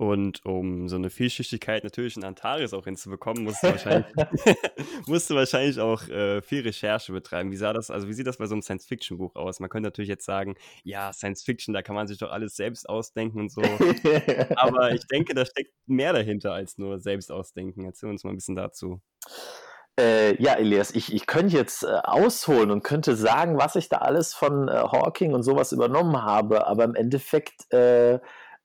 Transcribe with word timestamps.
Und 0.00 0.46
um 0.46 0.88
so 0.88 0.96
eine 0.96 1.10
Vielschichtigkeit 1.10 1.84
natürlich 1.84 2.16
in 2.16 2.24
Antares 2.24 2.72
auch 2.72 2.84
hinzubekommen, 2.84 3.44
musst 3.44 3.62
du 3.62 3.66
wahrscheinlich, 3.66 4.06
musst 5.06 5.28
du 5.28 5.34
wahrscheinlich 5.34 5.78
auch 5.78 6.08
äh, 6.08 6.40
viel 6.40 6.62
Recherche 6.62 7.12
betreiben. 7.12 7.50
Wie 7.50 7.56
sah 7.56 7.74
das, 7.74 7.90
also 7.90 8.08
wie 8.08 8.14
sieht 8.14 8.26
das 8.26 8.38
bei 8.38 8.46
so 8.46 8.54
einem 8.54 8.62
Science-Fiction-Buch 8.62 9.36
aus? 9.36 9.60
Man 9.60 9.68
könnte 9.68 9.88
natürlich 9.88 10.08
jetzt 10.08 10.24
sagen, 10.24 10.54
ja, 10.84 11.12
Science-Fiction, 11.12 11.74
da 11.74 11.82
kann 11.82 11.94
man 11.94 12.06
sich 12.06 12.16
doch 12.16 12.30
alles 12.30 12.56
selbst 12.56 12.88
ausdenken 12.88 13.40
und 13.40 13.52
so. 13.52 13.60
Aber 14.56 14.92
ich 14.92 15.06
denke, 15.06 15.34
da 15.34 15.44
steckt 15.44 15.74
mehr 15.86 16.14
dahinter 16.14 16.54
als 16.54 16.78
nur 16.78 16.98
selbst 16.98 17.30
ausdenken. 17.30 17.84
Erzähl 17.84 18.08
uns 18.08 18.24
mal 18.24 18.30
ein 18.30 18.36
bisschen 18.36 18.56
dazu. 18.56 19.02
Äh, 19.98 20.42
ja, 20.42 20.54
Elias, 20.54 20.92
ich, 20.92 21.12
ich 21.12 21.26
könnte 21.26 21.58
jetzt 21.58 21.82
äh, 21.82 21.88
ausholen 22.04 22.70
und 22.70 22.82
könnte 22.82 23.16
sagen, 23.16 23.58
was 23.58 23.76
ich 23.76 23.90
da 23.90 23.98
alles 23.98 24.32
von 24.32 24.68
äh, 24.68 24.72
Hawking 24.72 25.34
und 25.34 25.42
sowas 25.42 25.72
übernommen 25.72 26.22
habe, 26.22 26.66
aber 26.66 26.84
im 26.84 26.94
Endeffekt 26.94 27.66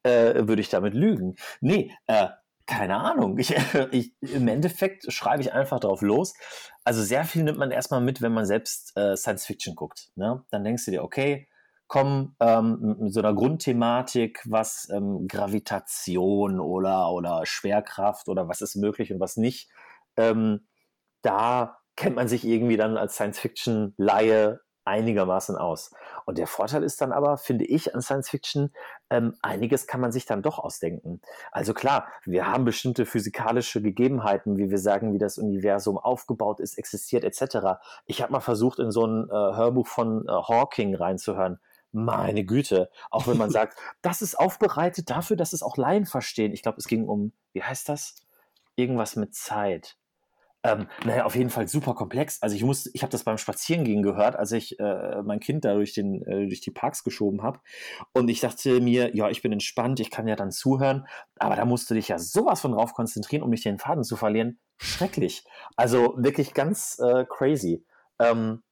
äh, 0.06 0.48
würde 0.48 0.62
ich 0.62 0.70
damit 0.70 0.94
lügen. 0.94 1.36
Nee, 1.62 1.92
äh, 2.08 2.28
keine 2.66 2.98
Ahnung. 2.98 3.38
Ich, 3.38 3.56
ich, 3.92 4.14
Im 4.22 4.48
Endeffekt 4.48 5.12
schreibe 5.12 5.42
ich 5.42 5.54
einfach 5.54 5.80
drauf 5.80 6.02
los. 6.02 6.34
Also 6.84 7.02
sehr 7.04 7.26
viel 7.26 7.44
nimmt 7.44 7.58
man 7.58 7.72
erstmal 7.72 8.02
mit, 8.02 8.22
wenn 8.22 8.34
man 8.34 8.46
selbst 8.46 8.96
äh, 8.96 9.16
Science 9.18 9.46
Fiction 9.46 9.76
guckt. 9.76 10.10
Ne? 10.16 10.44
Dann 10.52 10.64
denkst 10.64 10.86
du 10.86 10.92
dir, 10.92 11.04
okay, 11.04 11.48
komm, 11.88 12.36
ähm, 12.40 12.98
mit 13.00 13.14
so 13.14 13.20
einer 13.20 13.34
Grundthematik, 13.34 14.42
was 14.46 14.90
ähm, 14.92 15.28
Gravitation 15.28 16.60
oder, 16.60 17.12
oder 17.12 17.46
Schwerkraft 17.46 18.28
oder 18.28 18.48
was 18.48 18.62
ist 18.62 18.76
möglich 18.76 19.12
und 19.14 19.20
was 19.20 19.38
nicht, 19.38 19.70
ähm, 20.18 20.68
da 21.22 21.78
kennt 21.96 22.16
man 22.16 22.28
sich 22.28 22.46
irgendwie 22.46 22.78
dann 22.78 22.98
als 22.98 23.16
Science-Fiction-Laie 23.16 24.60
einigermaßen 24.86 25.56
aus. 25.58 25.92
Und 26.26 26.38
der 26.38 26.48
Vorteil 26.48 26.84
ist 26.84 27.02
dann 27.02 27.12
aber, 27.12 27.38
finde 27.38 27.66
ich, 27.66 27.94
an 27.94 28.02
Science 28.02 28.30
Fiction, 28.30 28.72
ähm, 29.10 29.36
einiges 29.42 29.88
kann 29.88 30.00
man 30.00 30.12
sich 30.12 30.26
dann 30.26 30.42
doch 30.42 30.60
ausdenken. 30.60 31.22
Also 31.52 31.74
klar, 31.74 32.08
wir 32.24 32.48
haben 32.48 32.66
bestimmte 32.66 33.06
physikalische 33.06 33.82
Gegebenheiten, 33.82 34.58
wie 34.58 34.70
wir 34.70 34.78
sagen, 34.78 35.14
wie 35.14 35.18
das 35.18 35.38
Universum 35.38 35.98
aufgebaut 35.98 36.60
ist, 36.60 36.78
existiert 36.78 37.24
etc. 37.24 37.80
Ich 38.06 38.22
habe 38.22 38.32
mal 38.32 38.40
versucht, 38.40 38.80
in 38.80 38.92
so 38.92 39.06
ein 39.06 39.28
äh, 39.30 39.34
Hörbuch 39.34 39.88
von 39.88 40.26
äh, 40.28 40.32
Hawking 40.32 40.96
reinzuhören. 40.96 41.60
Meine 41.92 42.44
Güte, 42.46 42.90
auch 43.10 43.28
wenn 43.28 43.38
man 43.38 43.50
sagt, 43.52 43.78
das 44.02 44.22
ist 44.22 44.36
aufbereitet 44.36 45.10
dafür, 45.10 45.36
dass 45.36 45.54
es 45.54 45.64
auch 45.64 45.78
Laien 45.78 46.06
verstehen. 46.06 46.54
Ich 46.54 46.62
glaube, 46.62 46.78
es 46.78 46.88
ging 46.88 47.08
um, 47.08 47.34
wie 47.54 47.64
heißt 47.64 47.90
das? 47.90 48.16
Irgendwas 48.76 49.16
mit 49.16 49.34
Zeit. 49.34 49.98
Ähm, 50.66 50.88
naja, 51.06 51.26
auf 51.26 51.36
jeden 51.36 51.52
Fall 51.52 51.68
super 51.68 51.94
komplex. 51.94 52.42
Also 52.42 52.56
ich 52.56 52.64
muss, 52.64 52.90
ich 52.92 53.04
habe 53.04 53.12
das 53.12 53.24
beim 53.24 53.38
Spazierengehen 53.38 54.02
gehört, 54.02 54.36
als 54.36 54.52
ich 54.52 54.80
äh, 54.80 55.22
mein 55.22 55.40
Kind 55.40 55.64
da 55.64 55.76
durch, 55.76 55.94
den, 55.94 56.24
äh, 56.24 56.48
durch 56.48 56.60
die 56.60 56.72
Parks 56.72 57.04
geschoben 57.04 57.44
habe. 57.44 57.60
Und 58.14 58.30
ich 58.30 58.40
dachte 58.40 58.82
mir, 58.82 59.16
ja, 59.16 59.30
ich 59.30 59.44
bin 59.44 59.52
entspannt, 59.52 60.00
ich 60.00 60.10
kann 60.10 60.28
ja 60.28 60.36
dann 60.36 60.52
zuhören. 60.52 61.08
Aber 61.38 61.56
da 61.56 61.66
musst 61.66 61.88
du 61.92 61.94
dich 61.94 62.08
ja 62.08 62.18
sowas 62.18 62.62
von 62.62 62.72
drauf 62.72 62.94
konzentrieren, 62.94 63.44
um 63.44 63.52
nicht 63.52 63.64
den 63.64 63.78
Faden 63.78 64.04
zu 64.04 64.16
verlieren. 64.16 64.60
Schrecklich. 64.78 65.46
Also 65.76 66.16
wirklich 66.18 66.56
ganz 66.56 66.98
äh, 67.00 67.26
crazy. 67.30 67.86
Ähm, 68.18 68.64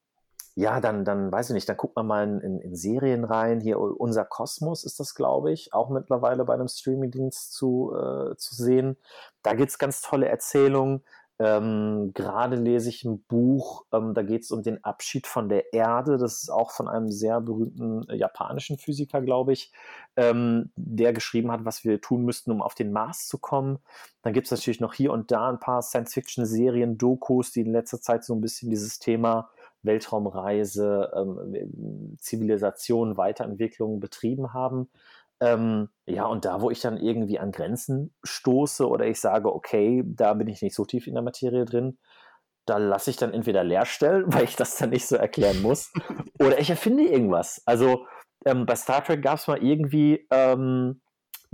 ja, 0.55 0.79
dann, 0.79 1.05
dann 1.05 1.31
weiß 1.31 1.49
ich 1.49 1.53
nicht, 1.53 1.69
dann 1.69 1.77
guckt 1.77 1.95
man 1.95 2.07
mal 2.07 2.23
in, 2.23 2.59
in, 2.59 2.75
Serien 2.75 3.23
rein. 3.23 3.59
Hier 3.59 3.79
Unser 3.79 4.25
Kosmos 4.25 4.83
ist 4.83 4.99
das, 4.99 5.15
glaube 5.15 5.51
ich, 5.51 5.73
auch 5.73 5.89
mittlerweile 5.89 6.43
bei 6.45 6.53
einem 6.53 6.67
Streamingdienst 6.67 7.53
zu, 7.53 7.91
äh, 7.95 8.35
zu 8.35 8.55
sehen. 8.55 8.97
Da 9.41 9.53
gibt 9.53 9.69
es 9.69 9.79
ganz 9.79 10.01
tolle 10.01 10.27
Erzählungen. 10.27 11.03
Ähm, 11.39 12.11
Gerade 12.13 12.55
lese 12.55 12.89
ich 12.89 13.03
ein 13.03 13.23
Buch, 13.23 13.85
ähm, 13.91 14.13
da 14.13 14.21
geht 14.21 14.43
es 14.43 14.51
um 14.51 14.61
den 14.61 14.83
Abschied 14.83 15.25
von 15.25 15.49
der 15.49 15.73
Erde. 15.73 16.17
Das 16.17 16.43
ist 16.43 16.49
auch 16.49 16.71
von 16.71 16.87
einem 16.87 17.11
sehr 17.11 17.41
berühmten 17.41 18.07
äh, 18.07 18.15
japanischen 18.15 18.77
Physiker, 18.77 19.21
glaube 19.21 19.53
ich, 19.53 19.71
ähm, 20.15 20.71
der 20.75 21.11
geschrieben 21.11 21.51
hat, 21.51 21.65
was 21.65 21.83
wir 21.83 21.99
tun 22.01 22.23
müssten, 22.23 22.51
um 22.51 22.61
auf 22.61 22.75
den 22.75 22.91
Mars 22.91 23.27
zu 23.27 23.39
kommen. 23.39 23.79
Dann 24.21 24.33
gibt 24.33 24.45
es 24.45 24.51
natürlich 24.51 24.79
noch 24.79 24.93
hier 24.93 25.11
und 25.11 25.31
da 25.31 25.49
ein 25.49 25.59
paar 25.59 25.81
Science-Fiction-Serien, 25.81 26.97
Dokus, 26.97 27.51
die 27.51 27.61
in 27.61 27.71
letzter 27.71 27.99
Zeit 27.99 28.23
so 28.23 28.35
ein 28.35 28.41
bisschen 28.41 28.69
dieses 28.69 28.99
Thema 28.99 29.49
Weltraumreise, 29.81 31.11
ähm, 31.15 32.15
Zivilisation, 32.19 33.17
Weiterentwicklung 33.17 33.99
betrieben 33.99 34.53
haben. 34.53 34.89
Ähm, 35.41 35.89
ja, 36.05 36.25
und 36.25 36.45
da, 36.45 36.61
wo 36.61 36.69
ich 36.69 36.81
dann 36.81 36.97
irgendwie 36.97 37.39
an 37.39 37.51
Grenzen 37.51 38.13
stoße 38.23 38.87
oder 38.87 39.05
ich 39.07 39.19
sage, 39.19 39.53
okay, 39.53 40.03
da 40.05 40.33
bin 40.33 40.47
ich 40.47 40.61
nicht 40.61 40.75
so 40.75 40.85
tief 40.85 41.07
in 41.07 41.13
der 41.13 41.23
Materie 41.23 41.65
drin, 41.65 41.97
da 42.65 42.77
lasse 42.77 43.09
ich 43.09 43.17
dann 43.17 43.33
entweder 43.33 43.63
leer 43.63 43.85
stellen, 43.85 44.25
weil 44.33 44.45
ich 44.45 44.55
das 44.55 44.77
dann 44.77 44.91
nicht 44.91 45.07
so 45.07 45.15
erklären 45.15 45.61
muss, 45.61 45.91
oder 46.39 46.59
ich 46.59 46.69
erfinde 46.69 47.03
irgendwas. 47.03 47.61
Also 47.65 48.05
ähm, 48.45 48.65
bei 48.65 48.75
Star 48.75 49.03
Trek 49.03 49.21
gab 49.21 49.37
es 49.37 49.47
mal 49.47 49.63
irgendwie 49.63 50.27
ähm, 50.31 51.01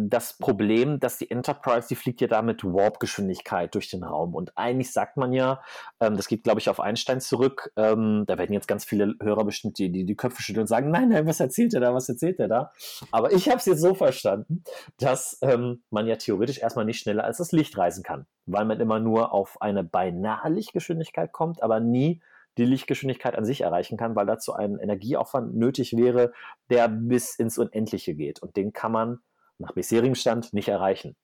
das 0.01 0.37
Problem, 0.37 1.01
dass 1.01 1.17
die 1.17 1.29
Enterprise, 1.29 1.89
die 1.89 1.95
fliegt 1.95 2.21
ja 2.21 2.27
da 2.27 2.41
mit 2.41 2.63
Warp-Geschwindigkeit 2.63 3.75
durch 3.75 3.89
den 3.89 4.03
Raum. 4.03 4.33
Und 4.33 4.57
eigentlich 4.57 4.93
sagt 4.93 5.17
man 5.17 5.33
ja, 5.33 5.61
ähm, 5.99 6.15
das 6.15 6.29
geht, 6.29 6.43
glaube 6.43 6.61
ich, 6.61 6.69
auf 6.69 6.79
Einstein 6.79 7.19
zurück, 7.19 7.69
ähm, 7.75 8.23
da 8.25 8.37
werden 8.37 8.53
jetzt 8.53 8.69
ganz 8.69 8.85
viele 8.85 9.15
Hörer 9.21 9.43
bestimmt 9.43 9.77
die, 9.77 9.91
die, 9.91 10.05
die 10.05 10.15
Köpfe 10.15 10.41
schütteln 10.41 10.61
und 10.61 10.67
sagen, 10.67 10.89
nein, 10.89 11.09
nein, 11.09 11.27
was 11.27 11.41
erzählt 11.41 11.73
er 11.73 11.81
da, 11.81 11.93
was 11.93 12.07
erzählt 12.07 12.39
er 12.39 12.47
da? 12.47 12.71
Aber 13.11 13.33
ich 13.33 13.49
habe 13.49 13.57
es 13.57 13.65
jetzt 13.65 13.81
so 13.81 13.93
verstanden, 13.93 14.63
dass 14.97 15.37
ähm, 15.41 15.83
man 15.89 16.07
ja 16.07 16.15
theoretisch 16.15 16.59
erstmal 16.59 16.85
nicht 16.85 16.99
schneller 16.99 17.25
als 17.25 17.37
das 17.37 17.51
Licht 17.51 17.77
reisen 17.77 18.01
kann, 18.03 18.25
weil 18.45 18.63
man 18.63 18.79
immer 18.79 19.01
nur 19.01 19.33
auf 19.33 19.61
eine 19.61 19.83
beinahe 19.83 20.49
Lichtgeschwindigkeit 20.49 21.33
kommt, 21.33 21.61
aber 21.61 21.81
nie 21.81 22.21
die 22.57 22.65
Lichtgeschwindigkeit 22.65 23.35
an 23.35 23.45
sich 23.45 23.61
erreichen 23.61 23.97
kann, 23.97 24.15
weil 24.15 24.25
dazu 24.25 24.53
ein 24.53 24.79
Energieaufwand 24.79 25.55
nötig 25.55 25.95
wäre, 25.95 26.31
der 26.69 26.87
bis 26.87 27.35
ins 27.35 27.57
Unendliche 27.57 28.15
geht. 28.15 28.41
Und 28.41 28.55
den 28.55 28.73
kann 28.73 28.91
man 28.91 29.19
nach 29.59 29.73
bisherigem 29.73 30.15
Stand 30.15 30.53
nicht 30.53 30.67
erreichen. 30.67 31.15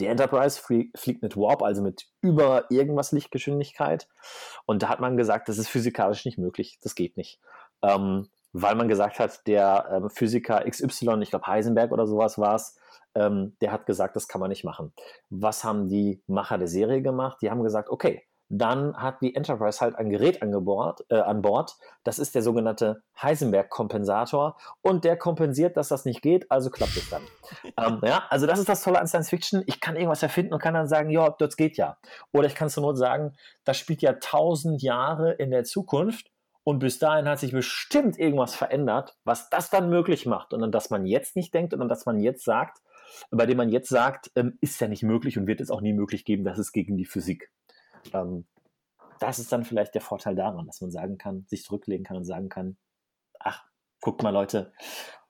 Die 0.00 0.06
Enterprise 0.06 0.60
fliegt 0.60 1.22
mit 1.22 1.36
Warp, 1.36 1.62
also 1.62 1.82
mit 1.82 2.06
über 2.20 2.70
irgendwas 2.70 3.10
Lichtgeschwindigkeit. 3.12 4.08
Und 4.64 4.82
da 4.82 4.88
hat 4.88 5.00
man 5.00 5.16
gesagt, 5.16 5.48
das 5.48 5.58
ist 5.58 5.68
physikalisch 5.68 6.24
nicht 6.24 6.38
möglich, 6.38 6.78
das 6.82 6.94
geht 6.94 7.16
nicht. 7.16 7.40
Ähm, 7.82 8.28
weil 8.52 8.76
man 8.76 8.88
gesagt 8.88 9.18
hat, 9.18 9.46
der 9.46 9.88
ähm, 9.90 10.10
Physiker 10.10 10.64
XY, 10.68 11.20
ich 11.22 11.30
glaube 11.30 11.46
Heisenberg 11.46 11.90
oder 11.90 12.06
sowas 12.06 12.38
war 12.38 12.54
es, 12.54 12.76
ähm, 13.14 13.56
der 13.60 13.72
hat 13.72 13.86
gesagt, 13.86 14.14
das 14.16 14.28
kann 14.28 14.40
man 14.40 14.50
nicht 14.50 14.64
machen. 14.64 14.92
Was 15.30 15.64
haben 15.64 15.88
die 15.88 16.22
Macher 16.26 16.58
der 16.58 16.68
Serie 16.68 17.02
gemacht? 17.02 17.38
Die 17.42 17.50
haben 17.50 17.62
gesagt, 17.62 17.90
okay, 17.90 18.27
dann 18.48 18.96
hat 18.96 19.20
die 19.20 19.34
Enterprise 19.34 19.80
halt 19.80 19.96
ein 19.96 20.08
Gerät 20.08 20.42
angebord, 20.42 21.04
äh, 21.10 21.16
an 21.16 21.42
Bord. 21.42 21.76
Das 22.02 22.18
ist 22.18 22.34
der 22.34 22.42
sogenannte 22.42 23.02
Heisenberg-Kompensator 23.20 24.56
und 24.80 25.04
der 25.04 25.16
kompensiert, 25.16 25.76
dass 25.76 25.88
das 25.88 26.04
nicht 26.04 26.22
geht, 26.22 26.50
also 26.50 26.70
klappt 26.70 26.96
es 26.96 27.10
dann. 27.10 27.22
ähm, 27.78 28.00
ja, 28.02 28.24
also 28.30 28.46
das 28.46 28.58
ist 28.58 28.68
das 28.68 28.82
Tolle 28.82 29.00
an 29.00 29.06
Science 29.06 29.28
Fiction. 29.28 29.62
Ich 29.66 29.80
kann 29.80 29.96
irgendwas 29.96 30.22
erfinden 30.22 30.54
und 30.54 30.62
kann 30.62 30.74
dann 30.74 30.88
sagen, 30.88 31.10
ja, 31.10 31.34
das 31.38 31.56
geht 31.56 31.76
ja. 31.76 31.98
Oder 32.32 32.46
ich 32.46 32.54
kann 32.54 32.70
zur 32.70 32.82
Not 32.82 32.96
sagen, 32.96 33.34
das 33.64 33.76
spielt 33.76 34.00
ja 34.02 34.14
tausend 34.14 34.82
Jahre 34.82 35.32
in 35.32 35.50
der 35.50 35.64
Zukunft 35.64 36.30
und 36.64 36.78
bis 36.80 36.98
dahin 36.98 37.28
hat 37.28 37.38
sich 37.38 37.52
bestimmt 37.52 38.18
irgendwas 38.18 38.54
verändert, 38.54 39.16
was 39.24 39.50
das 39.50 39.70
dann 39.70 39.90
möglich 39.90 40.26
macht 40.26 40.52
und 40.52 40.62
an 40.62 40.72
das 40.72 40.90
man 40.90 41.06
jetzt 41.06 41.36
nicht 41.36 41.52
denkt 41.52 41.74
und 41.74 41.82
an 41.82 41.88
das 41.88 42.06
man 42.06 42.20
jetzt 42.20 42.44
sagt, 42.44 42.78
bei 43.30 43.46
dem 43.46 43.56
man 43.56 43.70
jetzt 43.70 43.88
sagt, 43.88 44.30
ähm, 44.36 44.58
ist 44.60 44.80
ja 44.80 44.88
nicht 44.88 45.02
möglich 45.02 45.38
und 45.38 45.46
wird 45.46 45.60
es 45.60 45.70
auch 45.70 45.80
nie 45.80 45.92
möglich 45.92 46.24
geben, 46.24 46.44
das 46.44 46.58
ist 46.58 46.72
gegen 46.72 46.96
die 46.96 47.06
Physik. 47.06 47.50
Ähm, 48.12 48.46
das 49.20 49.38
ist 49.38 49.52
dann 49.52 49.64
vielleicht 49.64 49.94
der 49.94 50.00
Vorteil 50.00 50.34
daran, 50.34 50.66
dass 50.66 50.80
man 50.80 50.90
sagen 50.90 51.18
kann, 51.18 51.44
sich 51.48 51.64
zurücklegen 51.64 52.04
kann 52.04 52.16
und 52.16 52.24
sagen 52.24 52.48
kann, 52.48 52.76
ach, 53.40 53.64
guckt 54.00 54.22
mal 54.22 54.30
Leute, 54.30 54.72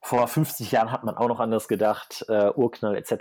vor 0.01 0.27
50 0.27 0.71
Jahren 0.71 0.93
hat 0.93 1.05
man 1.05 1.17
auch 1.17 1.29
noch 1.29 1.41
anders 1.41 1.69
gedacht, 1.69 2.25
äh, 2.29 2.51
Urknall 2.55 2.97
etc., 2.97 3.13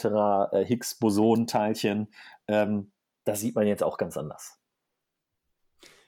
äh, 0.52 0.66
Higgs-Boson-Teilchen, 0.66 2.14
ähm, 2.48 2.92
das 3.24 3.40
sieht 3.40 3.56
man 3.56 3.68
jetzt 3.68 3.84
auch 3.84 3.98
ganz 3.98 4.18
anders. 4.18 4.60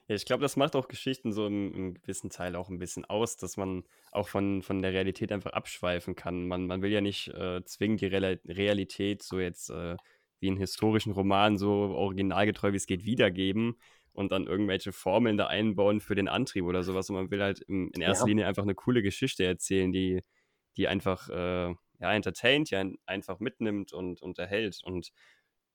Ja, 0.07 0.15
ich 0.15 0.25
glaube, 0.25 0.41
das 0.41 0.55
macht 0.55 0.75
auch 0.75 0.87
Geschichten 0.87 1.31
so 1.31 1.45
im, 1.45 1.73
im, 1.73 1.93
gewissen 1.93 2.31
Teil 2.31 2.55
auch 2.55 2.69
ein 2.69 2.79
bisschen 2.79 3.05
aus, 3.05 3.37
dass 3.37 3.57
man 3.57 3.83
auch 4.11 4.27
von, 4.27 4.63
von 4.63 4.81
der 4.81 4.91
Realität 4.91 5.31
einfach 5.31 5.53
abschweifen 5.53 6.15
kann. 6.15 6.47
Man, 6.47 6.65
man 6.65 6.81
will 6.81 6.91
ja 6.91 7.01
nicht 7.01 7.27
äh, 7.27 7.63
zwingend 7.63 8.01
die 8.01 8.07
Realität 8.07 9.21
so 9.21 9.39
jetzt 9.39 9.69
äh, 9.69 9.97
wie 10.39 10.47
in 10.47 10.57
historischen 10.57 11.11
Romanen 11.11 11.57
so 11.57 11.69
originalgetreu 11.71 12.71
wie 12.71 12.77
es 12.77 12.87
geht 12.87 13.05
wiedergeben 13.05 13.75
und 14.13 14.31
dann 14.31 14.47
irgendwelche 14.47 14.91
Formeln 14.91 15.37
da 15.37 15.47
einbauen 15.47 15.99
für 15.99 16.15
den 16.15 16.27
Antrieb 16.27 16.65
oder 16.65 16.83
sowas. 16.83 17.09
Und 17.09 17.15
man 17.15 17.31
will 17.31 17.41
halt 17.41 17.59
in, 17.59 17.89
in 17.89 18.01
erster 18.01 18.25
ja. 18.25 18.29
Linie 18.29 18.47
einfach 18.47 18.63
eine 18.63 18.75
coole 18.75 19.01
Geschichte 19.01 19.45
erzählen, 19.45 19.91
die, 19.91 20.21
die 20.77 20.87
einfach 20.87 21.29
äh, 21.29 21.73
ja, 21.99 22.13
entertaint, 22.13 22.69
ja, 22.69 22.83
einfach 23.05 23.39
mitnimmt 23.39 23.93
und, 23.93 24.21
und 24.21 24.39
erhält. 24.39 24.81
Und 24.83 25.11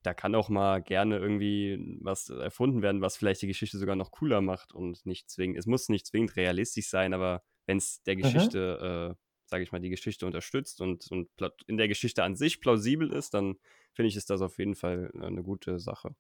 da 0.02 0.12
kann 0.14 0.34
auch 0.34 0.48
mal 0.48 0.82
gerne 0.82 1.18
irgendwie 1.18 1.98
was 2.00 2.28
erfunden 2.28 2.82
werden, 2.82 3.00
was 3.00 3.16
vielleicht 3.16 3.42
die 3.42 3.46
Geschichte 3.46 3.78
sogar 3.78 3.96
noch 3.96 4.10
cooler 4.10 4.42
macht 4.42 4.72
und 4.72 5.04
nicht 5.06 5.30
zwingend, 5.30 5.58
es 5.58 5.66
muss 5.66 5.88
nicht 5.88 6.06
zwingend 6.06 6.36
realistisch 6.36 6.88
sein, 6.88 7.14
aber 7.14 7.42
wenn 7.66 7.78
es 7.78 8.02
der 8.02 8.16
mhm. 8.16 8.20
Geschichte 8.20 9.16
äh, 9.16 9.23
sage 9.54 9.62
ich 9.62 9.70
mal, 9.70 9.80
die 9.80 9.90
Geschichte 9.90 10.26
unterstützt 10.26 10.80
und, 10.80 11.08
und 11.12 11.28
in 11.68 11.76
der 11.76 11.86
Geschichte 11.86 12.24
an 12.24 12.34
sich 12.34 12.60
plausibel 12.60 13.12
ist, 13.12 13.34
dann 13.34 13.54
finde 13.92 14.08
ich, 14.08 14.16
ist 14.16 14.28
das 14.28 14.42
auf 14.42 14.58
jeden 14.58 14.74
Fall 14.74 15.12
äh, 15.14 15.26
eine 15.26 15.44
gute 15.44 15.78
Sache. 15.78 16.16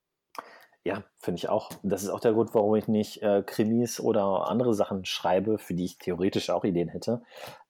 Ja, 0.84 1.02
finde 1.18 1.38
ich 1.38 1.48
auch. 1.48 1.70
Das 1.82 2.04
ist 2.04 2.10
auch 2.10 2.20
der 2.20 2.32
Grund, 2.34 2.54
warum 2.54 2.76
ich 2.76 2.86
nicht 2.86 3.22
äh, 3.22 3.42
Krimis 3.44 3.98
oder 3.98 4.48
andere 4.48 4.72
Sachen 4.72 5.04
schreibe, 5.04 5.58
für 5.58 5.74
die 5.74 5.86
ich 5.86 5.98
theoretisch 5.98 6.50
auch 6.50 6.62
Ideen 6.62 6.90
hätte. 6.90 7.22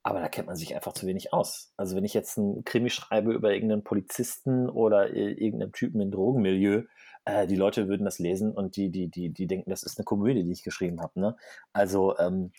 Aber 0.02 0.20
da 0.20 0.28
kennt 0.28 0.48
man 0.48 0.56
sich 0.56 0.74
einfach 0.74 0.92
zu 0.92 1.06
wenig 1.06 1.32
aus. 1.32 1.72
Also 1.78 1.96
wenn 1.96 2.04
ich 2.04 2.12
jetzt 2.12 2.36
ein 2.36 2.64
Krimi 2.64 2.90
schreibe 2.90 3.32
über 3.32 3.54
irgendeinen 3.54 3.84
Polizisten 3.84 4.68
oder 4.68 5.14
irgendeinen 5.14 5.72
Typen 5.72 6.02
im 6.02 6.10
Drogenmilieu, 6.10 6.82
äh, 7.24 7.46
die 7.46 7.56
Leute 7.56 7.88
würden 7.88 8.04
das 8.04 8.18
lesen 8.18 8.52
und 8.52 8.76
die, 8.76 8.90
die, 8.90 9.08
die, 9.08 9.30
die 9.30 9.46
denken, 9.46 9.70
das 9.70 9.82
ist 9.82 9.96
eine 9.96 10.04
Komödie, 10.04 10.44
die 10.44 10.52
ich 10.52 10.62
geschrieben 10.62 11.00
habe. 11.00 11.18
Ne? 11.18 11.36
Also 11.72 12.18
ähm, 12.18 12.52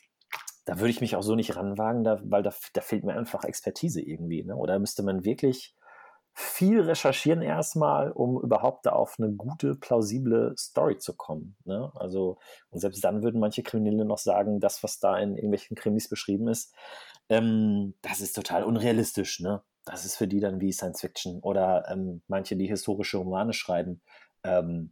da 0.66 0.80
würde 0.80 0.90
ich 0.90 1.02
mich 1.02 1.16
auch 1.16 1.22
so 1.22 1.36
nicht 1.36 1.56
ranwagen, 1.56 2.04
da, 2.04 2.20
weil 2.24 2.44
da, 2.44 2.54
da 2.74 2.82
fehlt 2.82 3.04
mir 3.04 3.14
einfach 3.14 3.44
Expertise 3.44 4.02
irgendwie. 4.02 4.44
Ne? 4.44 4.56
Oder 4.56 4.80
müsste 4.80 5.04
man 5.04 5.24
wirklich 5.24 5.76
viel 6.34 6.82
recherchieren 6.82 7.42
erstmal, 7.42 8.12
um 8.12 8.42
überhaupt 8.42 8.86
da 8.86 8.92
auf 8.92 9.16
eine 9.18 9.32
gute, 9.32 9.76
plausible 9.76 10.54
Story 10.58 10.98
zu 10.98 11.16
kommen. 11.16 11.56
Ne? 11.64 11.92
Also, 11.96 12.40
und 12.72 12.80
selbst 12.80 13.04
dann 13.06 13.24
würden 13.24 13.40
manche 13.40 13.64
Kriminelle 13.64 14.04
noch 14.04 14.18
sagen, 14.18 14.60
das, 14.60 14.84
was 14.84 15.00
da 15.00 15.18
in 15.18 15.36
irgendwelchen 15.36 15.78
Krimis 15.78 16.10
beschrieben 16.10 16.50
ist, 16.50 16.74
ähm, 17.30 17.94
das 18.02 18.20
ist 18.20 18.36
total 18.36 18.64
unrealistisch. 18.64 19.40
Ne? 19.40 19.62
Das 19.86 20.04
ist 20.04 20.18
für 20.18 20.28
die 20.28 20.42
dann 20.42 20.60
wie 20.60 20.74
Science 20.74 21.00
Fiction. 21.00 21.40
Oder 21.40 21.86
ähm, 21.90 22.22
manche, 22.28 22.58
die 22.58 22.68
historische 22.68 23.18
Romane 23.18 23.54
schreiben, 23.54 24.02
ähm, 24.44 24.92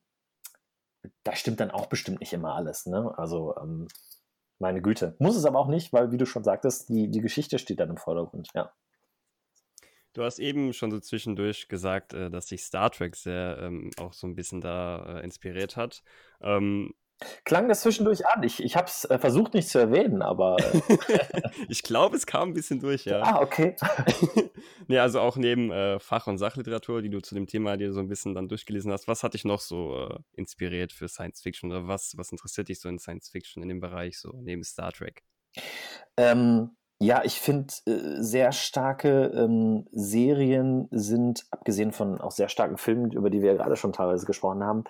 da 1.24 1.36
stimmt 1.36 1.60
dann 1.60 1.72
auch 1.72 1.88
bestimmt 1.88 2.22
nicht 2.22 2.32
immer 2.32 2.56
alles. 2.56 2.86
Ne? 2.86 3.12
Also, 3.18 3.54
ähm, 3.58 3.88
meine 4.64 4.82
Güte. 4.82 5.16
Muss 5.20 5.36
es 5.36 5.46
aber 5.46 5.60
auch 5.60 5.68
nicht, 5.68 5.94
weil, 5.94 6.12
wie 6.12 6.18
du 6.18 6.26
schon 6.26 6.44
sagtest, 6.44 6.90
die, 6.90 7.12
die 7.12 7.22
Geschichte 7.22 7.60
steht 7.60 7.80
dann 7.80 7.92
im 7.92 7.98
Vordergrund. 7.98 8.50
Ja. 8.56 8.74
Du 10.14 10.24
hast 10.24 10.40
eben 10.40 10.74
schon 10.74 10.92
so 10.92 11.00
zwischendurch 11.00 11.68
gesagt, 11.68 12.14
äh, 12.14 12.30
dass 12.30 12.48
sich 12.48 12.64
Star 12.64 12.92
Trek 12.92 13.16
sehr 13.16 13.58
ähm, 13.62 13.92
auch 14.00 14.14
so 14.14 14.28
ein 14.28 14.36
bisschen 14.36 14.62
da 14.62 15.20
äh, 15.20 15.24
inspiriert 15.24 15.76
hat. 15.76 16.04
Ähm, 16.42 16.94
Klang 17.46 17.68
das 17.68 17.82
zwischendurch 17.82 18.26
an? 18.28 18.44
Ich, 18.44 18.64
ich 18.64 18.76
habe 18.76 18.88
es 18.88 19.06
äh, 19.06 19.18
versucht 19.20 19.54
nicht 19.54 19.70
zu 19.70 19.80
erwähnen, 19.80 20.22
aber. 20.22 20.58
Äh, 20.60 21.52
ich 21.70 21.84
glaube, 21.84 22.16
es 22.16 22.26
kam 22.26 22.50
ein 22.50 22.54
bisschen 22.54 22.80
durch, 22.80 23.06
ja. 23.06 23.22
Ah, 23.22 23.42
okay. 23.42 23.76
nee, 24.88 25.00
also 25.00 25.20
auch 25.20 25.38
neben 25.38 25.72
äh, 25.72 26.00
Fach- 26.00 26.28
und 26.28 26.38
Sachliteratur, 26.38 27.02
die 27.02 27.10
du 27.10 27.22
zu 27.22 27.36
dem 27.36 27.48
Thema 27.48 27.78
dir 27.78 27.94
so 27.94 28.00
ein 28.00 28.08
bisschen 28.08 28.34
dann 28.36 28.48
durchgelesen 28.48 28.92
hast, 28.92 29.08
was 29.08 29.24
hat 29.24 29.34
dich 29.34 29.46
noch 29.46 29.60
so 29.60 30.08
äh, 30.10 30.20
inspiriert 30.34 30.92
für 30.92 31.08
Science 31.08 31.42
Fiction 31.42 31.72
oder 31.72 31.88
was, 31.88 32.14
was 32.18 32.32
interessiert 32.32 32.70
dich 32.70 32.80
so 32.80 32.90
in 32.90 33.00
Science 33.00 33.30
Fiction 33.30 33.64
in 33.64 33.70
dem 33.70 33.80
Bereich, 33.80 34.20
so 34.20 34.32
neben 34.42 34.64
Star 34.64 34.92
Trek? 34.92 35.24
Ähm, 36.18 36.76
ja, 37.00 37.22
ich 37.24 37.40
finde, 37.40 37.74
äh, 37.86 38.22
sehr 38.22 38.52
starke 38.52 39.26
ähm, 39.36 39.86
Serien 39.92 40.88
sind, 40.92 41.46
abgesehen 41.52 41.92
von 41.92 42.22
auch 42.22 42.32
sehr 42.32 42.48
starken 42.50 42.78
Filmen, 42.78 43.12
über 43.12 43.30
die 43.30 43.42
wir 43.42 43.52
ja 43.52 43.58
gerade 43.58 43.76
schon 43.76 43.94
teilweise 43.94 44.26
gesprochen 44.26 44.64
haben, 44.64 44.84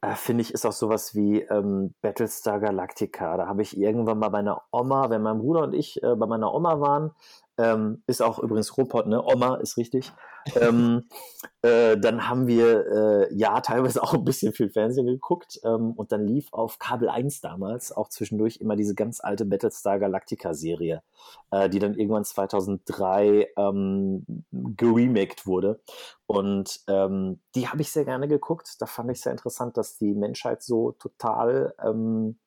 äh, 0.00 0.14
finde 0.14 0.42
ich, 0.42 0.52
ist 0.52 0.66
auch 0.66 0.72
sowas 0.72 1.14
wie 1.14 1.42
ähm, 1.42 1.94
Battlestar 2.00 2.60
Galactica. 2.60 3.36
Da 3.36 3.46
habe 3.46 3.62
ich 3.62 3.76
irgendwann 3.76 4.18
mal 4.18 4.30
bei 4.30 4.38
einer 4.38 4.62
Oma, 4.72 5.10
wenn 5.10 5.22
mein 5.22 5.38
Bruder 5.38 5.62
und 5.62 5.74
ich 5.74 6.02
äh, 6.02 6.16
bei 6.16 6.26
meiner 6.26 6.52
Oma 6.52 6.80
waren, 6.80 7.12
ähm, 7.60 8.02
ist 8.06 8.22
auch 8.22 8.38
übrigens 8.38 8.76
Ruhrpott, 8.76 9.06
ne? 9.06 9.22
Oma 9.22 9.56
ist 9.56 9.76
richtig. 9.76 10.12
ähm, 10.58 11.04
äh, 11.62 11.98
dann 11.98 12.26
haben 12.26 12.46
wir 12.46 12.86
äh, 12.86 13.34
ja 13.34 13.60
teilweise 13.60 14.02
auch 14.02 14.14
ein 14.14 14.24
bisschen 14.24 14.54
viel 14.54 14.70
Fernsehen 14.70 15.06
geguckt 15.06 15.60
ähm, 15.64 15.92
und 15.92 16.10
dann 16.12 16.26
lief 16.26 16.48
auf 16.52 16.78
Kabel 16.78 17.10
1 17.10 17.42
damals 17.42 17.92
auch 17.92 18.08
zwischendurch 18.08 18.56
immer 18.56 18.76
diese 18.76 18.94
ganz 18.94 19.20
alte 19.20 19.44
Battlestar 19.44 19.98
Galactica 19.98 20.54
Serie, 20.54 21.02
äh, 21.50 21.68
die 21.68 21.78
dann 21.78 21.94
irgendwann 21.94 22.24
2003 22.24 23.48
ähm, 23.58 24.24
geremaked 24.50 25.46
wurde. 25.46 25.80
Und 26.26 26.80
ähm, 26.88 27.40
die 27.54 27.68
habe 27.68 27.82
ich 27.82 27.92
sehr 27.92 28.06
gerne 28.06 28.26
geguckt. 28.26 28.76
Da 28.78 28.86
fand 28.86 29.10
ich 29.10 29.20
sehr 29.20 29.32
interessant, 29.32 29.76
dass 29.76 29.98
die 29.98 30.14
Menschheit 30.14 30.62
so 30.62 30.92
total 30.92 31.74
ähm, 31.84 32.38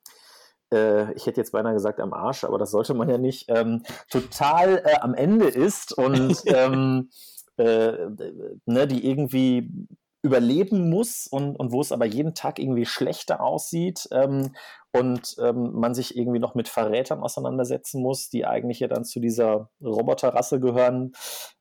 äh, 0.73 1.13
ich 1.13 1.25
hätte 1.25 1.39
jetzt 1.39 1.51
beinahe 1.51 1.73
gesagt 1.73 1.99
am 1.99 2.13
Arsch, 2.13 2.43
aber 2.43 2.57
das 2.57 2.71
sollte 2.71 2.93
man 2.93 3.09
ja 3.09 3.17
nicht, 3.17 3.45
ähm, 3.49 3.83
total 4.09 4.81
äh, 4.85 4.99
am 4.99 5.13
Ende 5.13 5.47
ist 5.47 5.93
und 5.97 6.41
ähm, 6.47 7.09
äh, 7.57 7.93
ne, 8.65 8.87
die 8.87 9.07
irgendwie 9.07 9.87
überleben 10.23 10.89
muss 10.89 11.27
und, 11.27 11.57
und 11.57 11.71
wo 11.71 11.81
es 11.81 11.91
aber 11.91 12.05
jeden 12.05 12.33
Tag 12.33 12.57
irgendwie 12.57 12.85
schlechter 12.85 13.41
aussieht 13.41 14.07
ähm, 14.11 14.55
und 14.93 15.35
ähm, 15.39 15.73
man 15.73 15.93
sich 15.93 16.17
irgendwie 16.17 16.39
noch 16.39 16.55
mit 16.55 16.69
Verrätern 16.69 17.21
auseinandersetzen 17.21 18.01
muss, 18.01 18.29
die 18.29 18.45
eigentlich 18.45 18.79
ja 18.79 18.87
dann 18.87 19.03
zu 19.03 19.19
dieser 19.19 19.69
Roboterrasse 19.83 20.61
gehören. 20.61 21.11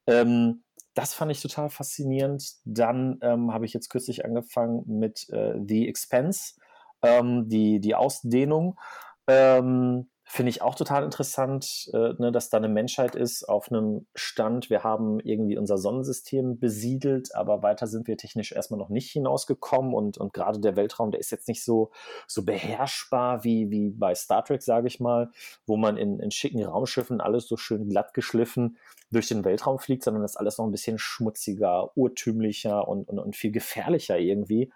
Ähm, 0.06 0.62
das 0.94 1.12
fand 1.12 1.32
ich 1.32 1.42
total 1.42 1.70
faszinierend. 1.70 2.52
Dann 2.64 3.18
ähm, 3.22 3.52
habe 3.52 3.64
ich 3.64 3.72
jetzt 3.72 3.88
kürzlich 3.88 4.24
angefangen 4.24 4.84
mit 4.86 5.28
äh, 5.30 5.54
The 5.66 5.88
Expense 5.88 6.54
ähm, 7.02 7.48
die, 7.48 7.80
die 7.80 7.94
Ausdehnung. 7.94 8.78
Ähm, 9.26 10.08
Finde 10.24 10.48
ich 10.48 10.62
auch 10.62 10.76
total 10.76 11.04
interessant, 11.04 11.90
äh, 11.92 12.14
ne, 12.18 12.32
dass 12.32 12.48
da 12.48 12.56
eine 12.56 12.70
Menschheit 12.70 13.14
ist 13.14 13.46
auf 13.46 13.70
einem 13.70 14.06
Stand. 14.14 14.70
Wir 14.70 14.82
haben 14.82 15.20
irgendwie 15.20 15.58
unser 15.58 15.76
Sonnensystem 15.76 16.58
besiedelt, 16.58 17.34
aber 17.34 17.62
weiter 17.62 17.86
sind 17.86 18.08
wir 18.08 18.16
technisch 18.16 18.52
erstmal 18.52 18.78
noch 18.78 18.88
nicht 18.88 19.10
hinausgekommen. 19.10 19.92
Und, 19.92 20.16
und 20.16 20.32
gerade 20.32 20.58
der 20.58 20.74
Weltraum, 20.74 21.10
der 21.10 21.20
ist 21.20 21.32
jetzt 21.32 21.48
nicht 21.48 21.62
so, 21.62 21.90
so 22.26 22.44
beherrschbar 22.46 23.44
wie, 23.44 23.70
wie 23.70 23.90
bei 23.90 24.14
Star 24.14 24.42
Trek, 24.42 24.62
sage 24.62 24.86
ich 24.86 25.00
mal, 25.00 25.30
wo 25.66 25.76
man 25.76 25.98
in, 25.98 26.18
in 26.18 26.30
schicken 26.30 26.64
Raumschiffen 26.64 27.20
alles 27.20 27.46
so 27.46 27.58
schön 27.58 27.90
glatt 27.90 28.14
geschliffen 28.14 28.78
durch 29.10 29.28
den 29.28 29.44
Weltraum 29.44 29.78
fliegt, 29.78 30.02
sondern 30.02 30.22
das 30.22 30.32
ist 30.32 30.36
alles 30.38 30.56
noch 30.56 30.64
ein 30.64 30.72
bisschen 30.72 30.98
schmutziger, 30.98 31.94
urtümlicher 31.94 32.88
und, 32.88 33.06
und, 33.06 33.18
und 33.18 33.36
viel 33.36 33.52
gefährlicher 33.52 34.18
irgendwie. 34.18 34.72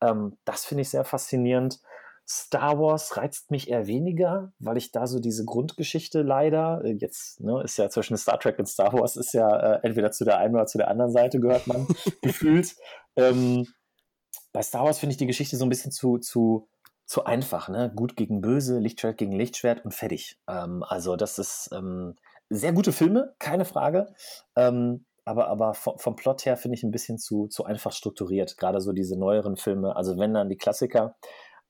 Ähm, 0.00 0.36
das 0.44 0.64
finde 0.64 0.82
ich 0.82 0.90
sehr 0.90 1.04
faszinierend. 1.04 1.80
Star 2.30 2.78
Wars 2.78 3.16
reizt 3.16 3.50
mich 3.50 3.70
eher 3.70 3.86
weniger, 3.86 4.52
weil 4.58 4.76
ich 4.76 4.92
da 4.92 5.06
so 5.06 5.18
diese 5.18 5.46
Grundgeschichte 5.46 6.20
leider, 6.20 6.84
äh, 6.84 6.92
jetzt 6.92 7.40
ne, 7.40 7.62
ist 7.62 7.78
ja 7.78 7.88
zwischen 7.88 8.18
Star 8.18 8.38
Trek 8.38 8.58
und 8.58 8.66
Star 8.66 8.92
Wars, 8.92 9.16
ist 9.16 9.32
ja 9.32 9.48
äh, 9.48 9.80
entweder 9.82 10.10
zu 10.10 10.26
der 10.26 10.38
einen 10.38 10.54
oder 10.54 10.66
zu 10.66 10.76
der 10.76 10.88
anderen 10.88 11.10
Seite 11.10 11.40
gehört 11.40 11.66
man 11.66 11.86
gefühlt. 12.22 12.76
Ähm, 13.16 13.66
bei 14.52 14.62
Star 14.62 14.84
Wars 14.84 14.98
finde 14.98 15.12
ich 15.12 15.16
die 15.16 15.26
Geschichte 15.26 15.56
so 15.56 15.64
ein 15.64 15.70
bisschen 15.70 15.90
zu, 15.90 16.18
zu, 16.18 16.68
zu 17.06 17.24
einfach. 17.24 17.70
Ne? 17.70 17.90
Gut 17.94 18.14
gegen 18.14 18.42
Böse, 18.42 18.78
Lichtschwert 18.78 19.16
gegen 19.16 19.32
Lichtschwert 19.32 19.84
und 19.86 19.94
fertig. 19.94 20.38
Ähm, 20.46 20.84
also 20.86 21.16
das 21.16 21.38
ist 21.38 21.70
ähm, 21.72 22.16
sehr 22.50 22.72
gute 22.72 22.92
Filme, 22.92 23.34
keine 23.38 23.64
Frage. 23.64 24.14
Ähm, 24.54 25.06
aber, 25.28 25.48
aber 25.48 25.74
vom, 25.74 26.16
Plot 26.16 26.46
her 26.46 26.56
finde 26.56 26.76
ich 26.76 26.82
ein 26.82 26.90
bisschen 26.90 27.18
zu, 27.18 27.48
zu 27.48 27.64
einfach 27.64 27.92
strukturiert. 27.92 28.56
Gerade 28.56 28.80
so 28.80 28.92
diese 28.92 29.18
neueren 29.18 29.56
Filme, 29.56 29.94
also 29.94 30.18
wenn 30.18 30.32
dann 30.32 30.48
die 30.48 30.56
Klassiker 30.56 31.16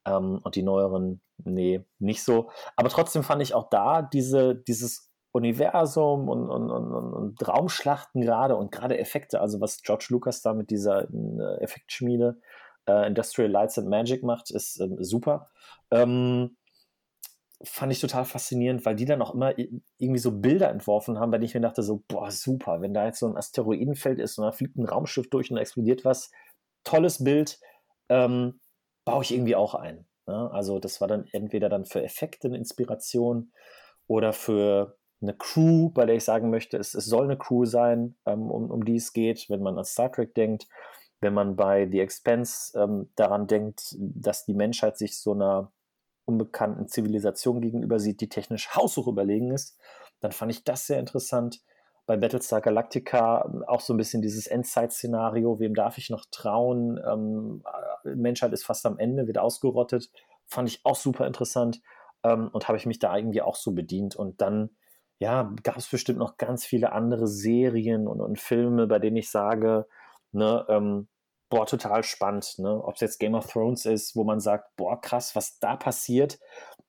ähm, 0.07 0.41
und 0.45 0.55
die 0.55 0.63
neueren, 0.63 1.21
nee, 1.39 1.85
nicht 1.99 2.23
so. 2.23 2.51
Aber 2.77 2.89
trotzdem 2.89 3.25
fand 3.25 3.43
ich 3.43 3.55
auch 3.55 3.69
da 3.69 4.03
diese, 4.03 4.55
dieses 4.55 5.11
Universum 5.33 6.29
und, 6.29 6.49
und, 6.49 6.71
und, 6.71 6.93
und 6.93 7.49
Raumschlachten 7.49 8.23
gerade 8.23 8.57
und 8.57 8.71
gerade 8.71 8.97
Effekte, 8.97 9.41
also 9.41 9.61
was 9.61 9.83
George 9.83 10.07
Lucas 10.11 10.41
da 10.41 10.55
mit 10.55 10.71
dieser 10.71 11.09
äh, 11.13 11.61
Effektschmiede 11.61 12.39
äh, 12.87 13.09
Industrial 13.09 13.51
Lights 13.51 13.77
and 13.77 13.89
Magic 13.89 14.23
macht, 14.23 14.53
ist 14.53 14.81
ähm, 14.81 15.03
super. 15.03 15.51
Ähm, 15.91 16.57
fand 17.63 17.91
ich 17.93 18.01
total 18.01 18.25
faszinierend, 18.25 18.85
weil 18.87 18.95
die 18.95 19.05
dann 19.05 19.23
auch 19.23 19.35
immer 19.35 19.55
irgendwie 19.99 20.21
so 20.21 20.33
Bilder 20.33 20.71
entworfen 20.71 21.19
haben, 21.19 21.31
bei 21.31 21.39
denen 21.39 21.47
ich 21.47 21.55
mir 21.55 21.61
dachte 21.61 21.83
so, 21.83 22.03
boah, 22.07 22.31
super, 22.31 22.81
wenn 22.81 22.95
da 22.95 23.07
jetzt 23.07 23.19
so 23.19 23.27
ein 23.27 23.37
Asteroidenfeld 23.37 24.21
ist 24.21 24.39
und 24.39 24.45
da 24.45 24.53
fliegt 24.53 24.77
ein 24.77 24.85
Raumschiff 24.85 25.29
durch 25.29 25.51
und 25.51 25.57
da 25.57 25.63
explodiert 25.63 26.05
was, 26.05 26.31
tolles 26.85 27.23
Bild, 27.25 27.59
ähm, 28.09 28.61
baue 29.05 29.23
ich 29.23 29.33
irgendwie 29.33 29.57
auch 29.57 29.75
ein. 29.75 30.07
Ne? 30.27 30.51
Also 30.53 30.79
das 30.79 31.01
war 31.01 31.09
dann 31.09 31.27
entweder 31.33 31.69
dann 31.69 31.85
für 31.85 32.03
Effekte 32.03 32.49
eine 32.49 32.59
Inspiration 32.59 33.53
oder 34.07 34.33
für 34.33 34.97
eine 35.21 35.35
Crew, 35.35 35.91
bei 35.91 36.07
der 36.07 36.15
ich 36.15 36.25
sagen 36.25 36.51
möchte, 36.51 36.77
es, 36.77 36.95
es 36.95 37.07
soll 37.07 37.25
eine 37.25 37.37
Crew 37.37 37.65
sein, 37.65 38.17
ähm, 38.25 38.51
um, 38.51 38.71
um 38.71 38.85
die 38.85 38.97
es 38.97 39.13
geht, 39.13 39.51
wenn 39.51 39.63
man 39.63 39.77
an 39.77 39.85
Star 39.85 40.13
Trek 40.13 40.35
denkt, 40.35 40.69
wenn 41.21 41.35
man 41.35 41.57
bei 41.57 41.89
The 41.91 41.99
Expense 41.99 42.79
ähm, 42.79 43.11
daran 43.17 43.49
denkt, 43.49 43.97
dass 43.99 44.45
die 44.45 44.55
Menschheit 44.55 44.97
sich 44.97 45.19
so 45.19 45.33
einer 45.33 45.73
unbekannten 46.29 46.89
Zivilisation 46.89 47.61
gegenüber 47.61 47.99
sieht, 47.99 48.21
die 48.21 48.29
technisch 48.29 48.75
haushoch 48.75 49.09
überlegen 49.09 49.51
ist, 49.51 49.79
dann 50.21 50.33
fand 50.33 50.53
ich 50.53 50.65
das 50.65 50.87
sehr 50.87 51.01
interessant. 51.01 51.61
Bei 52.07 52.17
Battlestar 52.17 52.61
Galactica 52.61 53.45
ähm, 53.47 53.65
auch 53.67 53.81
so 53.81 53.93
ein 53.93 53.97
bisschen 53.97 54.23
dieses 54.23 54.47
Endzeit-Szenario, 54.47 55.59
wem 55.61 55.75
darf 55.75 55.99
ich 55.99 56.11
noch 56.11 56.25
trauen? 56.31 57.01
Ähm, 57.07 57.63
äh, 58.05 58.15
Menschheit 58.15 58.53
ist 58.53 58.65
fast 58.65 58.87
am 58.87 58.99
Ende, 58.99 59.27
wird 59.27 59.39
ausgerottet. 59.39 60.11
Fand 60.47 60.69
ich 60.69 60.81
auch 60.85 60.97
super 60.97 61.27
interessant 61.27 61.81
ähm, 62.25 62.49
und 62.53 62.69
habe 62.69 62.79
ich 62.79 62.87
mich 62.87 62.99
da 62.99 63.17
irgendwie 63.17 63.43
auch 63.43 63.57
so 63.57 63.73
bedient. 63.73 64.17
Und 64.17 64.41
dann, 64.41 64.71
ja, 65.19 65.53
gab 65.63 65.77
es 65.77 65.89
bestimmt 65.89 66.19
noch 66.19 66.39
ganz 66.39 66.65
viele 66.65 66.93
andere 66.93 67.27
Serien 67.27 68.09
und, 68.09 68.21
und 68.21 68.39
Filme, 68.39 68.87
bei 68.87 68.99
denen 68.99 69.17
ich 69.17 69.31
sage, 69.31 69.87
ne, 70.33 70.65
ähm, 70.69 71.09
boah, 71.51 71.67
total 71.67 72.03
spannend. 72.03 72.59
Ne? 72.59 72.83
Ob 72.85 72.95
es 72.95 73.01
jetzt 73.01 73.19
Game 73.19 73.35
of 73.35 73.47
Thrones 73.47 73.87
ist, 73.87 74.17
wo 74.17 74.25
man 74.25 74.41
sagt, 74.41 74.77
boah, 74.77 75.01
krass, 75.01 75.35
was 75.35 75.59
da 75.59 75.77
passiert 75.77 76.39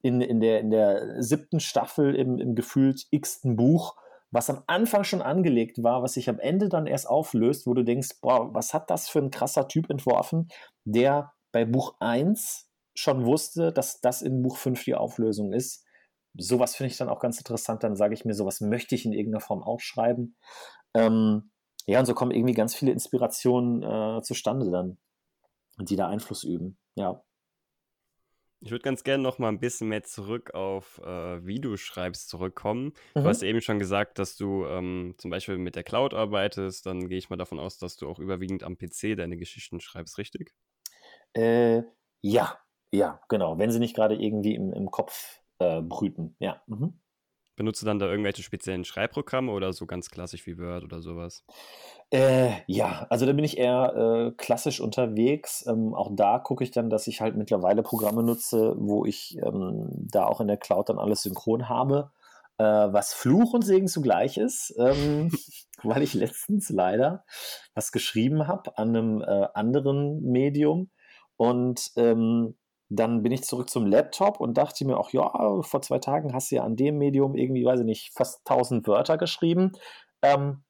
in, 0.02 0.22
in, 0.22 0.40
der, 0.40 0.60
in 0.60 0.72
der 0.72 1.22
siebten 1.22 1.60
Staffel 1.60 2.16
im, 2.16 2.40
im 2.40 2.56
gefühlt 2.56 3.08
x-ten 3.12 3.56
Buch, 3.56 3.96
was 4.32 4.50
am 4.50 4.64
Anfang 4.68 5.04
schon 5.04 5.22
angelegt 5.22 5.82
war, 5.84 6.04
was 6.04 6.14
sich 6.14 6.30
am 6.30 6.40
Ende 6.40 6.70
dann 6.70 6.88
erst 6.88 7.10
auflöst, 7.10 7.66
wo 7.66 7.74
du 7.74 7.84
denkst, 7.84 8.22
boah, 8.22 8.54
was 8.54 8.74
hat 8.74 8.90
das 8.90 9.10
für 9.10 9.20
ein 9.20 9.32
krasser 9.32 9.68
Typ 9.68 9.90
entworfen, 9.90 10.50
der 10.86 11.34
bei 11.52 11.66
Buch 11.66 11.96
1 12.00 12.70
schon 12.94 13.26
wusste, 13.26 13.72
dass 13.72 14.02
das 14.02 14.22
in 14.22 14.42
Buch 14.42 14.58
5 14.58 14.84
die 14.84 14.96
Auflösung 14.96 15.54
ist. 15.54 15.86
Sowas 16.38 16.76
finde 16.76 16.92
ich 16.92 16.98
dann 16.98 17.10
auch 17.10 17.20
ganz 17.20 17.38
interessant. 17.38 17.84
Dann 17.84 17.96
sage 17.96 18.14
ich 18.14 18.24
mir, 18.24 18.34
sowas 18.34 18.62
möchte 18.62 18.94
ich 18.94 19.06
in 19.06 19.14
irgendeiner 19.14 19.42
Form 19.42 19.64
auch 19.64 19.80
schreiben. 19.80 20.36
Ähm, 20.94 21.50
ja, 21.88 22.00
und 22.00 22.06
so 22.06 22.14
kommen 22.14 22.32
irgendwie 22.32 22.54
ganz 22.54 22.76
viele 22.76 22.92
Inspirationen 22.92 23.84
äh, 23.84 24.22
zustande 24.22 24.70
dann, 24.72 24.98
die 25.80 25.96
da 25.96 26.08
Einfluss 26.08 26.44
üben. 26.44 26.78
Ja. 26.96 27.24
Ich 28.62 28.72
würde 28.72 28.84
ganz 28.84 29.04
gerne 29.06 29.24
noch 29.24 29.40
mal 29.40 29.48
ein 29.48 29.60
bisschen 29.62 29.88
mehr 29.88 30.04
zurück 30.04 30.54
auf, 30.54 31.00
äh, 31.00 31.46
wie 31.46 31.62
du 31.62 31.78
schreibst, 31.78 32.28
zurückkommen. 32.30 32.94
Du 33.22 33.30
hast 33.30 33.42
Mhm. 33.42 33.48
eben 33.48 33.62
schon 33.62 33.80
gesagt, 33.80 34.20
dass 34.20 34.36
du 34.36 34.66
ähm, 34.66 35.16
zum 35.18 35.32
Beispiel 35.32 35.58
mit 35.58 35.76
der 35.78 35.84
Cloud 35.84 36.14
arbeitest. 36.14 36.86
Dann 36.86 37.08
gehe 37.08 37.18
ich 37.18 37.30
mal 37.30 37.38
davon 37.38 37.60
aus, 37.60 37.78
dass 37.78 37.96
du 37.96 38.10
auch 38.10 38.20
überwiegend 38.20 38.64
am 38.64 38.78
PC 38.78 39.16
deine 39.16 39.38
Geschichten 39.38 39.80
schreibst, 39.80 40.18
richtig? 40.18 40.54
Äh, 41.34 41.84
ja, 42.22 42.60
ja, 42.92 43.22
genau. 43.30 43.58
Wenn 43.58 43.72
sie 43.72 43.80
nicht 43.80 43.96
gerade 43.96 44.16
irgendwie 44.16 44.56
im, 44.56 44.74
im 44.74 44.92
Kopf 44.92 45.42
äh, 45.60 45.82
brüten. 45.82 46.36
Ja. 46.40 46.62
Mhm. 46.68 47.00
Benutzt 47.60 47.82
du 47.82 47.86
dann 47.86 48.00
da 48.00 48.06
irgendwelche 48.06 48.42
speziellen 48.42 48.86
Schreibprogramme 48.86 49.52
oder 49.52 49.74
so 49.74 49.86
ganz 49.86 50.10
klassisch 50.10 50.48
wie 50.48 50.58
Word 50.58 50.86
oder 50.86 51.02
sowas? 51.02 51.44
Äh, 52.10 52.52
ja, 52.68 53.06
also 53.10 53.26
da 53.26 53.34
bin 53.34 53.44
ich 53.44 53.58
eher 53.58 54.30
äh, 54.30 54.32
klassisch 54.38 54.80
unterwegs. 54.80 55.66
Ähm, 55.68 55.94
auch 55.94 56.10
da 56.16 56.40
gucke 56.40 56.64
ich 56.64 56.72
dann, 56.72 56.90
dass 56.90 57.06
ich 57.08 57.20
halt 57.20 57.36
mittlerweile 57.36 57.84
Programme 57.84 58.24
nutze, 58.24 58.76
wo 58.78 59.04
ich 59.04 59.38
ähm, 59.44 59.90
da 59.92 60.24
auch 60.24 60.40
in 60.40 60.48
der 60.48 60.56
Cloud 60.56 60.88
dann 60.88 61.00
alles 61.00 61.24
synchron 61.24 61.68
habe, 61.68 62.12
äh, 62.60 62.64
was 62.64 63.14
Fluch 63.14 63.52
und 63.52 63.66
Segen 63.66 63.90
zugleich 63.90 64.38
ist, 64.38 64.74
ähm, 64.80 65.30
weil 65.84 66.02
ich 66.02 66.14
letztens 66.14 66.70
leider 66.70 67.26
was 67.74 67.92
geschrieben 67.92 68.48
habe 68.48 68.78
an 68.78 68.96
einem 68.96 69.22
äh, 69.22 69.48
anderen 69.54 70.22
Medium 70.22 70.92
und 71.36 71.92
ähm, 71.98 72.56
dann 72.90 73.22
bin 73.22 73.32
ich 73.32 73.44
zurück 73.44 73.70
zum 73.70 73.86
Laptop 73.86 74.40
und 74.40 74.58
dachte 74.58 74.86
mir 74.86 74.98
auch, 74.98 75.12
ja, 75.12 75.62
vor 75.62 75.82
zwei 75.82 76.00
Tagen 76.00 76.34
hast 76.34 76.52
du 76.52 76.56
ja 76.56 76.64
an 76.64 76.76
dem 76.76 76.98
Medium 76.98 77.36
irgendwie, 77.36 77.64
weiß 77.64 77.82
ich 77.82 77.86
nicht, 77.86 78.12
fast 78.16 78.42
1000 78.50 78.88
Wörter 78.88 79.18
geschrieben. 79.18 79.74
Ähm, 80.24 80.64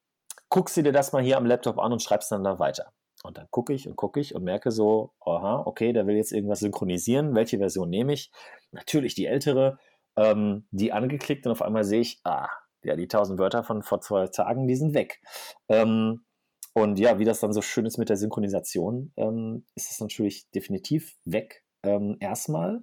guckst 0.50 0.76
du 0.78 0.84
dir 0.84 0.92
das 0.92 1.14
mal 1.14 1.24
hier 1.24 1.38
am 1.38 1.46
Laptop 1.46 1.80
an 1.80 1.94
und 1.94 2.04
schreibst 2.04 2.32
dann 2.32 2.44
da 2.44 2.60
weiter. 2.60 2.92
Und 3.24 3.38
dann 3.38 3.48
gucke 3.52 3.74
ich 3.74 3.88
und 3.88 3.96
gucke 3.96 4.20
ich 4.20 4.36
und 4.36 4.44
merke 4.44 4.72
so, 4.72 5.14
aha, 5.26 5.64
okay, 5.66 5.94
der 5.94 6.08
will 6.08 6.16
jetzt 6.16 6.32
irgendwas 6.32 6.60
synchronisieren. 6.60 7.36
Welche 7.36 7.58
Version 7.58 7.90
nehme 7.90 8.14
ich? 8.14 8.32
Natürlich 8.72 9.16
die 9.16 9.26
ältere, 9.26 9.78
ähm, 10.16 10.68
die 10.72 10.92
angeklickt 10.92 11.46
und 11.46 11.52
auf 11.52 11.62
einmal 11.62 11.84
sehe 11.84 12.02
ich, 12.02 12.22
ah, 12.24 12.48
ja, 12.84 12.96
die 12.96 13.08
1000 13.08 13.40
Wörter 13.40 13.64
von 13.64 13.84
vor 13.84 14.02
zwei 14.02 14.28
Tagen, 14.28 14.68
die 14.68 14.76
sind 14.76 14.94
weg. 14.94 15.22
Ähm, 15.68 16.26
und 16.74 17.00
ja, 17.00 17.20
wie 17.20 17.26
das 17.26 17.42
dann 17.42 17.52
so 17.52 17.62
schön 17.62 17.86
ist 17.86 17.98
mit 17.98 18.10
der 18.10 18.16
Synchronisation, 18.16 19.12
ähm, 19.18 19.66
ist 19.76 19.92
es 19.92 20.00
natürlich 20.00 20.50
definitiv 20.52 21.18
weg. 21.26 21.64
Ähm, 21.84 22.18
erstmal. 22.20 22.82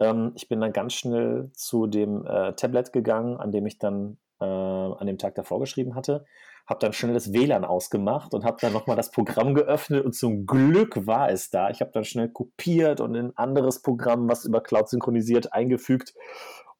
Ähm, 0.00 0.32
ich 0.34 0.48
bin 0.48 0.60
dann 0.60 0.72
ganz 0.72 0.94
schnell 0.94 1.50
zu 1.54 1.86
dem 1.86 2.26
äh, 2.26 2.54
Tablet 2.54 2.92
gegangen, 2.92 3.36
an 3.38 3.52
dem 3.52 3.66
ich 3.66 3.78
dann 3.78 4.18
äh, 4.40 4.44
an 4.44 5.06
dem 5.06 5.18
Tag 5.18 5.34
davor 5.34 5.60
geschrieben 5.60 5.94
hatte, 5.94 6.24
habe 6.66 6.80
dann 6.80 6.92
schnell 6.92 7.14
das 7.14 7.32
WLAN 7.32 7.64
ausgemacht 7.64 8.32
und 8.32 8.44
habe 8.44 8.58
dann 8.60 8.72
nochmal 8.72 8.96
das 8.96 9.10
Programm 9.10 9.54
geöffnet 9.54 10.04
und 10.04 10.14
zum 10.14 10.46
Glück 10.46 11.06
war 11.06 11.30
es 11.30 11.50
da. 11.50 11.70
Ich 11.70 11.80
habe 11.80 11.90
dann 11.92 12.04
schnell 12.04 12.28
kopiert 12.28 13.00
und 13.00 13.14
in 13.14 13.26
ein 13.26 13.36
anderes 13.36 13.82
Programm, 13.82 14.28
was 14.28 14.44
über 14.44 14.62
Cloud 14.62 14.88
synchronisiert, 14.88 15.52
eingefügt. 15.52 16.14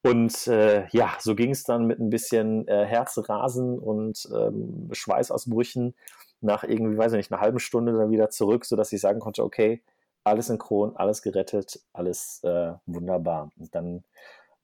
Und 0.03 0.47
äh, 0.47 0.87
ja, 0.93 1.11
so 1.19 1.35
ging 1.35 1.51
es 1.51 1.65
dann 1.65 1.87
mit 1.87 1.99
ein 1.99 2.09
bisschen 2.09 2.67
äh, 2.69 2.87
Herzrasen 2.87 3.79
und 3.79 4.27
ähm, 4.35 4.89
Schweißausbrüchen 4.93 5.95
nach 6.41 6.65
irgendwie, 6.65 6.97
weiß 6.97 7.13
ich 7.13 7.19
nicht, 7.19 7.33
einer 7.33 7.43
halben 7.43 7.59
Stunde 7.59 7.93
dann 7.93 8.11
wieder 8.11 8.31
zurück, 8.31 8.65
sodass 8.65 8.93
ich 8.93 9.01
sagen 9.01 9.21
konnte, 9.21 9.45
okay, 9.45 9.83
alles 10.31 10.47
synchron, 10.47 10.97
alles 10.97 11.23
gerettet, 11.23 11.81
alles 11.93 12.43
äh, 12.45 12.73
wunderbar. 12.87 13.51
Und 13.59 13.75
dann 13.75 14.05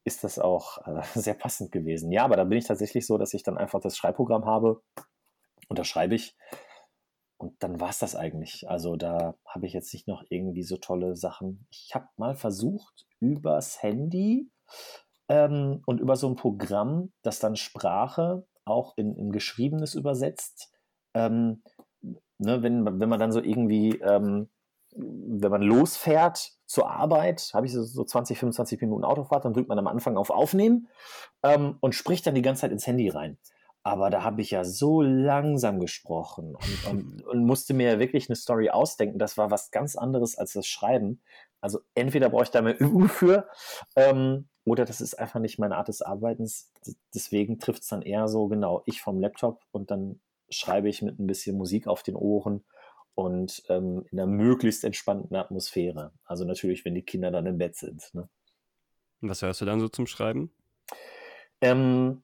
ist 0.04 0.24
das 0.24 0.38
auch 0.38 0.78
äh, 0.86 1.02
sehr 1.14 1.34
passend 1.34 1.72
gewesen. 1.72 2.12
Ja, 2.12 2.24
aber 2.24 2.36
da 2.36 2.44
bin 2.44 2.58
ich 2.58 2.66
tatsächlich 2.66 3.06
so, 3.06 3.18
dass 3.18 3.34
ich 3.34 3.42
dann 3.42 3.58
einfach 3.58 3.80
das 3.80 3.96
Schreibprogramm 3.96 4.46
habe 4.46 4.82
und 5.68 5.78
da 5.78 5.84
schreibe 5.84 6.14
ich 6.14 6.36
und 7.38 7.62
dann 7.62 7.80
war 7.80 7.90
es 7.90 7.98
das 7.98 8.16
eigentlich. 8.16 8.68
Also 8.68 8.96
da 8.96 9.34
habe 9.44 9.66
ich 9.66 9.72
jetzt 9.72 9.92
nicht 9.92 10.08
noch 10.08 10.24
irgendwie 10.30 10.62
so 10.62 10.76
tolle 10.78 11.16
Sachen. 11.16 11.66
Ich 11.70 11.94
habe 11.94 12.08
mal 12.16 12.34
versucht, 12.34 13.06
übers 13.20 13.82
Handy 13.82 14.50
ähm, 15.28 15.82
und 15.86 16.00
über 16.00 16.16
so 16.16 16.28
ein 16.28 16.36
Programm, 16.36 17.12
das 17.22 17.38
dann 17.38 17.56
Sprache 17.56 18.46
auch 18.64 18.96
in, 18.96 19.14
in 19.16 19.32
Geschriebenes 19.32 19.94
übersetzt. 19.94 20.72
Ähm, 21.14 21.62
ne, 22.38 22.62
wenn, 22.62 22.84
wenn 23.00 23.08
man 23.08 23.20
dann 23.20 23.32
so 23.32 23.42
irgendwie, 23.42 23.98
ähm, 23.98 24.48
wenn 24.96 25.50
man 25.50 25.62
losfährt 25.62 26.52
zur 26.66 26.90
Arbeit, 26.90 27.50
habe 27.54 27.66
ich 27.66 27.72
so, 27.72 27.82
so 27.84 28.04
20, 28.04 28.38
25 28.38 28.80
Minuten 28.80 29.04
Autofahrt, 29.04 29.44
dann 29.44 29.52
drückt 29.52 29.68
man 29.68 29.78
am 29.78 29.86
Anfang 29.86 30.16
auf 30.16 30.30
Aufnehmen 30.30 30.88
ähm, 31.42 31.76
und 31.80 31.94
spricht 31.94 32.26
dann 32.26 32.34
die 32.34 32.42
ganze 32.42 32.62
Zeit 32.62 32.72
ins 32.72 32.86
Handy 32.86 33.08
rein. 33.08 33.38
Aber 33.82 34.10
da 34.10 34.24
habe 34.24 34.40
ich 34.40 34.50
ja 34.50 34.64
so 34.64 35.00
langsam 35.00 35.78
gesprochen 35.78 36.56
und, 36.56 36.86
und, 36.90 37.22
und, 37.24 37.44
musste 37.44 37.72
mir 37.72 38.00
wirklich 38.00 38.28
eine 38.28 38.36
Story 38.36 38.70
ausdenken. 38.70 39.18
Das 39.18 39.38
war 39.38 39.50
was 39.50 39.70
ganz 39.70 39.94
anderes 39.94 40.36
als 40.36 40.54
das 40.54 40.66
Schreiben. 40.66 41.20
Also 41.60 41.80
entweder 41.94 42.30
brauche 42.30 42.44
ich 42.44 42.50
da 42.50 42.62
mehr 42.62 42.80
Übung 42.80 43.08
für 43.08 43.48
ähm, 43.94 44.48
oder 44.64 44.84
das 44.84 45.00
ist 45.00 45.14
einfach 45.18 45.38
nicht 45.38 45.58
meine 45.58 45.76
Art 45.76 45.88
des 45.88 46.02
Arbeitens. 46.02 46.72
Deswegen 47.14 47.60
trifft 47.60 47.82
es 47.82 47.88
dann 47.88 48.02
eher 48.02 48.26
so, 48.26 48.48
genau, 48.48 48.82
ich 48.86 49.00
vom 49.00 49.20
Laptop 49.20 49.62
und 49.70 49.92
dann 49.92 50.20
schreibe 50.50 50.88
ich 50.88 51.02
mit 51.02 51.18
ein 51.20 51.26
bisschen 51.26 51.56
Musik 51.56 51.86
auf 51.86 52.02
den 52.02 52.16
Ohren 52.16 52.64
und 53.16 53.64
ähm, 53.68 54.04
in 54.12 54.20
einer 54.20 54.30
möglichst 54.30 54.84
entspannten 54.84 55.34
Atmosphäre. 55.36 56.12
Also 56.24 56.44
natürlich, 56.44 56.84
wenn 56.84 56.94
die 56.94 57.02
Kinder 57.02 57.32
dann 57.32 57.46
im 57.46 57.58
Bett 57.58 57.74
sind. 57.74 58.08
Ne? 58.12 58.28
Was 59.22 59.42
hörst 59.42 59.60
du 59.62 59.64
dann 59.64 59.80
so 59.80 59.88
zum 59.88 60.06
Schreiben? 60.06 60.52
Ähm, 61.62 62.22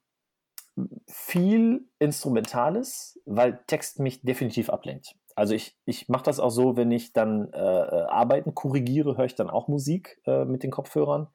viel 1.09 1.89
Instrumentales, 1.99 3.19
weil 3.25 3.61
Text 3.67 4.01
mich 4.01 4.21
definitiv 4.23 4.69
ablenkt. 4.69 5.17
Also 5.35 5.55
ich, 5.55 5.79
ich 5.87 6.11
mache 6.11 6.25
das 6.25 6.39
auch 6.39 6.51
so, 6.51 6.77
wenn 6.77 6.91
ich 6.91 7.15
dann 7.15 7.51
äh, 7.55 7.57
Arbeiten 7.57 8.55
korrigiere, 8.55 9.17
höre 9.17 9.25
ich 9.25 9.35
dann 9.35 9.49
auch 9.49 9.69
Musik 9.69 10.21
äh, 10.27 10.45
mit 10.45 10.63
den 10.63 10.71
Kopfhörern, 10.71 11.29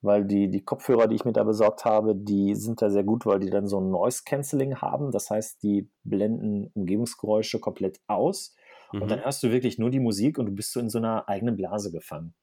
weil 0.00 0.24
die, 0.24 0.50
die 0.50 0.64
Kopfhörer, 0.64 1.06
die 1.06 1.14
ich 1.14 1.24
mir 1.24 1.32
da 1.32 1.44
besorgt 1.44 1.84
habe, 1.84 2.16
die 2.16 2.56
sind 2.56 2.82
da 2.82 2.90
sehr 2.90 3.04
gut, 3.04 3.24
weil 3.24 3.38
die 3.38 3.50
dann 3.50 3.68
so 3.68 3.80
ein 3.80 3.88
Noise 3.88 4.22
Cancelling 4.24 4.80
haben. 4.80 5.12
Das 5.12 5.30
heißt, 5.30 5.62
die 5.62 5.88
blenden 6.02 6.72
Umgebungsgeräusche 6.74 7.60
komplett 7.60 8.00
aus. 8.08 8.56
Mhm. 8.92 9.02
Und 9.02 9.10
dann 9.10 9.24
hörst 9.24 9.42
du 9.42 9.50
wirklich 9.50 9.78
nur 9.78 9.90
die 9.90 10.00
Musik 10.00 10.38
und 10.38 10.46
du 10.46 10.52
bist 10.52 10.72
so 10.72 10.80
in 10.80 10.90
so 10.90 10.98
einer 10.98 11.28
eigenen 11.28 11.56
Blase 11.56 11.90
gefangen. 11.92 12.34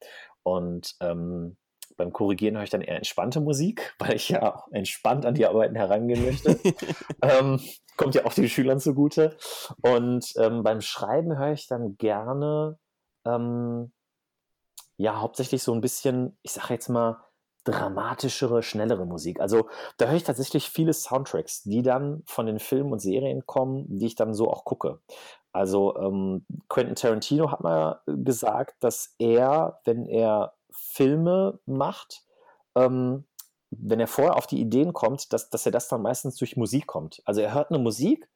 Und 0.43 0.95
ähm, 0.99 1.57
beim 1.97 2.11
Korrigieren 2.11 2.55
höre 2.55 2.63
ich 2.63 2.69
dann 2.69 2.81
eher 2.81 2.97
entspannte 2.97 3.39
Musik, 3.39 3.95
weil 3.99 4.15
ich 4.15 4.29
ja 4.29 4.55
auch 4.55 4.71
entspannt 4.71 5.25
an 5.25 5.35
die 5.35 5.45
Arbeiten 5.45 5.75
herangehen 5.75 6.25
möchte. 6.25 6.59
ähm, 7.21 7.59
kommt 7.97 8.15
ja 8.15 8.25
auch 8.25 8.33
den 8.33 8.49
Schülern 8.49 8.79
zugute. 8.79 9.37
Und 9.81 10.33
ähm, 10.37 10.63
beim 10.63 10.81
Schreiben 10.81 11.37
höre 11.37 11.53
ich 11.53 11.67
dann 11.67 11.97
gerne, 11.97 12.77
ähm, 13.25 13.91
ja, 14.97 15.19
hauptsächlich 15.19 15.63
so 15.63 15.73
ein 15.73 15.81
bisschen, 15.81 16.37
ich 16.43 16.51
sage 16.51 16.73
jetzt 16.73 16.89
mal, 16.89 17.23
dramatischere, 17.63 18.61
schnellere 18.61 19.05
Musik. 19.05 19.39
Also 19.39 19.69
da 19.97 20.07
höre 20.07 20.17
ich 20.17 20.23
tatsächlich 20.23 20.69
viele 20.69 20.93
Soundtracks, 20.93 21.63
die 21.63 21.81
dann 21.81 22.21
von 22.25 22.45
den 22.45 22.59
Filmen 22.59 22.91
und 22.91 22.99
Serien 22.99 23.45
kommen, 23.45 23.85
die 23.87 24.05
ich 24.05 24.15
dann 24.15 24.33
so 24.33 24.49
auch 24.49 24.65
gucke. 24.65 24.99
Also 25.53 25.95
ähm, 25.97 26.45
Quentin 26.67 26.95
Tarantino 26.95 27.51
hat 27.51 27.61
mal 27.61 28.01
gesagt, 28.07 28.75
dass 28.83 29.15
er, 29.19 29.79
wenn 29.85 30.07
er 30.07 30.55
Filme 30.71 31.59
macht, 31.65 32.23
ähm, 32.75 33.25
wenn 33.69 33.99
er 33.99 34.07
vorher 34.07 34.35
auf 34.35 34.47
die 34.47 34.59
Ideen 34.59 34.93
kommt, 34.93 35.31
dass, 35.31 35.49
dass 35.49 35.65
er 35.65 35.71
das 35.71 35.87
dann 35.87 36.01
meistens 36.01 36.35
durch 36.37 36.57
Musik 36.57 36.87
kommt. 36.87 37.21
Also 37.25 37.41
er 37.41 37.53
hört 37.53 37.69
eine 37.69 37.79
Musik 37.79 38.27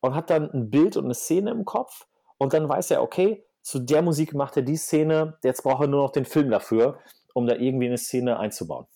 und 0.00 0.14
hat 0.14 0.28
dann 0.28 0.50
ein 0.50 0.70
Bild 0.70 0.96
und 0.96 1.04
eine 1.04 1.14
Szene 1.14 1.52
im 1.52 1.64
Kopf 1.64 2.06
und 2.36 2.52
dann 2.52 2.68
weiß 2.68 2.90
er, 2.90 3.02
okay, 3.02 3.44
zu 3.62 3.78
der 3.78 4.02
Musik 4.02 4.34
macht 4.34 4.56
er 4.56 4.62
die 4.62 4.76
Szene, 4.76 5.38
jetzt 5.42 5.62
braucht 5.62 5.82
er 5.82 5.88
nur 5.88 6.02
noch 6.02 6.12
den 6.12 6.24
Film 6.24 6.50
dafür, 6.50 6.98
um 7.34 7.46
da 7.46 7.54
irgendwie 7.54 7.86
eine 7.86 7.98
Szene 7.98 8.38
einzubauen 8.38 8.86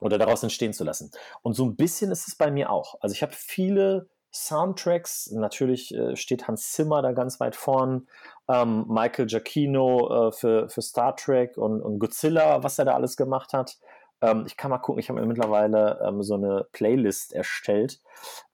oder 0.00 0.18
daraus 0.18 0.42
entstehen 0.42 0.72
zu 0.72 0.84
lassen. 0.84 1.10
Und 1.42 1.54
so 1.54 1.64
ein 1.64 1.76
bisschen 1.76 2.10
ist 2.10 2.28
es 2.28 2.36
bei 2.36 2.50
mir 2.50 2.70
auch. 2.70 2.96
Also 3.00 3.14
ich 3.14 3.22
habe 3.22 3.32
viele 3.32 4.08
Soundtracks, 4.32 5.30
natürlich 5.32 5.94
äh, 5.94 6.16
steht 6.16 6.48
Hans 6.48 6.72
Zimmer 6.72 7.02
da 7.02 7.12
ganz 7.12 7.40
weit 7.40 7.56
vorn, 7.56 8.06
ähm, 8.48 8.84
Michael 8.88 9.26
Giacchino 9.26 10.28
äh, 10.28 10.32
für, 10.32 10.68
für 10.68 10.82
Star 10.82 11.16
Trek 11.16 11.56
und, 11.56 11.82
und 11.82 11.98
Godzilla, 11.98 12.62
was 12.62 12.78
er 12.78 12.84
da 12.84 12.94
alles 12.94 13.16
gemacht 13.16 13.52
hat. 13.52 13.78
Ähm, 14.20 14.44
ich 14.46 14.56
kann 14.56 14.70
mal 14.70 14.78
gucken, 14.78 15.00
ich 15.00 15.08
habe 15.08 15.20
mir 15.20 15.26
mittlerweile 15.26 16.00
ähm, 16.06 16.22
so 16.22 16.34
eine 16.34 16.66
Playlist 16.72 17.32
erstellt. 17.32 18.00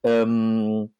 Ähm, 0.02 0.95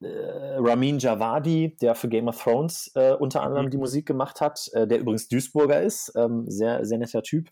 äh, 0.00 0.56
Ramin 0.58 0.98
Javadi, 0.98 1.76
der 1.80 1.94
für 1.94 2.08
Game 2.08 2.28
of 2.28 2.42
Thrones 2.42 2.90
äh, 2.94 3.12
unter 3.12 3.42
anderem 3.42 3.66
mhm. 3.66 3.70
die 3.70 3.78
Musik 3.78 4.06
gemacht 4.06 4.40
hat, 4.40 4.68
äh, 4.72 4.86
der 4.86 5.00
übrigens 5.00 5.28
Duisburger 5.28 5.82
ist, 5.82 6.12
ähm, 6.16 6.44
sehr, 6.48 6.84
sehr 6.84 6.98
netter 6.98 7.22
Typ. 7.22 7.48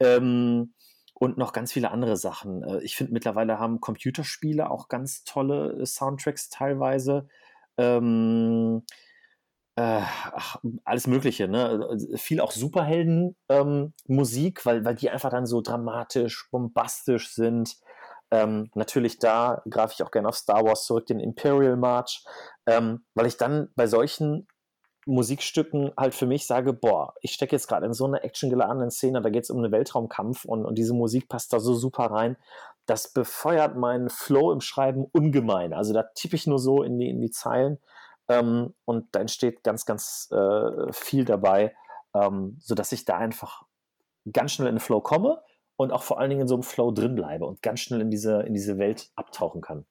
Ähm, 0.00 0.74
und 1.18 1.38
noch 1.38 1.52
ganz 1.52 1.72
viele 1.72 1.90
andere 1.90 2.16
Sachen. 2.16 2.62
Äh, 2.62 2.78
Ich 2.82 2.96
finde, 2.96 3.12
mittlerweile 3.12 3.58
haben 3.58 3.80
Computerspiele 3.80 4.70
auch 4.70 4.88
ganz 4.88 5.24
tolle 5.24 5.84
Soundtracks 5.84 6.48
teilweise. 6.48 7.28
Ähm, 7.76 8.84
äh, 9.76 10.02
ach, 10.02 10.56
alles 10.84 11.06
Mögliche, 11.06 11.48
ne? 11.48 11.96
Viel 12.16 12.40
auch 12.40 12.52
Superhelden-Musik, 12.52 14.58
ähm, 14.58 14.64
weil, 14.64 14.84
weil 14.84 14.94
die 14.96 15.10
einfach 15.10 15.30
dann 15.30 15.46
so 15.46 15.60
dramatisch, 15.60 16.48
bombastisch 16.50 17.32
sind. 17.32 17.76
Ähm, 18.30 18.70
natürlich 18.74 19.18
da 19.18 19.62
greife 19.70 19.94
ich 19.94 20.02
auch 20.02 20.10
gerne 20.10 20.28
auf 20.28 20.36
Star 20.36 20.64
Wars 20.64 20.84
zurück, 20.84 21.06
den 21.06 21.20
Imperial 21.20 21.76
March, 21.76 22.24
ähm, 22.66 23.04
weil 23.14 23.26
ich 23.26 23.36
dann 23.36 23.68
bei 23.74 23.86
solchen 23.86 24.46
Musikstücken 25.08 25.90
halt 25.96 26.14
für 26.14 26.26
mich 26.26 26.46
sage, 26.46 26.74
boah, 26.74 27.14
ich 27.22 27.32
stecke 27.32 27.56
jetzt 27.56 27.66
gerade 27.66 27.86
in 27.86 27.94
so 27.94 28.04
einer 28.04 28.24
actiongeladenen 28.24 28.90
Szene, 28.90 29.22
da 29.22 29.30
geht 29.30 29.44
es 29.44 29.50
um 29.50 29.58
einen 29.58 29.72
Weltraumkampf 29.72 30.44
und, 30.44 30.66
und 30.66 30.76
diese 30.76 30.92
Musik 30.92 31.28
passt 31.28 31.52
da 31.52 31.60
so 31.60 31.74
super 31.74 32.10
rein. 32.10 32.36
Das 32.84 33.12
befeuert 33.12 33.74
meinen 33.76 34.10
Flow 34.10 34.52
im 34.52 34.60
Schreiben 34.60 35.06
ungemein. 35.12 35.72
Also 35.72 35.94
da 35.94 36.02
tippe 36.14 36.36
ich 36.36 36.46
nur 36.46 36.58
so 36.58 36.82
in 36.82 36.98
die, 36.98 37.08
in 37.08 37.22
die 37.22 37.30
Zeilen 37.30 37.78
ähm, 38.28 38.74
und 38.84 39.06
da 39.12 39.20
entsteht 39.20 39.64
ganz, 39.64 39.86
ganz 39.86 40.28
äh, 40.30 40.92
viel 40.92 41.24
dabei, 41.24 41.74
ähm, 42.14 42.58
sodass 42.60 42.92
ich 42.92 43.06
da 43.06 43.16
einfach 43.16 43.62
ganz 44.30 44.52
schnell 44.52 44.68
in 44.68 44.74
den 44.74 44.80
Flow 44.80 45.00
komme 45.00 45.42
und 45.76 45.90
auch 45.90 46.02
vor 46.02 46.20
allen 46.20 46.28
Dingen 46.28 46.42
in 46.42 46.48
so 46.48 46.54
einem 46.54 46.62
Flow 46.62 46.90
drin 46.90 47.14
bleibe 47.14 47.46
und 47.46 47.62
ganz 47.62 47.80
schnell 47.80 48.02
in 48.02 48.10
diese, 48.10 48.42
in 48.42 48.52
diese 48.52 48.76
Welt 48.76 49.10
abtauchen 49.16 49.62
kann. 49.62 49.86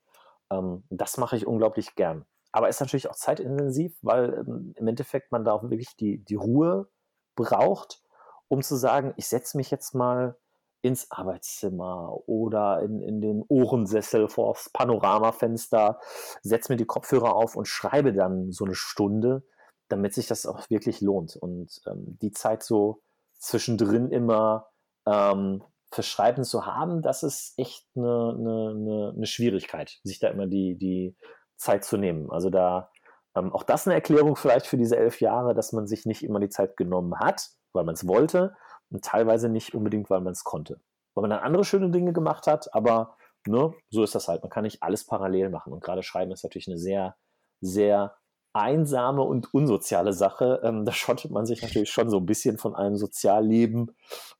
Ähm, 0.51 0.83
das 0.91 1.17
mache 1.17 1.35
ich 1.35 1.47
unglaublich 1.47 1.95
gern. 1.95 2.25
Aber 2.57 2.69
ist 2.69 2.79
natürlich 2.79 3.07
auch 3.07 3.15
zeitintensiv, 3.15 3.95
weil 4.01 4.33
ähm, 4.33 4.73
im 4.75 4.87
Endeffekt 4.87 5.31
man 5.31 5.45
da 5.45 5.51
auch 5.51 5.69
wirklich 5.69 5.95
die, 5.95 6.17
die 6.17 6.33
Ruhe 6.33 6.89
braucht, 7.35 8.01
um 8.47 8.63
zu 8.63 8.75
sagen, 8.75 9.13
ich 9.15 9.27
setze 9.27 9.57
mich 9.57 9.69
jetzt 9.69 9.93
mal 9.93 10.35
ins 10.81 11.11
Arbeitszimmer 11.11 12.17
oder 12.27 12.81
in, 12.81 12.99
in 13.03 13.21
den 13.21 13.43
Ohrensessel 13.47 14.27
vor 14.27 14.53
das 14.55 14.71
Panoramafenster, 14.71 15.99
setze 16.41 16.71
mir 16.71 16.77
die 16.77 16.87
Kopfhörer 16.87 17.35
auf 17.35 17.55
und 17.55 17.67
schreibe 17.67 18.11
dann 18.11 18.51
so 18.51 18.65
eine 18.65 18.73
Stunde, 18.73 19.43
damit 19.87 20.15
sich 20.15 20.25
das 20.25 20.47
auch 20.47 20.67
wirklich 20.71 20.99
lohnt. 20.99 21.35
Und 21.35 21.79
ähm, 21.85 22.17
die 22.23 22.31
Zeit 22.31 22.63
so 22.63 23.03
zwischendrin 23.37 24.09
immer 24.09 24.65
ähm, 25.05 25.63
für 25.91 26.01
Schreiben 26.01 26.43
zu 26.43 26.65
haben, 26.65 27.03
das 27.03 27.21
ist 27.21 27.53
echt 27.59 27.85
eine, 27.95 28.35
eine, 28.35 29.13
eine, 29.15 29.27
Schwierigkeit, 29.27 29.99
sich 30.01 30.17
da 30.17 30.29
immer 30.29 30.47
die, 30.47 30.75
die 30.75 31.15
Zeit 31.57 31.83
zu 31.83 31.97
nehmen. 31.97 32.31
Also 32.31 32.49
da 32.49 32.91
ähm, 33.35 33.53
auch 33.53 33.63
das 33.63 33.87
eine 33.87 33.95
Erklärung 33.95 34.35
vielleicht 34.35 34.67
für 34.67 34.77
diese 34.77 34.97
elf 34.97 35.21
Jahre, 35.21 35.53
dass 35.53 35.73
man 35.73 35.87
sich 35.87 36.05
nicht 36.05 36.23
immer 36.23 36.39
die 36.39 36.49
Zeit 36.49 36.77
genommen 36.77 37.19
hat, 37.19 37.49
weil 37.73 37.83
man 37.83 37.93
es 37.93 38.07
wollte, 38.07 38.55
und 38.89 39.03
teilweise 39.03 39.49
nicht 39.49 39.73
unbedingt, 39.73 40.09
weil 40.09 40.21
man 40.21 40.31
es 40.31 40.43
konnte. 40.43 40.79
Weil 41.13 41.23
man 41.23 41.31
dann 41.31 41.39
andere 41.39 41.65
schöne 41.65 41.89
Dinge 41.89 42.13
gemacht 42.13 42.47
hat, 42.47 42.73
aber 42.73 43.17
ne, 43.45 43.73
so 43.89 44.03
ist 44.03 44.15
das 44.15 44.27
halt. 44.27 44.43
Man 44.43 44.49
kann 44.49 44.63
nicht 44.63 44.81
alles 44.83 45.05
parallel 45.05 45.49
machen. 45.49 45.73
Und 45.73 45.83
gerade 45.83 46.03
Schreiben 46.03 46.31
ist 46.31 46.43
natürlich 46.43 46.67
eine 46.67 46.77
sehr, 46.77 47.15
sehr 47.59 48.15
einsame 48.53 49.21
und 49.23 49.53
unsoziale 49.53 50.13
Sache. 50.13 50.61
Ähm, 50.63 50.85
da 50.85 50.91
schottet 50.91 51.31
man 51.31 51.45
sich 51.45 51.61
natürlich 51.61 51.89
schon 51.91 52.09
so 52.09 52.17
ein 52.17 52.25
bisschen 52.25 52.57
von 52.57 52.75
einem 52.75 52.95
Sozialleben 52.95 53.95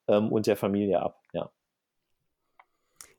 ähm, 0.07 0.31
und 0.31 0.47
der 0.47 0.57
Familie 0.57 1.01
ab. 1.01 1.19
Ja. 1.33 1.51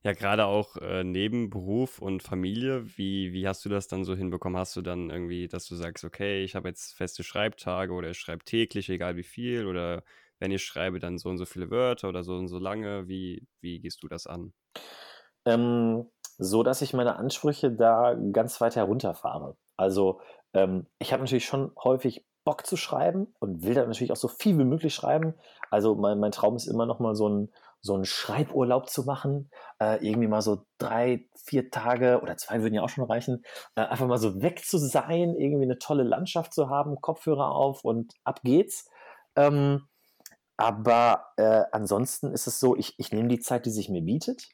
Ja, 0.05 0.13
gerade 0.13 0.47
auch 0.47 0.77
äh, 0.77 1.03
neben 1.03 1.51
Beruf 1.51 1.99
und 1.99 2.23
Familie, 2.23 2.97
wie, 2.97 3.33
wie 3.33 3.49
hast 3.49 3.65
du 3.65 3.69
das 3.69 3.89
dann 3.89 4.05
so 4.05 4.15
hinbekommen? 4.15 4.57
Hast 4.59 4.77
du 4.77 4.81
dann 4.83 5.11
irgendwie, 5.11 5.49
dass 5.49 5.67
du 5.67 5.75
sagst, 5.75 6.05
okay, 6.05 6.45
ich 6.45 6.55
habe 6.55 6.69
jetzt 6.69 6.95
feste 6.97 7.25
Schreibtage 7.25 7.93
oder 7.93 8.11
ich 8.11 8.19
schreibe 8.19 8.45
täglich, 8.45 8.89
egal 8.91 9.17
wie 9.17 9.25
viel, 9.25 9.67
oder 9.67 10.05
wenn 10.39 10.53
ich 10.53 10.65
schreibe, 10.65 11.01
dann 11.01 11.19
so 11.19 11.29
und 11.29 11.39
so 11.39 11.47
viele 11.47 11.71
Wörter 11.71 12.09
oder 12.09 12.23
so 12.23 12.37
und 12.37 12.47
so 12.49 12.59
lange? 12.61 13.09
Wie, 13.09 13.49
wie 13.61 13.81
gehst 13.81 14.03
du 14.05 14.09
das 14.09 14.29
an? 14.29 14.53
Ähm, 15.45 16.07
so, 16.39 16.63
dass 16.63 16.83
ich 16.83 16.95
meine 16.95 17.17
Ansprüche 17.17 17.71
da 17.73 18.15
ganz 18.33 18.61
weit 18.61 18.77
herunterfahre. 18.77 19.57
Also, 19.77 20.21
ähm, 20.55 20.87
ich 20.99 21.13
habe 21.13 21.23
natürlich 21.23 21.47
schon 21.47 21.73
häufig 21.83 22.25
Bock 22.45 22.67
zu 22.67 22.77
schreiben 22.77 23.35
und 23.41 23.63
will 23.63 23.75
da 23.75 23.85
natürlich 23.87 24.13
auch 24.13 24.17
so 24.17 24.29
viel 24.29 24.59
wie 24.59 24.65
möglich 24.65 24.95
schreiben. 24.95 25.35
Also, 25.71 25.95
mein, 25.95 26.19
mein 26.21 26.33
Traum 26.33 26.57
ist 26.57 26.67
immer 26.67 26.87
noch 26.87 27.01
mal 27.01 27.15
so 27.15 27.29
ein, 27.29 27.53
so 27.81 27.95
einen 27.95 28.05
Schreiburlaub 28.05 28.89
zu 28.89 29.05
machen, 29.05 29.51
äh, 29.81 30.05
irgendwie 30.05 30.29
mal 30.29 30.43
so 30.43 30.65
drei, 30.79 31.29
vier 31.45 31.71
Tage 31.71 32.21
oder 32.23 32.37
zwei 32.37 32.63
würden 32.63 32.75
ja 32.75 32.83
auch 32.83 32.89
schon 32.89 33.05
reichen, 33.05 33.45
äh, 33.77 33.83
einfach 33.83 34.07
mal 34.07 34.19
so 34.19 34.43
weg 34.43 34.65
zu 34.65 34.79
sein, 34.79 35.37
irgendwie 35.37 35.65
eine 35.65 35.79
tolle 35.79 36.03
Landschaft 36.03 36.53
zu 36.53 36.69
haben, 36.69 37.01
Kopfhörer 37.01 37.53
auf 37.53 37.85
und 37.85 38.15
ab 38.25 38.41
geht's. 38.43 38.89
Ähm, 39.37 39.87
aber 40.57 41.27
äh, 41.37 41.63
ansonsten 41.71 42.33
ist 42.33 42.49
es 42.49 42.59
so, 42.59 42.77
ich, 42.77 42.99
ich 42.99 43.13
nehme 43.13 43.29
die 43.29 43.39
Zeit, 43.39 43.65
die 43.65 43.71
sich 43.71 43.89
mir 43.89 44.03
bietet. 44.03 44.49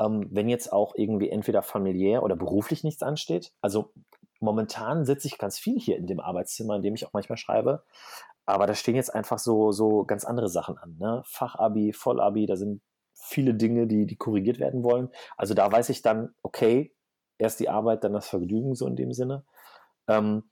Ähm, 0.00 0.28
wenn 0.30 0.48
jetzt 0.48 0.72
auch 0.72 0.94
irgendwie 0.96 1.30
entweder 1.30 1.62
familiär 1.62 2.22
oder 2.22 2.36
beruflich 2.36 2.84
nichts 2.84 3.02
ansteht. 3.02 3.52
Also 3.60 3.92
momentan 4.40 5.04
sitze 5.04 5.28
ich 5.28 5.38
ganz 5.38 5.58
viel 5.58 5.78
hier 5.78 5.96
in 5.96 6.06
dem 6.06 6.20
Arbeitszimmer, 6.20 6.76
in 6.76 6.82
dem 6.82 6.94
ich 6.94 7.06
auch 7.06 7.12
manchmal 7.12 7.38
schreibe. 7.38 7.84
Aber 8.48 8.66
da 8.66 8.74
stehen 8.74 8.96
jetzt 8.96 9.14
einfach 9.14 9.38
so, 9.38 9.72
so 9.72 10.04
ganz 10.04 10.24
andere 10.24 10.48
Sachen 10.48 10.78
an. 10.78 10.96
Ne? 10.98 11.22
Fachabi, 11.26 11.92
Vollabi, 11.92 12.46
da 12.46 12.56
sind 12.56 12.80
viele 13.12 13.52
Dinge, 13.52 13.86
die, 13.86 14.06
die 14.06 14.16
korrigiert 14.16 14.58
werden 14.58 14.82
wollen. 14.82 15.10
Also 15.36 15.52
da 15.52 15.70
weiß 15.70 15.90
ich 15.90 16.00
dann, 16.00 16.34
okay, 16.42 16.94
erst 17.36 17.60
die 17.60 17.68
Arbeit, 17.68 18.04
dann 18.04 18.14
das 18.14 18.26
Vergnügen, 18.26 18.74
so 18.74 18.86
in 18.86 18.96
dem 18.96 19.12
Sinne. 19.12 19.44
Ähm, 20.08 20.44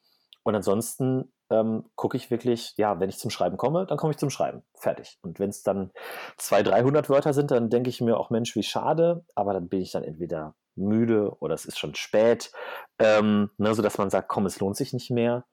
und 0.42 0.54
ansonsten 0.54 1.32
ähm, 1.48 1.86
gucke 1.94 2.18
ich 2.18 2.30
wirklich, 2.30 2.74
ja, 2.76 3.00
wenn 3.00 3.08
ich 3.08 3.18
zum 3.18 3.30
Schreiben 3.30 3.56
komme, 3.56 3.86
dann 3.86 3.96
komme 3.96 4.10
ich 4.10 4.18
zum 4.18 4.28
Schreiben. 4.28 4.62
Fertig. 4.74 5.18
Und 5.22 5.40
wenn 5.40 5.48
es 5.48 5.62
dann 5.62 5.90
200, 6.36 6.74
300 6.74 7.08
Wörter 7.08 7.32
sind, 7.32 7.50
dann 7.50 7.70
denke 7.70 7.88
ich 7.88 8.02
mir 8.02 8.18
auch, 8.18 8.28
Mensch, 8.28 8.54
wie 8.56 8.62
schade, 8.62 9.24
aber 9.34 9.54
dann 9.54 9.70
bin 9.70 9.80
ich 9.80 9.92
dann 9.92 10.04
entweder 10.04 10.54
müde 10.74 11.34
oder 11.40 11.54
es 11.54 11.64
ist 11.64 11.78
schon 11.78 11.94
spät, 11.94 12.52
ähm, 12.98 13.48
ne, 13.56 13.74
sodass 13.74 13.96
man 13.96 14.10
sagt, 14.10 14.28
komm, 14.28 14.44
es 14.44 14.60
lohnt 14.60 14.76
sich 14.76 14.92
nicht 14.92 15.10
mehr. 15.10 15.46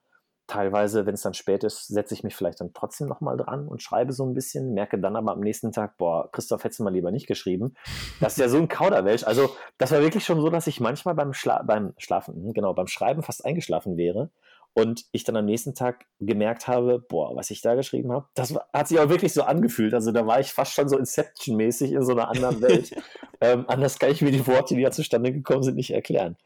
Teilweise, 0.48 1.06
wenn 1.06 1.14
es 1.14 1.22
dann 1.22 1.34
spät 1.34 1.64
ist, 1.64 1.88
setze 1.88 2.14
ich 2.14 2.24
mich 2.24 2.36
vielleicht 2.36 2.60
dann 2.60 2.74
trotzdem 2.74 3.08
nochmal 3.08 3.38
dran 3.38 3.68
und 3.68 3.82
schreibe 3.82 4.12
so 4.12 4.26
ein 4.26 4.34
bisschen, 4.34 4.74
merke 4.74 5.00
dann 5.00 5.16
aber 5.16 5.32
am 5.32 5.40
nächsten 5.40 5.72
Tag, 5.72 5.98
boah, 5.98 6.30
Christoph, 6.32 6.64
hättest 6.64 6.80
du 6.80 6.84
mal 6.84 6.94
lieber 6.94 7.12
nicht 7.12 7.28
geschrieben. 7.28 7.76
Das 8.20 8.34
ist 8.34 8.40
ja 8.40 8.50
so 8.50 8.58
ein 8.58 8.68
Kauderwelsch. 8.68 9.24
Also, 9.24 9.50
das 9.78 9.92
war 9.92 10.02
wirklich 10.02 10.26
schon 10.26 10.42
so, 10.42 10.50
dass 10.50 10.68
ich 10.68 10.80
manchmal 10.82 11.16
beim, 11.16 11.34
Schla 11.34 11.64
beim 11.64 11.94
Schlafen, 11.98 12.36
hm, 12.36 12.54
genau, 12.54 12.74
beim 12.74 12.88
Schreiben 12.88 13.24
fast 13.24 13.46
eingeschlafen 13.46 13.96
wäre 13.96 14.32
und 14.74 15.06
ich 15.12 15.24
dann 15.24 15.38
am 15.38 15.46
nächsten 15.46 15.76
Tag 15.76 16.06
gemerkt 16.20 16.68
habe, 16.68 17.00
boah, 17.00 17.36
was 17.36 17.52
ich 17.52 17.62
da 17.62 17.76
geschrieben 17.76 18.12
habe, 18.12 18.28
das 18.34 18.56
hat 18.74 18.88
sich 18.88 19.00
auch 19.00 19.10
wirklich 19.10 19.34
so 19.34 19.44
angefühlt. 19.44 19.94
Also 19.94 20.12
da 20.12 20.26
war 20.26 20.40
ich 20.40 20.52
fast 20.52 20.74
schon 20.74 20.90
so 20.90 20.98
Inception-mäßig 20.98 21.94
in 21.94 22.04
so 22.04 22.14
einer 22.14 22.30
anderen 22.30 22.62
Welt. 22.62 22.92
ähm, 23.42 23.66
anders 23.68 24.00
kann 24.00 24.12
ich 24.12 24.22
mir 24.22 24.32
die 24.32 24.46
Worte, 24.48 24.76
die 24.76 24.82
da 24.82 24.92
zustande 24.92 25.32
gekommen 25.32 25.64
sind, 25.64 25.76
nicht 25.76 25.92
erklären. 25.92 26.38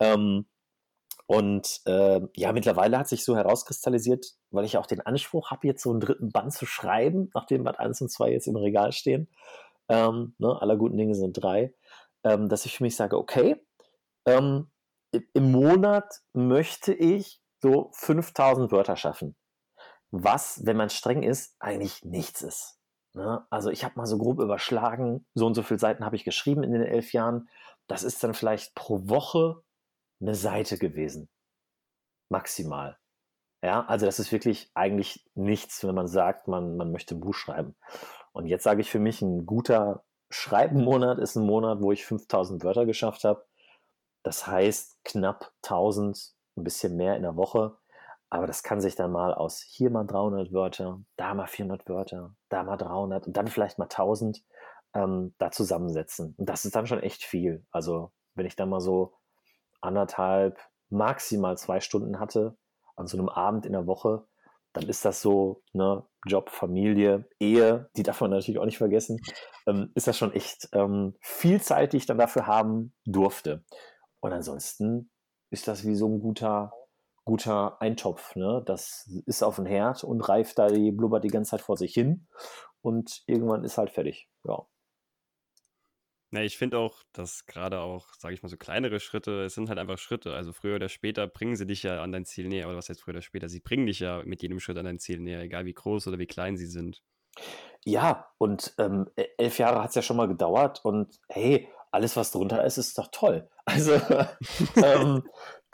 Ähm, 0.00 0.46
und 1.26 1.80
äh, 1.86 2.20
ja, 2.34 2.52
mittlerweile 2.52 2.98
hat 2.98 3.08
sich 3.08 3.24
so 3.24 3.36
herauskristallisiert, 3.36 4.26
weil 4.50 4.64
ich 4.64 4.78
auch 4.78 4.86
den 4.86 5.00
Anspruch 5.00 5.50
habe, 5.50 5.66
jetzt 5.66 5.82
so 5.82 5.90
einen 5.90 6.00
dritten 6.00 6.30
Band 6.30 6.52
zu 6.52 6.66
schreiben, 6.66 7.30
nachdem 7.34 7.64
Band 7.64 7.80
1 7.80 8.00
und 8.02 8.10
2 8.10 8.30
jetzt 8.30 8.46
im 8.46 8.56
Regal 8.56 8.92
stehen. 8.92 9.28
Ähm, 9.88 10.34
ne, 10.38 10.56
aller 10.60 10.76
guten 10.76 10.96
Dinge 10.96 11.14
sind 11.14 11.32
drei, 11.32 11.74
ähm, 12.24 12.48
dass 12.48 12.64
ich 12.64 12.76
für 12.76 12.84
mich 12.84 12.96
sage, 12.96 13.18
okay, 13.18 13.56
ähm, 14.24 14.70
im 15.32 15.52
Monat 15.52 16.20
möchte 16.32 16.92
ich 16.92 17.40
so 17.60 17.90
5000 17.94 18.70
Wörter 18.70 18.96
schaffen. 18.96 19.36
Was, 20.10 20.64
wenn 20.64 20.76
man 20.76 20.90
streng 20.90 21.22
ist, 21.22 21.56
eigentlich 21.58 22.04
nichts 22.04 22.42
ist. 22.42 22.78
Ne? 23.14 23.44
Also 23.50 23.70
ich 23.70 23.82
habe 23.82 23.94
mal 23.96 24.06
so 24.06 24.18
grob 24.18 24.40
überschlagen, 24.40 25.26
so 25.34 25.46
und 25.46 25.54
so 25.54 25.62
viele 25.62 25.80
Seiten 25.80 26.04
habe 26.04 26.16
ich 26.16 26.24
geschrieben 26.24 26.62
in 26.62 26.72
den 26.72 26.82
elf 26.82 27.12
Jahren. 27.12 27.48
Das 27.88 28.02
ist 28.02 28.22
dann 28.22 28.34
vielleicht 28.34 28.74
pro 28.74 29.08
Woche 29.08 29.62
eine 30.20 30.34
Seite 30.34 30.78
gewesen. 30.78 31.28
Maximal. 32.28 32.98
Ja, 33.62 33.84
also 33.86 34.06
das 34.06 34.18
ist 34.18 34.32
wirklich 34.32 34.70
eigentlich 34.74 35.28
nichts, 35.34 35.84
wenn 35.84 35.94
man 35.94 36.08
sagt, 36.08 36.48
man, 36.48 36.76
man 36.76 36.92
möchte 36.92 37.14
ein 37.14 37.20
Buch 37.20 37.34
schreiben. 37.34 37.74
Und 38.32 38.46
jetzt 38.46 38.64
sage 38.64 38.80
ich 38.80 38.90
für 38.90 38.98
mich, 38.98 39.22
ein 39.22 39.46
guter 39.46 40.04
Schreibenmonat 40.30 41.18
ist 41.18 41.36
ein 41.36 41.46
Monat, 41.46 41.80
wo 41.80 41.92
ich 41.92 42.04
5000 42.04 42.62
Wörter 42.64 42.86
geschafft 42.86 43.24
habe. 43.24 43.46
Das 44.22 44.46
heißt 44.46 44.98
knapp 45.04 45.52
1000 45.62 46.34
ein 46.56 46.64
bisschen 46.64 46.96
mehr 46.96 47.16
in 47.16 47.22
der 47.22 47.36
Woche. 47.36 47.76
Aber 48.28 48.46
das 48.46 48.62
kann 48.62 48.80
sich 48.80 48.96
dann 48.96 49.12
mal 49.12 49.32
aus 49.32 49.60
hier 49.60 49.90
mal 49.90 50.04
300 50.04 50.52
Wörter, 50.52 51.00
da 51.16 51.32
mal 51.34 51.46
400 51.46 51.88
Wörter, 51.88 52.34
da 52.48 52.64
mal 52.64 52.76
300 52.76 53.26
und 53.28 53.36
dann 53.36 53.46
vielleicht 53.46 53.78
mal 53.78 53.84
1000 53.84 54.44
ähm, 54.94 55.34
da 55.38 55.50
zusammensetzen. 55.52 56.34
Und 56.36 56.48
das 56.48 56.64
ist 56.64 56.74
dann 56.74 56.86
schon 56.86 57.00
echt 57.00 57.22
viel. 57.22 57.64
Also 57.70 58.12
wenn 58.34 58.46
ich 58.46 58.56
dann 58.56 58.68
mal 58.68 58.80
so 58.80 59.14
anderthalb, 59.80 60.58
maximal 60.90 61.56
zwei 61.58 61.80
Stunden 61.80 62.20
hatte 62.20 62.56
an 62.96 63.06
so 63.06 63.18
einem 63.18 63.28
Abend 63.28 63.66
in 63.66 63.72
der 63.72 63.86
Woche, 63.86 64.26
dann 64.72 64.88
ist 64.88 65.04
das 65.04 65.22
so, 65.22 65.62
ne, 65.72 66.04
Job, 66.26 66.50
Familie, 66.50 67.28
Ehe, 67.40 67.88
die 67.96 68.02
darf 68.02 68.20
man 68.20 68.30
natürlich 68.30 68.58
auch 68.58 68.66
nicht 68.66 68.78
vergessen, 68.78 69.20
ähm, 69.66 69.90
ist 69.94 70.06
das 70.06 70.18
schon 70.18 70.32
echt 70.32 70.68
ähm, 70.72 71.14
viel 71.20 71.62
Zeit, 71.62 71.92
die 71.92 71.96
ich 71.98 72.06
dann 72.06 72.18
dafür 72.18 72.46
haben 72.46 72.94
durfte. 73.06 73.64
Und 74.20 74.32
ansonsten 74.32 75.10
ist 75.50 75.68
das 75.68 75.86
wie 75.86 75.94
so 75.94 76.08
ein 76.08 76.20
guter, 76.20 76.72
guter 77.24 77.80
Eintopf. 77.80 78.36
Ne? 78.36 78.62
Das 78.66 79.10
ist 79.26 79.42
auf 79.42 79.56
dem 79.56 79.66
Herd 79.66 80.04
und 80.04 80.20
reift 80.28 80.58
da 80.58 80.68
die, 80.68 80.92
blubbert 80.92 81.24
die 81.24 81.28
ganze 81.28 81.52
Zeit 81.52 81.62
vor 81.62 81.76
sich 81.76 81.94
hin 81.94 82.26
und 82.82 83.22
irgendwann 83.26 83.64
ist 83.64 83.78
halt 83.78 83.90
fertig. 83.90 84.28
Ja. 84.44 84.66
Ja, 86.36 86.42
ich 86.42 86.58
finde 86.58 86.76
auch, 86.78 87.02
dass 87.14 87.46
gerade 87.46 87.80
auch, 87.80 88.12
sage 88.18 88.34
ich 88.34 88.42
mal, 88.42 88.50
so 88.50 88.58
kleinere 88.58 89.00
Schritte, 89.00 89.44
es 89.44 89.54
sind 89.54 89.70
halt 89.70 89.78
einfach 89.78 89.96
Schritte. 89.96 90.34
Also 90.34 90.52
früher 90.52 90.76
oder 90.76 90.90
später 90.90 91.26
bringen 91.26 91.56
sie 91.56 91.64
dich 91.64 91.82
ja 91.82 92.02
an 92.02 92.12
dein 92.12 92.26
Ziel 92.26 92.48
näher. 92.48 92.66
Oder 92.68 92.76
was 92.76 92.90
heißt 92.90 93.00
früher 93.00 93.14
oder 93.14 93.22
später? 93.22 93.48
Sie 93.48 93.60
bringen 93.60 93.86
dich 93.86 94.00
ja 94.00 94.20
mit 94.22 94.42
jedem 94.42 94.60
Schritt 94.60 94.76
an 94.76 94.84
dein 94.84 94.98
Ziel 94.98 95.18
näher, 95.18 95.40
egal 95.40 95.64
wie 95.64 95.72
groß 95.72 96.08
oder 96.08 96.18
wie 96.18 96.26
klein 96.26 96.58
sie 96.58 96.66
sind. 96.66 97.02
Ja, 97.86 98.28
und 98.36 98.74
ähm, 98.76 99.08
e- 99.16 99.28
elf 99.38 99.58
Jahre 99.58 99.82
hat 99.82 99.88
es 99.88 99.94
ja 99.94 100.02
schon 100.02 100.18
mal 100.18 100.28
gedauert 100.28 100.84
und 100.84 101.18
hey, 101.30 101.70
alles, 101.90 102.16
was 102.16 102.32
drunter 102.32 102.62
ist, 102.64 102.76
ist 102.76 102.98
doch 102.98 103.08
toll. 103.10 103.48
Also, 103.64 103.94
ähm, 104.76 105.22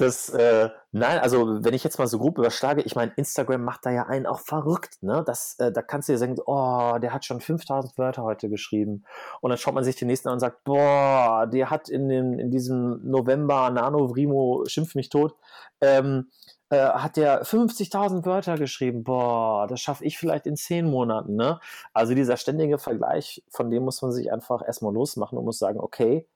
das, 0.02 0.28
äh, 0.30 0.68
nein, 0.90 1.18
also 1.20 1.64
wenn 1.64 1.74
ich 1.74 1.84
jetzt 1.84 1.98
mal 1.98 2.06
so 2.06 2.18
grob 2.18 2.38
überschlage, 2.38 2.82
ich 2.82 2.94
meine, 2.94 3.12
Instagram 3.16 3.62
macht 3.62 3.86
da 3.86 3.90
ja 3.90 4.06
einen 4.06 4.26
auch 4.26 4.40
verrückt, 4.40 5.02
ne? 5.02 5.22
Das, 5.24 5.56
äh, 5.58 5.72
da 5.72 5.82
kannst 5.82 6.08
du 6.08 6.12
dir 6.12 6.18
sagen, 6.18 6.36
oh, 6.44 6.98
der 7.00 7.12
hat 7.12 7.24
schon 7.24 7.40
5000 7.40 7.96
Wörter 7.98 8.22
heute 8.22 8.48
geschrieben. 8.50 9.04
Und 9.40 9.50
dann 9.50 9.58
schaut 9.58 9.74
man 9.74 9.84
sich 9.84 9.96
den 9.96 10.08
nächsten 10.08 10.28
an 10.28 10.34
und 10.34 10.40
sagt, 10.40 10.64
boah, 10.64 11.46
der 11.46 11.70
hat 11.70 11.88
in, 11.88 12.08
dem, 12.08 12.38
in 12.38 12.50
diesem 12.50 13.00
November 13.08 13.70
Nano 13.70 14.08
Vrimo, 14.08 14.64
schimpf 14.66 14.94
mich 14.94 15.08
tot, 15.08 15.36
ähm, 15.80 16.28
äh, 16.70 16.78
hat 16.78 17.16
der 17.16 17.44
50.000 17.44 18.24
Wörter 18.24 18.56
geschrieben. 18.56 19.04
Boah, 19.04 19.66
das 19.66 19.80
schaffe 19.80 20.04
ich 20.04 20.18
vielleicht 20.18 20.46
in 20.46 20.56
zehn 20.56 20.90
Monaten. 20.90 21.36
Ne? 21.36 21.60
Also 21.92 22.14
dieser 22.14 22.36
ständige 22.36 22.78
Vergleich, 22.78 23.42
von 23.50 23.70
dem 23.70 23.84
muss 23.84 24.00
man 24.02 24.10
sich 24.10 24.32
einfach 24.32 24.66
erstmal 24.66 24.94
losmachen 24.94 25.38
und 25.38 25.44
muss 25.44 25.58
sagen, 25.58 25.80
okay, 25.80 26.26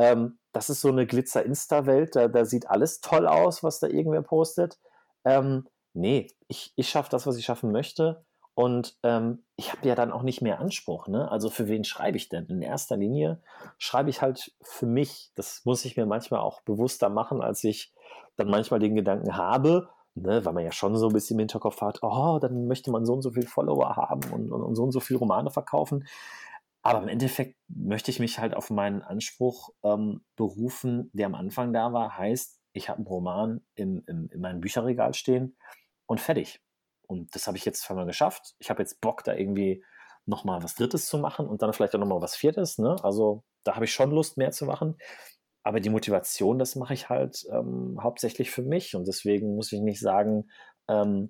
ähm, 0.00 0.38
das 0.52 0.70
ist 0.70 0.80
so 0.80 0.88
eine 0.88 1.06
Glitzer-Insta-Welt, 1.06 2.16
da, 2.16 2.26
da, 2.26 2.46
sieht 2.46 2.68
alles 2.70 3.02
toll 3.02 3.28
aus, 3.28 3.62
was 3.62 3.80
da 3.80 3.86
irgendwer 3.86 4.22
postet. 4.22 4.78
Ähm, 5.24 5.68
nee, 5.92 6.28
ich, 6.48 6.72
ich 6.74 6.88
schaffe 6.88 7.10
das, 7.10 7.26
was 7.26 7.36
ich 7.36 7.44
schaffen 7.44 7.70
möchte. 7.70 8.24
Und 8.54 8.96
ähm, 9.02 9.44
ich 9.56 9.72
habe 9.72 9.86
ja 9.86 9.94
dann 9.94 10.10
auch 10.10 10.22
nicht 10.22 10.40
mehr 10.40 10.58
Anspruch. 10.58 11.06
Ne? 11.06 11.30
Also 11.30 11.50
für 11.50 11.68
wen 11.68 11.84
schreibe 11.84 12.16
ich 12.16 12.28
denn? 12.30 12.46
In 12.46 12.62
erster 12.62 12.96
Linie 12.96 13.42
schreibe 13.78 14.10
ich 14.10 14.22
halt 14.22 14.52
für 14.62 14.86
mich. 14.86 15.30
Das 15.34 15.62
muss 15.64 15.84
ich 15.84 15.96
mir 15.96 16.06
manchmal 16.06 16.40
auch 16.40 16.62
bewusster 16.62 17.10
machen, 17.10 17.42
als 17.42 17.62
ich 17.62 17.92
dann 18.36 18.48
manchmal 18.48 18.80
den 18.80 18.94
Gedanken 18.94 19.36
habe, 19.36 19.88
ne, 20.14 20.44
weil 20.44 20.52
man 20.52 20.64
ja 20.64 20.72
schon 20.72 20.96
so 20.96 21.08
ein 21.08 21.12
bisschen 21.12 21.36
im 21.36 21.40
Hinterkopf 21.40 21.80
hat, 21.82 22.02
oh, 22.02 22.38
dann 22.40 22.66
möchte 22.66 22.90
man 22.90 23.04
so 23.04 23.12
und 23.12 23.22
so 23.22 23.30
viel 23.30 23.46
Follower 23.46 23.96
haben 23.96 24.22
und, 24.32 24.50
und, 24.50 24.62
und 24.62 24.74
so 24.74 24.82
und 24.82 24.92
so 24.92 25.00
viele 25.00 25.18
Romane 25.18 25.50
verkaufen. 25.50 26.06
Aber 26.82 27.02
im 27.02 27.08
Endeffekt 27.08 27.56
möchte 27.68 28.10
ich 28.10 28.20
mich 28.20 28.38
halt 28.38 28.54
auf 28.54 28.70
meinen 28.70 29.02
Anspruch 29.02 29.70
ähm, 29.82 30.24
berufen, 30.36 31.10
der 31.12 31.26
am 31.26 31.34
Anfang 31.34 31.72
da 31.72 31.92
war. 31.92 32.16
Heißt, 32.16 32.58
ich 32.72 32.88
habe 32.88 32.98
einen 32.98 33.06
Roman 33.06 33.60
im, 33.74 34.02
im, 34.06 34.28
in 34.32 34.40
meinem 34.40 34.60
Bücherregal 34.60 35.14
stehen 35.14 35.56
und 36.06 36.20
fertig. 36.20 36.62
Und 37.06 37.34
das 37.34 37.46
habe 37.46 37.58
ich 37.58 37.64
jetzt 37.64 37.82
zweimal 37.82 38.06
geschafft. 38.06 38.54
Ich 38.58 38.70
habe 38.70 38.82
jetzt 38.82 39.00
Bock, 39.00 39.24
da 39.24 39.34
irgendwie 39.34 39.84
nochmal 40.26 40.62
was 40.62 40.74
Drittes 40.74 41.06
zu 41.06 41.18
machen 41.18 41.48
und 41.48 41.60
dann 41.60 41.72
vielleicht 41.72 41.94
auch 41.94 41.98
nochmal 41.98 42.22
was 42.22 42.36
Viertes. 42.36 42.78
Ne? 42.78 42.96
Also 43.02 43.42
da 43.64 43.74
habe 43.74 43.84
ich 43.84 43.92
schon 43.92 44.10
Lust, 44.10 44.36
mehr 44.36 44.52
zu 44.52 44.64
machen. 44.64 44.96
Aber 45.62 45.80
die 45.80 45.90
Motivation, 45.90 46.58
das 46.58 46.76
mache 46.76 46.94
ich 46.94 47.10
halt 47.10 47.44
ähm, 47.52 47.98
hauptsächlich 48.02 48.50
für 48.50 48.62
mich. 48.62 48.94
Und 48.94 49.06
deswegen 49.06 49.56
muss 49.56 49.72
ich 49.72 49.80
nicht 49.80 50.00
sagen, 50.00 50.48
ähm, 50.88 51.28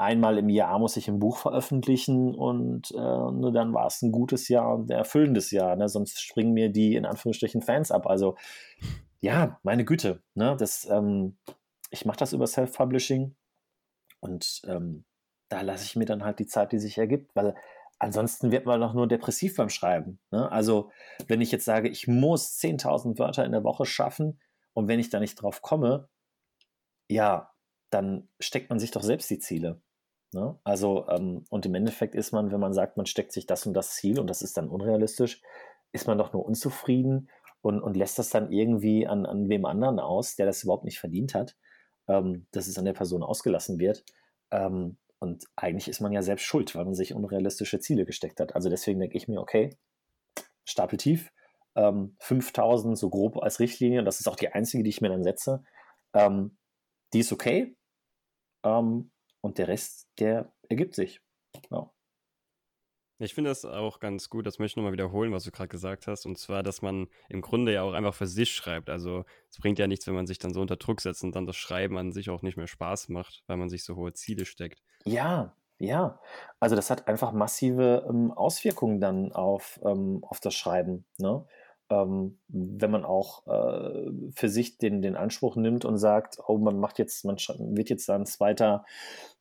einmal 0.00 0.38
im 0.38 0.48
Jahr 0.48 0.78
muss 0.78 0.96
ich 0.96 1.08
ein 1.08 1.18
Buch 1.18 1.36
veröffentlichen 1.36 2.34
und 2.34 2.90
äh, 2.92 2.96
ne, 2.96 3.52
dann 3.52 3.74
war 3.74 3.86
es 3.86 4.00
ein 4.02 4.12
gutes 4.12 4.48
Jahr 4.48 4.74
und 4.74 4.90
ein 4.90 4.96
erfüllendes 4.96 5.50
Jahr. 5.50 5.76
Ne? 5.76 5.88
Sonst 5.88 6.20
springen 6.20 6.54
mir 6.54 6.70
die 6.70 6.96
in 6.96 7.04
Anführungsstrichen 7.04 7.60
Fans 7.60 7.90
ab. 7.90 8.06
Also 8.06 8.36
ja, 9.20 9.58
meine 9.62 9.84
Güte. 9.84 10.22
Ne? 10.34 10.56
Das, 10.58 10.88
ähm, 10.90 11.36
ich 11.90 12.06
mache 12.06 12.16
das 12.16 12.32
über 12.32 12.46
Self-Publishing 12.46 13.36
und 14.20 14.62
ähm, 14.66 15.04
da 15.50 15.60
lasse 15.60 15.84
ich 15.84 15.96
mir 15.96 16.06
dann 16.06 16.24
halt 16.24 16.38
die 16.38 16.46
Zeit, 16.46 16.72
die 16.72 16.78
sich 16.78 16.96
ergibt, 16.98 17.36
weil 17.36 17.54
Ansonsten 18.02 18.50
wird 18.50 18.64
man 18.64 18.80
doch 18.80 18.94
nur 18.94 19.06
depressiv 19.06 19.56
beim 19.56 19.68
Schreiben. 19.68 20.20
Ne? 20.30 20.50
Also, 20.50 20.90
wenn 21.28 21.42
ich 21.42 21.52
jetzt 21.52 21.66
sage, 21.66 21.90
ich 21.90 22.08
muss 22.08 22.58
10.000 22.58 23.18
Wörter 23.18 23.44
in 23.44 23.52
der 23.52 23.62
Woche 23.62 23.84
schaffen 23.84 24.40
und 24.72 24.88
wenn 24.88 24.98
ich 24.98 25.10
da 25.10 25.20
nicht 25.20 25.34
drauf 25.34 25.60
komme, 25.60 26.08
ja, 27.10 27.52
dann 27.90 28.30
steckt 28.38 28.70
man 28.70 28.78
sich 28.78 28.90
doch 28.90 29.02
selbst 29.02 29.28
die 29.28 29.38
Ziele. 29.38 29.82
Ne? 30.32 30.58
Also, 30.64 31.08
ähm, 31.08 31.44
und 31.50 31.66
im 31.66 31.74
Endeffekt 31.74 32.14
ist 32.14 32.32
man, 32.32 32.52
wenn 32.52 32.60
man 32.60 32.72
sagt, 32.72 32.96
man 32.96 33.06
steckt 33.06 33.32
sich 33.32 33.46
das 33.46 33.66
und 33.66 33.74
das 33.74 33.94
Ziel 33.94 34.20
und 34.20 34.28
das 34.28 34.42
ist 34.42 34.56
dann 34.56 34.68
unrealistisch, 34.68 35.42
ist 35.92 36.06
man 36.06 36.18
doch 36.18 36.32
nur 36.32 36.44
unzufrieden 36.44 37.28
und, 37.62 37.80
und 37.80 37.96
lässt 37.96 38.18
das 38.18 38.30
dann 38.30 38.52
irgendwie 38.52 39.06
an, 39.06 39.26
an 39.26 39.48
wem 39.48 39.64
anderen 39.64 39.98
aus, 39.98 40.36
der 40.36 40.46
das 40.46 40.62
überhaupt 40.62 40.84
nicht 40.84 41.00
verdient 41.00 41.34
hat, 41.34 41.56
ähm, 42.08 42.46
dass 42.52 42.68
es 42.68 42.78
an 42.78 42.84
der 42.84 42.92
Person 42.92 43.22
ausgelassen 43.22 43.78
wird. 43.78 44.04
Ähm, 44.50 44.98
und 45.18 45.44
eigentlich 45.56 45.88
ist 45.88 46.00
man 46.00 46.12
ja 46.12 46.22
selbst 46.22 46.44
schuld, 46.44 46.74
weil 46.74 46.84
man 46.84 46.94
sich 46.94 47.12
unrealistische 47.12 47.80
Ziele 47.80 48.06
gesteckt 48.06 48.40
hat. 48.40 48.54
Also 48.54 48.70
deswegen 48.70 49.00
denke 49.00 49.16
ich 49.16 49.28
mir, 49.28 49.40
okay, 49.40 49.76
Stapel 50.64 50.96
tief, 50.96 51.30
ähm, 51.74 52.16
5000 52.20 52.96
so 52.96 53.10
grob 53.10 53.36
als 53.42 53.60
Richtlinie, 53.60 53.98
und 53.98 54.04
das 54.04 54.20
ist 54.20 54.28
auch 54.28 54.36
die 54.36 54.48
einzige, 54.48 54.82
die 54.82 54.90
ich 54.90 55.00
mir 55.00 55.10
dann 55.10 55.22
setze. 55.22 55.62
Ähm, 56.14 56.56
die 57.12 57.20
ist 57.20 57.32
okay. 57.32 57.76
Ähm, 58.64 59.10
und 59.40 59.58
der 59.58 59.68
Rest, 59.68 60.08
der 60.18 60.52
ergibt 60.68 60.94
sich. 60.94 61.20
Ja. 61.70 61.90
Ich 63.22 63.34
finde 63.34 63.50
das 63.50 63.66
auch 63.66 64.00
ganz 64.00 64.30
gut, 64.30 64.46
das 64.46 64.58
möchte 64.58 64.72
ich 64.72 64.76
nochmal 64.76 64.94
wiederholen, 64.94 65.30
was 65.32 65.44
du 65.44 65.50
gerade 65.50 65.68
gesagt 65.68 66.06
hast, 66.06 66.24
und 66.24 66.38
zwar, 66.38 66.62
dass 66.62 66.80
man 66.80 67.06
im 67.28 67.42
Grunde 67.42 67.74
ja 67.74 67.82
auch 67.82 67.92
einfach 67.92 68.14
für 68.14 68.26
sich 68.26 68.50
schreibt. 68.50 68.88
Also 68.88 69.26
es 69.50 69.58
bringt 69.58 69.78
ja 69.78 69.86
nichts, 69.86 70.06
wenn 70.06 70.14
man 70.14 70.26
sich 70.26 70.38
dann 70.38 70.54
so 70.54 70.62
unter 70.62 70.76
Druck 70.76 71.02
setzt 71.02 71.22
und 71.22 71.36
dann 71.36 71.46
das 71.46 71.56
Schreiben 71.56 71.98
an 71.98 72.12
sich 72.12 72.30
auch 72.30 72.40
nicht 72.40 72.56
mehr 72.56 72.66
Spaß 72.66 73.10
macht, 73.10 73.44
weil 73.46 73.58
man 73.58 73.68
sich 73.68 73.84
so 73.84 73.94
hohe 73.94 74.14
Ziele 74.14 74.46
steckt. 74.46 74.82
Ja, 75.04 75.54
ja. 75.78 76.18
Also 76.60 76.76
das 76.76 76.88
hat 76.88 77.08
einfach 77.08 77.32
massive 77.32 78.06
ähm, 78.08 78.32
Auswirkungen 78.32 79.00
dann 79.00 79.32
auf, 79.32 79.78
ähm, 79.84 80.24
auf 80.26 80.40
das 80.40 80.54
Schreiben. 80.54 81.04
Ne? 81.18 81.44
Ähm, 81.90 82.38
wenn 82.48 82.90
man 82.90 83.04
auch 83.04 83.46
äh, 83.46 84.10
für 84.34 84.48
sich 84.48 84.78
den, 84.78 85.02
den 85.02 85.16
Anspruch 85.16 85.56
nimmt 85.56 85.84
und 85.84 85.98
sagt, 85.98 86.38
oh, 86.46 86.56
man 86.56 86.78
macht 86.78 86.98
jetzt, 86.98 87.24
man 87.24 87.36
wird 87.36 87.90
jetzt 87.90 88.08
dann 88.08 88.26
zweiter 88.26 88.84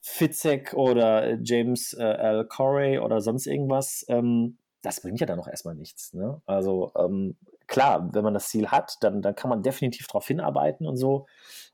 Fitzek 0.02 0.74
oder 0.74 1.38
James 1.42 1.94
äh, 1.94 2.04
L. 2.04 2.46
Corey 2.46 3.00
oder 3.00 3.22
sonst 3.22 3.46
irgendwas, 3.46 4.04
ähm, 4.10 4.58
das 4.82 5.02
bringt 5.02 5.20
ja 5.20 5.28
dann 5.28 5.38
noch 5.38 5.48
erstmal 5.48 5.76
nichts. 5.76 6.14
Ne? 6.14 6.42
Also 6.46 6.92
ähm, 6.98 7.38
klar, 7.68 8.10
wenn 8.14 8.24
man 8.24 8.34
das 8.34 8.50
Ziel 8.50 8.70
hat, 8.70 8.98
dann, 9.02 9.22
dann 9.22 9.36
kann 9.36 9.50
man 9.50 9.62
definitiv 9.62 10.08
darauf 10.08 10.26
hinarbeiten 10.28 10.88
und 10.88 10.98
so, 10.98 11.28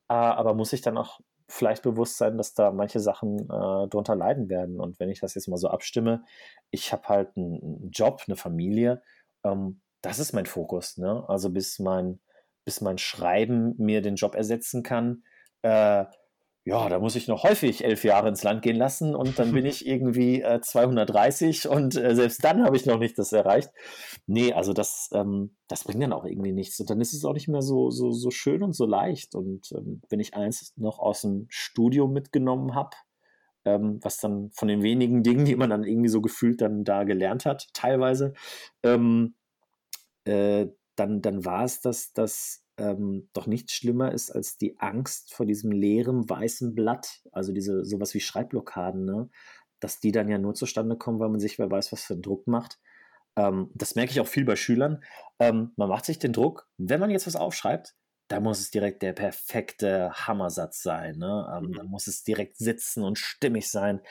äh, 0.09 0.13
aber 0.13 0.53
muss 0.53 0.71
sich 0.71 0.81
dann 0.81 0.97
auch 0.97 1.19
vielleicht 1.47 1.83
bewusst 1.83 2.17
sein, 2.17 2.37
dass 2.37 2.53
da 2.53 2.71
manche 2.71 2.99
Sachen 2.99 3.39
äh, 3.39 3.87
drunter 3.87 4.15
leiden 4.15 4.49
werden. 4.49 4.79
Und 4.79 4.99
wenn 4.99 5.09
ich 5.09 5.19
das 5.19 5.35
jetzt 5.35 5.47
mal 5.47 5.57
so 5.57 5.69
abstimme, 5.69 6.23
ich 6.71 6.91
habe 6.91 7.07
halt 7.07 7.37
einen 7.37 7.91
Job, 7.91 8.23
eine 8.27 8.35
Familie, 8.35 9.03
ähm, 9.43 9.79
das 10.05 10.19
ist 10.19 10.33
mein 10.33 10.45
Fokus. 10.45 10.97
Ne? 10.97 11.23
Also 11.27 11.49
bis 11.49 11.79
mein, 11.79 12.19
bis 12.63 12.81
mein 12.81 12.97
Schreiben 12.97 13.73
mir 13.77 14.01
den 14.01 14.15
Job 14.15 14.35
ersetzen 14.35 14.83
kann, 14.83 15.23
äh, 15.63 16.05
ja, 16.67 16.89
da 16.89 16.97
muss 16.97 17.15
ich 17.15 17.27
noch 17.27 17.43
häufig 17.43 17.83
elf 17.83 18.03
Jahre 18.03 18.27
ins 18.27 18.41
Land 18.41 18.63
gehen 18.63 18.75
lassen 18.75 19.15
und 19.15 19.37
dann 19.37 19.51
bin 19.51 19.65
ich 19.67 19.85
irgendwie 19.85 20.41
äh, 20.41 20.61
230 20.61 21.67
und 21.67 21.95
äh, 21.95 22.15
selbst 22.15 22.43
dann 22.43 22.63
habe 22.63 22.75
ich 22.75 22.87
noch 22.87 22.97
nicht 22.97 23.19
das 23.19 23.31
erreicht. 23.31 23.69
Nee, 24.25 24.51
also 24.51 24.73
das, 24.73 25.09
ähm, 25.13 25.55
das 25.67 25.83
bringt 25.83 26.01
dann 26.01 26.13
auch 26.13 26.25
irgendwie 26.25 26.53
nichts 26.53 26.79
und 26.79 26.89
dann 26.89 27.01
ist 27.01 27.13
es 27.13 27.23
auch 27.23 27.33
nicht 27.33 27.47
mehr 27.47 27.61
so, 27.61 27.91
so, 27.91 28.11
so 28.11 28.31
schön 28.31 28.63
und 28.63 28.73
so 28.73 28.87
leicht. 28.87 29.35
Und 29.35 29.71
ähm, 29.73 30.01
wenn 30.09 30.19
ich 30.19 30.33
eins 30.33 30.73
noch 30.75 30.97
aus 30.97 31.21
dem 31.21 31.45
Studium 31.49 32.13
mitgenommen 32.13 32.73
habe, 32.73 32.95
ähm, 33.63 33.99
was 34.01 34.17
dann 34.17 34.49
von 34.51 34.67
den 34.67 34.81
wenigen 34.81 35.21
Dingen, 35.21 35.45
die 35.45 35.55
man 35.55 35.69
dann 35.69 35.83
irgendwie 35.83 36.09
so 36.09 36.21
gefühlt 36.21 36.61
dann 36.61 36.83
da 36.83 37.03
gelernt 37.03 37.45
hat, 37.45 37.67
teilweise, 37.73 38.33
ähm, 38.81 39.35
äh, 40.25 40.67
dann, 40.95 41.21
dann 41.21 41.45
war 41.45 41.63
es, 41.63 41.81
dass 41.81 42.13
das 42.13 42.65
ähm, 42.77 43.29
doch 43.33 43.47
nichts 43.47 43.73
schlimmer 43.73 44.11
ist 44.11 44.31
als 44.31 44.57
die 44.57 44.79
Angst 44.79 45.33
vor 45.33 45.45
diesem 45.45 45.71
leeren 45.71 46.29
weißen 46.29 46.75
Blatt, 46.75 47.21
also 47.31 47.53
diese 47.53 47.85
sowas 47.85 48.13
wie 48.13 48.19
Schreibblockaden, 48.19 49.05
ne? 49.05 49.29
dass 49.79 49.99
die 49.99 50.11
dann 50.11 50.29
ja 50.29 50.37
nur 50.37 50.53
zustande 50.53 50.97
kommen, 50.97 51.19
weil 51.19 51.29
man 51.29 51.39
sich 51.39 51.59
wer 51.59 51.71
weiß, 51.71 51.91
was 51.91 52.03
für 52.03 52.13
einen 52.13 52.21
Druck 52.21 52.47
macht. 52.47 52.79
Ähm, 53.37 53.71
das 53.73 53.95
merke 53.95 54.11
ich 54.11 54.19
auch 54.19 54.27
viel 54.27 54.45
bei 54.45 54.55
Schülern. 54.55 55.03
Ähm, 55.39 55.71
man 55.75 55.89
macht 55.89 56.05
sich 56.05 56.19
den 56.19 56.33
Druck, 56.33 56.67
wenn 56.77 56.99
man 56.99 57.09
jetzt 57.09 57.27
was 57.27 57.35
aufschreibt, 57.35 57.95
da 58.27 58.39
muss 58.39 58.59
es 58.59 58.71
direkt 58.71 59.03
der 59.03 59.13
perfekte 59.13 60.11
Hammersatz 60.13 60.81
sein. 60.81 61.17
Ne? 61.17 61.47
Ähm, 61.55 61.69
mhm. 61.69 61.73
Da 61.73 61.83
muss 61.83 62.07
es 62.07 62.23
direkt 62.23 62.57
sitzen 62.57 63.03
und 63.03 63.19
stimmig 63.19 63.69
sein. 63.69 64.01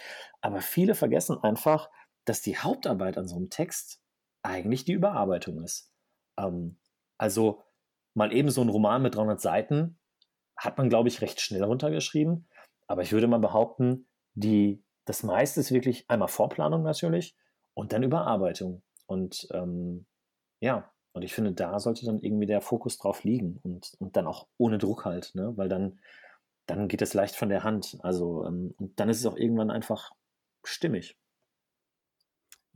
Aber 0.40 0.60
viele 0.60 0.94
vergessen 0.94 1.36
einfach, 1.42 1.90
dass 2.24 2.40
die 2.40 2.56
Hauptarbeit 2.56 3.18
an 3.18 3.26
so 3.26 3.36
einem 3.36 3.50
Text 3.50 4.00
eigentlich 4.42 4.84
die 4.84 4.92
Überarbeitung 4.92 5.62
ist. 5.62 5.90
Ähm, 6.38 6.76
also 7.18 7.62
mal 8.14 8.32
eben 8.32 8.50
so 8.50 8.62
ein 8.62 8.68
Roman 8.68 9.02
mit 9.02 9.14
300 9.16 9.40
Seiten 9.40 9.98
hat 10.56 10.78
man, 10.78 10.88
glaube 10.88 11.08
ich, 11.08 11.20
recht 11.20 11.40
schnell 11.40 11.64
runtergeschrieben. 11.64 12.46
Aber 12.86 13.02
ich 13.02 13.12
würde 13.12 13.26
mal 13.26 13.38
behaupten, 13.38 14.06
die, 14.34 14.82
das 15.04 15.22
meiste 15.22 15.60
ist 15.60 15.72
wirklich 15.72 16.08
einmal 16.08 16.28
Vorplanung 16.28 16.82
natürlich 16.82 17.36
und 17.74 17.92
dann 17.92 18.02
Überarbeitung. 18.02 18.82
Und 19.06 19.48
ähm, 19.52 20.06
ja, 20.60 20.90
und 21.12 21.22
ich 21.22 21.34
finde, 21.34 21.52
da 21.52 21.78
sollte 21.78 22.06
dann 22.06 22.20
irgendwie 22.20 22.46
der 22.46 22.60
Fokus 22.60 22.98
drauf 22.98 23.24
liegen 23.24 23.58
und, 23.62 23.94
und 23.98 24.16
dann 24.16 24.26
auch 24.26 24.48
ohne 24.58 24.78
Druck 24.78 25.04
halt, 25.04 25.32
ne? 25.34 25.52
weil 25.56 25.68
dann, 25.68 26.00
dann 26.66 26.88
geht 26.88 27.02
es 27.02 27.14
leicht 27.14 27.36
von 27.36 27.48
der 27.48 27.62
Hand. 27.62 27.98
Also, 28.02 28.44
ähm, 28.46 28.74
und 28.78 28.98
dann 28.98 29.08
ist 29.08 29.20
es 29.20 29.26
auch 29.26 29.36
irgendwann 29.36 29.70
einfach 29.70 30.12
stimmig. 30.64 31.16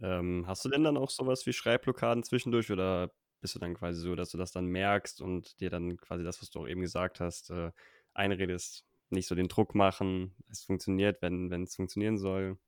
Ähm, 0.01 0.45
hast 0.47 0.65
du 0.65 0.69
denn 0.69 0.85
dann 0.85 0.97
auch 0.97 1.11
sowas 1.11 1.47
wie 1.47 1.53
Schreibblockaden 1.53 2.23
zwischendurch 2.23 2.71
oder 2.71 3.11
bist 3.41 3.55
du 3.55 3.59
dann 3.59 3.75
quasi 3.75 4.01
so, 4.01 4.15
dass 4.15 4.31
du 4.31 4.39
das 4.39 4.53
dann 4.53 4.67
merkst 4.67 5.21
und 5.21 5.61
dir 5.61 5.71
dann 5.71 5.97
quasi 5.97 6.25
das, 6.25 6.41
was 6.41 6.51
du 6.51 6.61
auch 6.61 6.69
eben 6.69 6.81
gesagt 6.81 7.21
hast, 7.21 7.51
äh, 7.51 7.71
einredest, 8.15 8.85
nicht 9.11 9.27
so 9.27 9.35
den 9.35 9.49
Druck 9.49 9.75
machen, 9.75 10.35
es 10.51 10.63
funktioniert, 10.63 11.23
wenn 11.23 11.51
es 11.63 11.77
funktionieren 11.77 12.19
soll. 12.19 12.59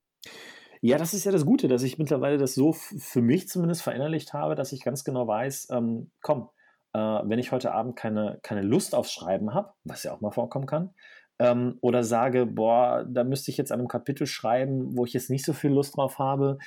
Ja, 0.83 0.97
das 0.97 1.13
ist 1.13 1.25
ja 1.25 1.33
das 1.33 1.45
Gute, 1.45 1.69
dass 1.69 1.83
ich 1.83 1.99
mittlerweile 1.99 2.39
das 2.39 2.55
so 2.55 2.73
für 2.73 3.21
mich 3.21 3.49
zumindest 3.49 3.83
verinnerlicht 3.83 4.33
habe, 4.33 4.55
dass 4.55 4.73
ich 4.73 4.83
ganz 4.83 5.05
genau 5.05 5.27
weiß, 5.27 5.69
ähm, 5.71 6.11
komm, 6.23 6.49
äh, 6.95 6.99
wenn 6.99 7.39
ich 7.39 7.53
heute 7.53 7.73
Abend 7.73 7.97
keine, 7.97 8.39
keine 8.43 8.63
Lust 8.63 8.95
aufs 8.95 9.13
Schreiben 9.13 9.53
habe, 9.53 9.75
was 9.85 10.05
ja 10.05 10.13
auch 10.13 10.23
mal 10.23 10.31
vorkommen 10.31 10.67
kann, 10.67 10.95
ähm, 11.39 11.77
oder 11.83 12.03
sage, 12.03 12.47
boah, 12.47 13.05
da 13.09 13.25
müsste 13.25 13.51
ich 13.51 13.59
jetzt 13.59 13.73
an 13.73 13.81
einem 13.81 13.89
Kapitel 13.89 14.27
schreiben, 14.27 14.97
wo 14.97 15.05
ich 15.05 15.13
jetzt 15.13 15.31
nicht 15.31 15.45
so 15.45 15.53
viel 15.53 15.71
Lust 15.71 15.97
drauf 15.97 16.19
habe, 16.19 16.59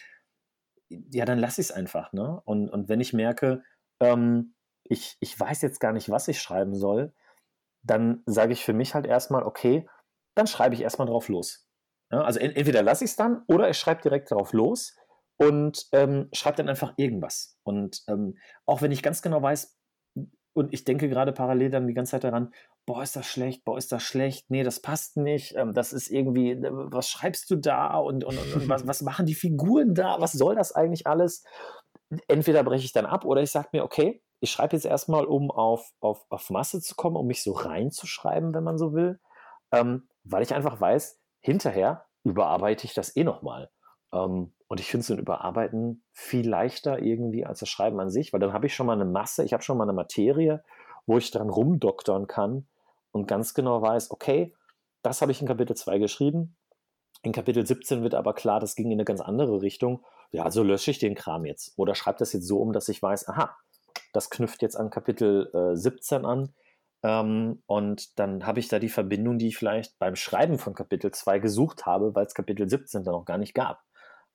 ja, 0.90 1.26
dann 1.26 1.40
lasse 1.40 1.62
ich 1.62 1.70
es 1.70 1.72
einfach. 1.72 2.14
Ne? 2.14 2.40
Und, 2.46 2.70
und 2.70 2.90
wenn 2.90 3.00
ich 3.00 3.14
merke, 3.14 3.64
ähm, 4.04 4.54
ich, 4.84 5.18
ich 5.20 5.40
weiß 5.40 5.62
jetzt 5.62 5.80
gar 5.80 5.94
nicht, 5.94 6.10
was 6.10 6.28
ich 6.28 6.42
schreiben 6.42 6.76
soll, 6.76 7.14
dann 7.84 8.22
sage 8.26 8.54
ich 8.54 8.64
für 8.64 8.74
mich 8.74 8.94
halt 8.94 9.06
erstmal, 9.06 9.44
okay, 9.44 9.88
dann 10.36 10.48
schreibe 10.48 10.76
ich 10.76 10.82
erstmal 10.82 11.08
drauf 11.08 11.30
los. 11.30 11.68
Ja, 12.12 12.22
also 12.22 12.40
entweder 12.40 12.84
lasse 12.84 13.06
ich 13.06 13.12
es 13.12 13.16
dann 13.16 13.44
oder 13.48 13.70
ich 13.70 13.78
schreibe 13.78 14.02
direkt 14.02 14.32
drauf 14.32 14.54
los 14.54 14.96
und 15.38 15.88
ähm, 15.94 16.30
schreibe 16.34 16.58
dann 16.58 16.70
einfach 16.70 16.94
irgendwas. 16.98 17.58
Und 17.64 18.04
ähm, 18.08 18.38
auch 18.66 18.82
wenn 18.82 18.92
ich 18.92 19.02
ganz 19.04 19.22
genau 19.22 19.42
weiß, 19.42 19.78
und 20.56 20.72
ich 20.72 20.84
denke 20.84 21.10
gerade 21.10 21.34
parallel 21.34 21.72
dann 21.72 21.88
die 21.88 21.96
ganze 21.96 22.12
Zeit 22.12 22.24
daran, 22.24 22.54
boah, 22.86 23.02
ist 23.02 23.16
das 23.16 23.26
schlecht, 23.26 23.64
boah, 23.66 23.78
ist 23.78 23.92
das 23.92 24.04
schlecht, 24.04 24.52
nee, 24.52 24.64
das 24.64 24.82
passt 24.82 25.18
nicht, 25.18 25.56
ähm, 25.56 25.74
das 25.74 25.94
ist 25.94 26.10
irgendwie, 26.12 26.52
äh, 26.52 26.70
was 26.72 27.10
schreibst 27.10 27.50
du 27.50 27.56
da 27.56 27.96
und, 27.98 28.24
und, 28.24 28.38
und, 28.38 28.54
und 28.54 28.70
was, 28.70 28.86
was 28.88 29.02
machen 29.02 29.26
die 29.26 29.36
Figuren 29.36 29.96
da, 29.96 30.20
was 30.20 30.34
soll 30.34 30.56
das 30.56 30.72
eigentlich 30.72 31.08
alles? 31.08 31.44
Entweder 32.28 32.64
breche 32.64 32.86
ich 32.86 32.94
dann 32.94 33.06
ab 33.06 33.26
oder 33.26 33.42
ich 33.42 33.52
sage 33.52 33.70
mir, 33.74 33.84
okay, 33.84 34.22
ich 34.40 34.52
schreibe 34.52 34.76
jetzt 34.76 34.86
erstmal, 34.86 35.26
um 35.26 35.52
auf, 35.52 35.92
auf, 36.02 36.26
auf 36.30 36.50
Masse 36.50 36.82
zu 36.82 36.96
kommen, 36.96 37.16
um 37.16 37.28
mich 37.28 37.44
so 37.44 37.54
reinzuschreiben, 37.54 38.54
wenn 38.54 38.64
man 38.64 38.78
so 38.78 38.94
will, 38.94 39.20
ähm, 39.72 40.10
weil 40.24 40.44
ich 40.44 40.54
einfach 40.54 40.80
weiß, 40.82 41.20
hinterher 41.40 42.06
überarbeite 42.24 42.86
ich 42.86 42.94
das 42.94 43.16
eh 43.16 43.24
nochmal. 43.24 43.70
Ähm, 44.12 44.54
und 44.68 44.80
ich 44.80 44.88
finde 44.88 45.06
so 45.06 45.14
ein 45.14 45.20
Überarbeiten 45.20 46.04
viel 46.12 46.48
leichter 46.48 47.00
irgendwie 47.00 47.46
als 47.46 47.60
das 47.60 47.70
Schreiben 47.70 48.00
an 48.00 48.10
sich, 48.10 48.34
weil 48.34 48.40
dann 48.40 48.54
habe 48.54 48.66
ich 48.66 48.76
schon 48.76 48.88
mal 48.88 48.94
eine 48.94 49.06
Masse, 49.06 49.44
ich 49.44 49.54
habe 49.54 49.64
schon 49.64 49.78
mal 49.78 49.84
eine 49.84 49.94
Materie, 49.94 50.64
wo 51.06 51.18
ich 51.18 51.32
dran 51.32 51.50
rumdoktern 51.50 52.28
kann 52.28 52.68
und 53.12 53.28
ganz 53.28 53.54
genau 53.54 53.82
weiß, 53.82 54.12
okay, 54.12 54.56
das 55.04 55.22
habe 55.22 55.32
ich 55.32 55.42
in 55.42 55.48
Kapitel 55.48 55.76
2 55.76 56.00
geschrieben. 56.00 56.56
In 57.22 57.32
Kapitel 57.32 57.66
17 57.66 58.04
wird 58.04 58.16
aber 58.16 58.34
klar, 58.34 58.60
das 58.60 58.76
ging 58.76 58.88
in 58.88 58.94
eine 58.94 59.06
ganz 59.06 59.22
andere 59.22 59.62
Richtung. 59.62 60.04
Ja, 60.34 60.44
also 60.44 60.64
lösche 60.64 60.92
ich 60.92 60.98
den 60.98 61.16
Kram 61.16 61.46
jetzt. 61.46 61.74
Oder 61.78 61.94
schreibe 61.94 62.18
das 62.18 62.34
jetzt 62.34 62.48
so 62.48 62.58
um, 62.60 62.74
dass 62.74 62.90
ich 62.90 63.02
weiß, 63.02 63.30
aha, 63.30 63.56
das 64.14 64.32
knüpft 64.32 64.64
jetzt 64.64 64.76
an 64.76 64.90
Kapitel 64.90 65.50
äh, 65.54 65.78
17 65.78 66.26
an. 66.26 66.54
Ähm, 67.04 67.62
und 67.68 68.18
dann 68.18 68.46
habe 68.46 68.60
ich 68.60 68.68
da 68.68 68.80
die 68.80 68.90
Verbindung, 68.90 69.38
die 69.38 69.50
ich 69.50 69.58
vielleicht 69.58 69.98
beim 70.00 70.16
Schreiben 70.16 70.58
von 70.58 70.74
Kapitel 70.74 71.12
2 71.12 71.38
gesucht 71.38 71.86
habe, 71.86 72.16
weil 72.16 72.26
es 72.26 72.34
Kapitel 72.34 72.68
17 72.68 73.04
dann 73.04 73.14
noch 73.14 73.26
gar 73.26 73.38
nicht 73.38 73.54
gab. 73.54 73.84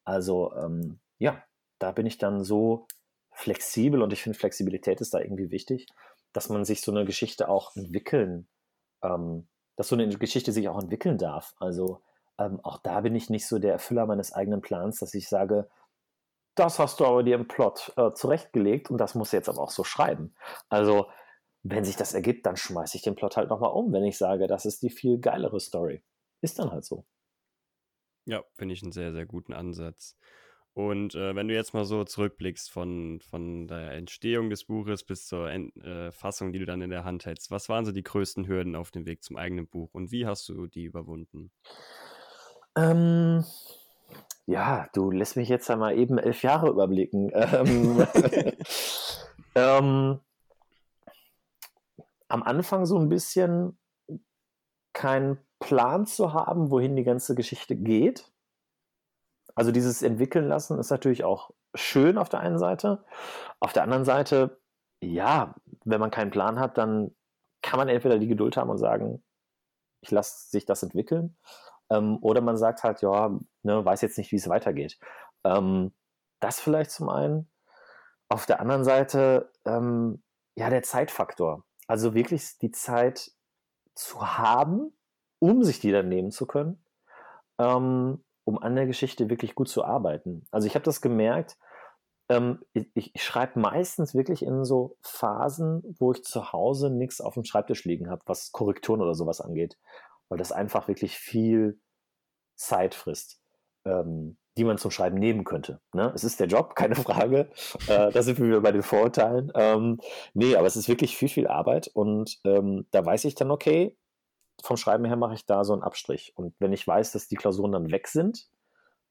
Also 0.05 0.55
ähm, 0.55 1.01
ja, 1.19 1.43
da 1.81 1.91
bin 1.91 2.07
ich 2.07 2.19
dann 2.19 2.45
so 2.45 2.87
flexibel 3.33 4.01
und 4.01 4.13
ich 4.13 4.23
finde, 4.23 4.39
Flexibilität 4.39 5.01
ist 5.01 5.15
da 5.15 5.21
irgendwie 5.21 5.51
wichtig, 5.51 5.87
dass 6.33 6.49
man 6.49 6.65
sich 6.65 6.81
so 6.81 6.93
eine 6.93 7.05
Geschichte 7.05 7.49
auch 7.49 7.75
entwickeln, 7.75 8.49
ähm, 9.03 9.49
dass 9.77 9.89
so 9.89 9.97
eine 9.97 10.09
Geschichte 10.09 10.53
sich 10.53 10.69
auch 10.69 10.81
entwickeln 10.81 11.19
darf. 11.19 11.55
Also 11.59 12.03
ähm, 12.39 12.61
auch 12.63 12.79
da 12.79 13.01
bin 13.01 13.17
ich 13.17 13.31
nicht 13.31 13.47
so 13.49 13.59
der 13.59 13.73
Erfüller 13.73 14.07
meines 14.07 14.33
eigenen 14.33 14.61
Plans, 14.61 15.01
dass 15.01 15.15
ich 15.15 15.29
sage, 15.29 15.69
das 16.59 16.79
hast 16.79 17.01
du 17.01 17.07
aber 17.07 17.23
dir 17.23 17.37
im 17.37 17.49
Plot 17.49 17.92
äh, 17.97 18.12
zurechtgelegt 18.12 18.90
und 18.90 18.99
das 18.99 19.14
muss 19.14 19.33
jetzt 19.33 19.49
aber 19.49 19.61
auch 19.61 19.71
so 19.71 19.85
schreiben. 19.85 20.35
Also 20.68 21.07
wenn 21.62 21.85
sich 21.85 21.97
das 21.97 22.14
ergibt, 22.14 22.47
dann 22.47 22.57
schmeiße 22.57 22.97
ich 22.97 23.03
den 23.03 23.14
Plot 23.14 23.37
halt 23.37 23.51
nochmal 23.51 23.73
um, 23.73 23.92
wenn 23.92 24.05
ich 24.05 24.16
sage, 24.16 24.47
das 24.47 24.64
ist 24.64 24.83
die 24.83 24.90
viel 24.90 25.18
geilere 25.18 25.61
Story. 25.61 26.03
Ist 26.40 26.59
dann 26.59 26.71
halt 26.71 26.85
so. 26.85 27.05
Ja, 28.27 28.44
finde 28.55 28.75
ich 28.75 28.83
einen 28.83 28.92
sehr, 28.92 29.12
sehr 29.12 29.27
guten 29.27 29.53
Ansatz. 29.53 30.16
Und 30.75 31.16
äh, 31.16 31.35
wenn 31.35 31.49
du 31.49 31.55
jetzt 31.55 31.75
mal 31.75 31.85
so 31.85 32.05
zurückblickst 32.05 32.71
von, 32.71 33.21
von 33.21 33.66
der 33.66 33.92
Entstehung 33.92 34.49
des 34.49 34.64
Buches 34.64 35.03
bis 35.03 35.27
zur 35.27 35.51
Ent 35.51 35.77
äh, 35.79 36.12
Fassung, 36.12 36.53
die 36.53 36.61
du 36.61 36.66
dann 36.66 36.83
in 36.83 36.90
der 36.90 37.05
Hand 37.05 37.27
hältst, 37.27 37.51
was 37.51 37.68
waren 37.68 37.85
so 37.85 37.90
die 37.90 38.05
größten 38.05 38.47
Hürden 38.47 38.77
auf 38.77 38.92
dem 38.92 39.05
Weg 39.05 39.25
zum 39.25 39.37
eigenen 39.37 39.66
Buch 39.66 39.92
und 39.92 40.12
wie 40.12 40.25
hast 40.25 40.49
du 40.49 40.68
die 40.68 40.85
überwunden? 40.85 41.51
Ähm, 42.77 43.44
ja, 44.49 44.89
du 44.95 45.11
lässt 45.11 45.37
mich 45.37 45.51
jetzt 45.51 45.71
einmal 45.71 45.99
eben 45.99 46.17
elf 46.17 46.43
Jahre 46.43 46.71
überblicken. 46.71 47.31
Ähm, 47.35 48.07
ähm, 49.55 50.21
am 52.29 52.43
Anfang 52.43 52.87
so 52.87 52.99
ein 52.99 53.11
bisschen 53.11 53.79
keinen 54.95 55.39
Plan 55.61 56.07
zu 56.07 56.33
haben, 56.33 56.71
wohin 56.71 56.97
die 56.97 57.05
ganze 57.05 57.35
Geschichte 57.35 57.77
geht. 57.77 58.33
Also 59.55 59.71
dieses 59.71 60.03
Entwickeln 60.03 60.49
lassen 60.49 60.79
ist 60.79 60.91
natürlich 60.91 61.25
auch 61.25 61.51
schön 61.75 62.17
auf 62.17 62.31
der 62.31 62.41
einen 62.41 62.59
Seite. 62.59 63.05
Auf 63.61 63.75
der 63.75 63.83
anderen 63.83 64.07
Seite, 64.07 64.61
ja, 65.03 65.55
wenn 65.85 66.01
man 66.01 66.11
keinen 66.11 66.31
Plan 66.31 66.59
hat, 66.59 66.79
dann 66.79 67.15
kann 67.61 67.79
man 67.79 67.89
entweder 67.89 68.19
die 68.19 68.29
Geduld 68.29 68.57
haben 68.57 68.71
und 68.71 68.79
sagen, 68.79 69.23
ich 70.01 70.11
lasse 70.11 70.49
sich 70.49 70.65
das 70.65 70.83
entwickeln. 70.83 71.37
Ähm, 71.90 72.18
oder 72.20 72.40
man 72.40 72.57
sagt 72.57 72.85
halt, 72.85 73.03
ja, 73.03 73.38
ne, 73.62 73.85
weiß 73.85 74.01
jetzt 74.03 74.18
nicht, 74.18 74.33
wie 74.33 74.37
es 74.37 74.48
weitergeht. 74.48 74.98
Ähm, 75.44 75.92
das 76.40 76.61
vielleicht 76.61 76.90
zum 76.90 77.09
einen. 77.09 77.51
Auf 78.29 78.46
der 78.46 78.61
anderen 78.61 78.85
Seite, 78.85 79.51
ähm, 79.64 80.22
ja, 80.55 80.70
der 80.70 80.83
Zeitfaktor. 80.83 81.64
Also 81.87 82.14
wirklich 82.14 82.59
die 82.59 82.70
Zeit 82.70 83.31
zu 83.94 84.38
haben, 84.38 84.92
um 85.38 85.64
sich 85.64 85.81
die 85.81 85.92
dann 85.92 86.09
nehmen 86.09 86.31
zu 86.31 86.46
können, 86.46 86.83
ähm, 87.59 88.22
um 88.44 88.59
an 88.59 88.77
der 88.77 88.87
Geschichte 88.87 89.31
wirklich 89.31 89.55
gut 89.55 89.68
zu 89.68 89.85
arbeiten. 89.85 90.46
Also 90.51 90.66
ich 90.66 90.74
habe 90.74 90.85
das 90.85 91.01
gemerkt, 91.01 91.57
ähm, 92.29 92.61
ich, 92.72 92.90
ich 92.94 93.22
schreibe 93.22 93.59
meistens 93.59 94.14
wirklich 94.14 94.42
in 94.42 94.64
so 94.64 94.96
Phasen, 95.01 95.83
wo 95.98 96.12
ich 96.12 96.24
zu 96.24 96.53
Hause 96.53 96.90
nichts 96.90 97.20
auf 97.20 97.35
dem 97.35 97.44
Schreibtisch 97.44 97.85
liegen 97.85 98.11
habe, 98.11 98.22
was 98.27 98.53
Korrekturen 98.53 99.01
oder 99.01 99.14
sowas 99.14 99.40
angeht, 99.40 99.79
weil 100.29 100.38
das 100.38 100.53
einfach 100.53 100.88
wirklich 100.88 101.17
viel 101.17 101.81
Zeit 102.57 102.95
frisst. 102.95 103.41
Ähm, 103.85 104.37
die 104.59 104.64
man 104.64 104.77
zum 104.77 104.91
Schreiben 104.91 105.19
nehmen 105.19 105.45
könnte. 105.45 105.81
Ne? 105.95 106.12
Es 106.14 106.25
ist 106.25 106.41
der 106.41 106.49
Job, 106.49 106.75
keine 106.75 106.97
Frage. 106.97 107.49
Äh, 107.87 108.11
da 108.11 108.23
sind 108.23 108.38
wir 108.38 108.47
wieder 108.49 108.61
bei 108.61 108.73
den 108.73 108.83
Vorurteilen. 108.83 109.53
Ähm, 109.55 110.01
nee, 110.35 110.57
aber 110.57 110.67
es 110.67 110.77
ist 110.77 110.88
wirklich 110.88 111.17
viel, 111.17 111.29
viel 111.29 111.47
Arbeit 111.47 111.88
und 111.95 112.38
ähm, 112.45 112.87
da 112.91 113.07
weiß 113.07 113.25
ich 113.25 113.37
dann, 113.37 113.51
okay, 113.51 113.97
vom 114.62 114.77
Schreiben 114.77 115.05
her 115.05 115.17
mache 115.17 115.35
ich 115.35 115.47
da 115.47 115.64
so 115.64 115.73
einen 115.73 115.83
Abstrich. 115.83 116.33
Und 116.35 116.55
wenn 116.59 116.73
ich 116.73 116.85
weiß, 116.85 117.12
dass 117.12 117.29
die 117.29 117.37
Klausuren 117.37 117.71
dann 117.71 117.93
weg 117.93 118.09
sind, 118.09 118.49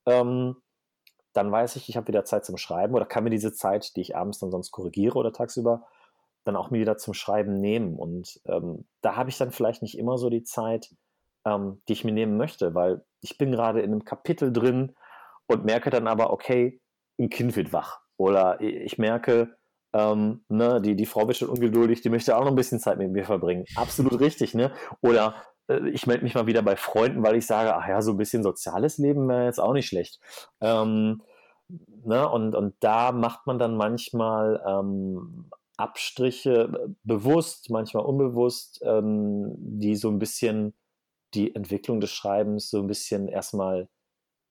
ähm, 0.05 0.57
dann 1.31 1.51
weiß 1.51 1.77
ich, 1.77 1.87
ich 1.87 1.95
habe 1.95 2.07
wieder 2.07 2.25
Zeit 2.25 2.45
zum 2.45 2.57
Schreiben 2.57 2.93
oder 2.93 3.05
kann 3.05 3.23
mir 3.23 3.29
diese 3.29 3.53
Zeit, 3.53 3.95
die 3.95 4.01
ich 4.01 4.17
abends 4.17 4.39
dann 4.39 4.51
sonst 4.51 4.71
korrigiere 4.71 5.17
oder 5.17 5.31
tagsüber, 5.31 5.85
dann 6.43 6.57
auch 6.57 6.71
mir 6.71 6.79
wieder 6.79 6.97
zum 6.97 7.13
Schreiben 7.13 7.61
nehmen. 7.61 7.95
Und 7.95 8.41
ähm, 8.45 8.85
da 9.01 9.15
habe 9.15 9.29
ich 9.29 9.37
dann 9.37 9.51
vielleicht 9.51 9.81
nicht 9.81 9.97
immer 9.97 10.17
so 10.17 10.29
die 10.29 10.43
Zeit, 10.43 10.93
ähm, 11.47 11.81
die 11.87 11.93
ich 11.93 12.03
mir 12.03 12.11
nehmen 12.11 12.37
möchte, 12.37 12.75
weil 12.75 13.03
ich 13.21 13.37
bin 13.37 13.51
gerade 13.51 13.81
in 13.81 13.91
einem 13.91 14.05
Kapitel 14.05 14.51
drin, 14.51 14.93
und 15.47 15.65
merke 15.65 15.89
dann 15.89 16.07
aber, 16.07 16.31
okay, 16.31 16.79
ein 17.19 17.29
Kind 17.29 17.55
wird 17.55 17.73
wach. 17.73 17.99
Oder 18.17 18.61
ich 18.61 18.97
merke, 18.97 19.55
ähm, 19.93 20.43
ne, 20.49 20.81
die, 20.81 20.95
die 20.95 21.05
Frau 21.05 21.27
wird 21.27 21.37
schon 21.37 21.49
ungeduldig, 21.49 22.01
die 22.01 22.09
möchte 22.09 22.35
auch 22.35 22.41
noch 22.41 22.51
ein 22.51 22.55
bisschen 22.55 22.79
Zeit 22.79 22.97
mit 22.97 23.11
mir 23.11 23.25
verbringen. 23.25 23.65
Absolut 23.75 24.19
richtig, 24.19 24.53
ne? 24.53 24.71
Oder 25.01 25.35
äh, 25.67 25.87
ich 25.89 26.05
melde 26.05 26.23
mich 26.23 26.35
mal 26.35 26.47
wieder 26.47 26.61
bei 26.61 26.75
Freunden, 26.75 27.23
weil 27.23 27.35
ich 27.35 27.45
sage, 27.45 27.75
ach 27.75 27.87
ja, 27.87 28.01
so 28.01 28.11
ein 28.11 28.17
bisschen 28.17 28.43
soziales 28.43 28.97
Leben 28.97 29.27
wäre 29.29 29.45
jetzt 29.45 29.59
auch 29.59 29.73
nicht 29.73 29.87
schlecht. 29.87 30.19
Ähm, 30.61 31.21
ne? 32.03 32.27
und, 32.29 32.55
und 32.55 32.75
da 32.79 33.11
macht 33.11 33.47
man 33.47 33.59
dann 33.59 33.77
manchmal 33.77 34.61
ähm, 34.67 35.49
Abstriche 35.77 36.71
äh, 36.73 36.89
bewusst, 37.03 37.69
manchmal 37.69 38.03
unbewusst, 38.03 38.81
ähm, 38.83 39.53
die 39.57 39.95
so 39.95 40.09
ein 40.09 40.19
bisschen 40.19 40.73
die 41.33 41.55
Entwicklung 41.55 41.99
des 41.99 42.11
Schreibens 42.11 42.69
so 42.69 42.79
ein 42.79 42.87
bisschen 42.87 43.27
erstmal 43.27 43.89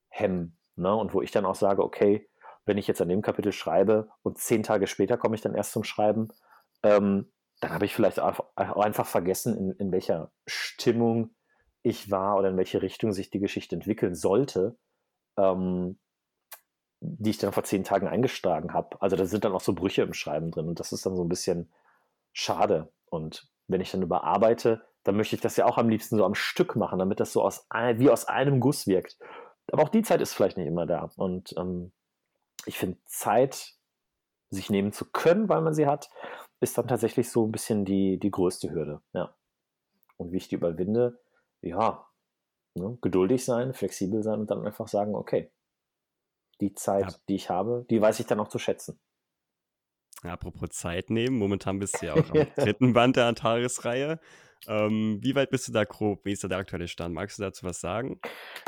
hemmen. 0.08 0.58
Ne? 0.76 0.94
Und 0.94 1.14
wo 1.14 1.22
ich 1.22 1.30
dann 1.30 1.46
auch 1.46 1.54
sage, 1.54 1.82
okay, 1.82 2.28
wenn 2.64 2.78
ich 2.78 2.86
jetzt 2.86 3.00
an 3.00 3.08
dem 3.08 3.22
Kapitel 3.22 3.52
schreibe 3.52 4.08
und 4.22 4.38
zehn 4.38 4.62
Tage 4.62 4.86
später 4.86 5.16
komme 5.16 5.36
ich 5.36 5.40
dann 5.40 5.54
erst 5.54 5.72
zum 5.72 5.84
Schreiben, 5.84 6.28
ähm, 6.82 7.32
dann 7.60 7.70
habe 7.72 7.86
ich 7.86 7.94
vielleicht 7.94 8.20
auch 8.20 8.54
einfach 8.56 9.06
vergessen, 9.06 9.56
in, 9.56 9.70
in 9.72 9.92
welcher 9.92 10.30
Stimmung 10.46 11.34
ich 11.82 12.10
war 12.10 12.36
oder 12.36 12.50
in 12.50 12.56
welche 12.56 12.82
Richtung 12.82 13.12
sich 13.12 13.30
die 13.30 13.38
Geschichte 13.38 13.76
entwickeln 13.76 14.14
sollte, 14.14 14.76
ähm, 15.38 15.98
die 17.00 17.30
ich 17.30 17.38
dann 17.38 17.52
vor 17.52 17.64
zehn 17.64 17.84
Tagen 17.84 18.08
eingeschlagen 18.08 18.74
habe. 18.74 19.00
Also 19.00 19.16
da 19.16 19.24
sind 19.24 19.44
dann 19.44 19.52
auch 19.52 19.60
so 19.60 19.72
Brüche 19.72 20.02
im 20.02 20.12
Schreiben 20.12 20.50
drin 20.50 20.68
und 20.68 20.80
das 20.80 20.92
ist 20.92 21.06
dann 21.06 21.16
so 21.16 21.22
ein 21.22 21.28
bisschen 21.28 21.72
schade. 22.32 22.92
Und 23.06 23.48
wenn 23.68 23.80
ich 23.80 23.90
dann 23.90 24.02
überarbeite, 24.02 24.82
dann 25.06 25.16
möchte 25.16 25.36
ich 25.36 25.42
das 25.42 25.56
ja 25.56 25.66
auch 25.66 25.78
am 25.78 25.88
liebsten 25.88 26.16
so 26.16 26.24
am 26.24 26.34
Stück 26.34 26.76
machen, 26.76 26.98
damit 26.98 27.20
das 27.20 27.32
so 27.32 27.42
aus, 27.42 27.66
wie 27.96 28.10
aus 28.10 28.26
einem 28.26 28.60
Guss 28.60 28.86
wirkt 28.86 29.16
aber 29.72 29.82
auch 29.82 29.88
die 29.88 30.02
Zeit 30.02 30.20
ist 30.20 30.34
vielleicht 30.34 30.56
nicht 30.56 30.66
immer 30.66 30.86
da. 30.86 31.10
Und 31.16 31.54
ähm, 31.56 31.92
ich 32.66 32.78
finde, 32.78 32.98
Zeit 33.04 33.74
sich 34.50 34.70
nehmen 34.70 34.92
zu 34.92 35.10
können, 35.10 35.48
weil 35.48 35.60
man 35.60 35.74
sie 35.74 35.86
hat, 35.86 36.10
ist 36.60 36.78
dann 36.78 36.88
tatsächlich 36.88 37.30
so 37.30 37.46
ein 37.46 37.52
bisschen 37.52 37.84
die, 37.84 38.18
die 38.18 38.30
größte 38.30 38.70
Hürde. 38.70 39.02
Ja. 39.12 39.34
Und 40.16 40.32
wie 40.32 40.36
ich 40.36 40.48
die 40.48 40.54
überwinde, 40.54 41.20
ja, 41.60 42.08
ne, 42.74 42.96
geduldig 43.02 43.44
sein, 43.44 43.74
flexibel 43.74 44.22
sein 44.22 44.40
und 44.40 44.50
dann 44.50 44.64
einfach 44.64 44.88
sagen, 44.88 45.14
okay, 45.14 45.52
die 46.60 46.74
Zeit, 46.74 47.10
ja. 47.10 47.18
die 47.28 47.34
ich 47.34 47.50
habe, 47.50 47.84
die 47.90 48.00
weiß 48.00 48.20
ich 48.20 48.26
dann 48.26 48.40
auch 48.40 48.48
zu 48.48 48.58
schätzen. 48.58 48.98
Ja, 50.22 50.32
apropos 50.32 50.70
Zeit 50.70 51.10
nehmen, 51.10 51.36
momentan 51.36 51.78
bist 51.78 52.00
du 52.00 52.06
ja 52.06 52.14
auch 52.14 52.30
am 52.30 52.46
dritten 52.56 52.92
Band 52.94 53.16
der 53.16 53.26
Antares-Reihe. 53.26 54.20
Ähm, 54.68 55.18
wie 55.22 55.34
weit 55.34 55.50
bist 55.50 55.68
du 55.68 55.72
da 55.72 55.84
grob? 55.84 56.24
Wie 56.24 56.32
ist 56.32 56.44
da 56.44 56.48
der 56.48 56.58
aktuelle 56.58 56.88
Stand? 56.88 57.14
Magst 57.14 57.38
du 57.38 57.42
dazu 57.42 57.64
was 57.64 57.80
sagen? 57.80 58.20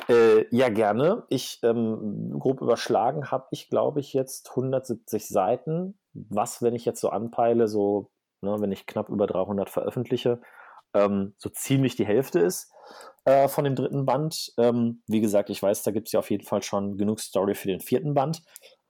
Äh, 0.09 0.45
ja, 0.55 0.69
gerne. 0.69 1.25
Ich 1.29 1.61
ähm, 1.63 2.39
grob 2.39 2.61
überschlagen 2.61 3.31
habe 3.31 3.47
ich, 3.51 3.69
glaube 3.69 4.01
ich, 4.01 4.13
jetzt 4.13 4.51
170 4.51 5.27
Seiten. 5.27 5.99
Was, 6.13 6.63
wenn 6.63 6.75
ich 6.75 6.85
jetzt 6.85 7.01
so 7.01 7.11
anpeile, 7.11 7.69
so, 7.69 8.11
ne, 8.41 8.57
wenn 8.61 8.73
ich 8.73 8.87
knapp 8.87 9.09
über 9.09 9.27
300 9.27 9.71
veröffentliche, 9.71 10.41
ähm, 10.95 11.35
so 11.39 11.49
ziemlich 11.49 11.97
die 11.97 12.07
Hälfte 12.07 12.41
ist 12.41 12.73
äh, 13.25 13.49
von 13.49 13.65
dem 13.65 13.75
dritten 13.75 14.07
Band. 14.07 14.53
Ähm, 14.57 15.03
wie 15.07 15.21
gesagt, 15.21 15.51
ich 15.51 15.63
weiß, 15.63 15.83
da 15.83 15.91
gibt 15.91 16.09
es 16.09 16.13
ja 16.13 16.21
auf 16.21 16.31
jeden 16.31 16.45
Fall 16.45 16.63
schon 16.63 16.97
genug 16.97 17.21
Story 17.21 17.55
für 17.55 17.69
den 17.69 17.81
vierten 17.81 18.15
Band. 18.15 18.43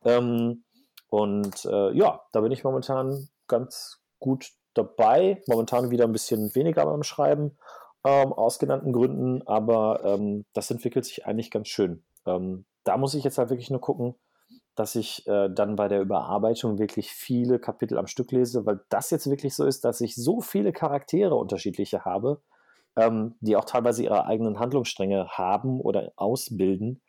Ähm, 0.04 0.64
und 1.10 1.64
äh, 1.64 1.92
ja, 1.92 2.20
da 2.32 2.40
bin 2.40 2.52
ich 2.52 2.64
momentan 2.64 3.28
ganz 3.46 4.00
gut 4.18 4.50
dabei. 4.78 5.42
Momentan 5.46 5.90
wieder 5.90 6.04
ein 6.04 6.12
bisschen 6.12 6.54
weniger 6.54 6.86
beim 6.86 7.02
Schreiben, 7.02 7.58
ähm, 8.04 8.32
aus 8.32 8.58
genannten 8.58 8.92
Gründen, 8.92 9.46
aber 9.46 10.02
ähm, 10.04 10.44
das 10.54 10.70
entwickelt 10.70 11.04
sich 11.04 11.26
eigentlich 11.26 11.50
ganz 11.50 11.68
schön. 11.68 12.04
Ähm, 12.26 12.64
da 12.84 12.96
muss 12.96 13.14
ich 13.14 13.24
jetzt 13.24 13.38
halt 13.38 13.50
wirklich 13.50 13.70
nur 13.70 13.80
gucken, 13.80 14.14
dass 14.74 14.94
ich 14.94 15.26
äh, 15.26 15.48
dann 15.50 15.76
bei 15.76 15.88
der 15.88 16.00
Überarbeitung 16.00 16.78
wirklich 16.78 17.10
viele 17.10 17.58
Kapitel 17.58 17.98
am 17.98 18.06
Stück 18.06 18.30
lese, 18.30 18.64
weil 18.64 18.80
das 18.88 19.10
jetzt 19.10 19.28
wirklich 19.28 19.54
so 19.54 19.64
ist, 19.66 19.84
dass 19.84 20.00
ich 20.00 20.14
so 20.14 20.40
viele 20.40 20.72
Charaktere 20.72 21.34
unterschiedliche 21.34 22.04
habe, 22.04 22.40
ähm, 22.96 23.34
die 23.40 23.56
auch 23.56 23.64
teilweise 23.64 24.04
ihre 24.04 24.26
eigenen 24.26 24.60
Handlungsstränge 24.60 25.28
haben 25.30 25.80
oder 25.80 26.12
ausbilden, 26.16 27.02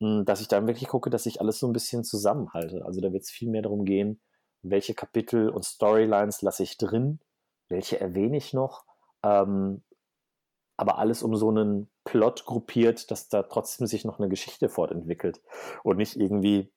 mh, 0.00 0.24
dass 0.24 0.40
ich 0.40 0.48
dann 0.48 0.66
wirklich 0.66 0.88
gucke, 0.88 1.10
dass 1.10 1.26
ich 1.26 1.40
alles 1.40 1.58
so 1.58 1.66
ein 1.66 1.72
bisschen 1.74 2.04
zusammenhalte. 2.04 2.84
Also 2.84 3.00
da 3.00 3.12
wird 3.12 3.22
es 3.22 3.30
viel 3.30 3.50
mehr 3.50 3.62
darum 3.62 3.84
gehen, 3.84 4.20
welche 4.62 4.94
Kapitel 4.94 5.48
und 5.48 5.64
Storylines 5.64 6.42
lasse 6.42 6.62
ich 6.62 6.76
drin, 6.76 7.20
welche 7.68 8.00
erwähne 8.00 8.36
ich 8.36 8.52
noch, 8.52 8.84
ähm, 9.22 9.82
aber 10.76 10.98
alles 10.98 11.22
um 11.22 11.36
so 11.36 11.50
einen 11.50 11.90
Plot 12.04 12.46
gruppiert, 12.46 13.10
dass 13.10 13.28
da 13.28 13.42
trotzdem 13.42 13.86
sich 13.86 14.04
noch 14.04 14.18
eine 14.18 14.28
Geschichte 14.28 14.68
fortentwickelt 14.68 15.42
und 15.82 15.98
nicht 15.98 16.16
irgendwie 16.16 16.72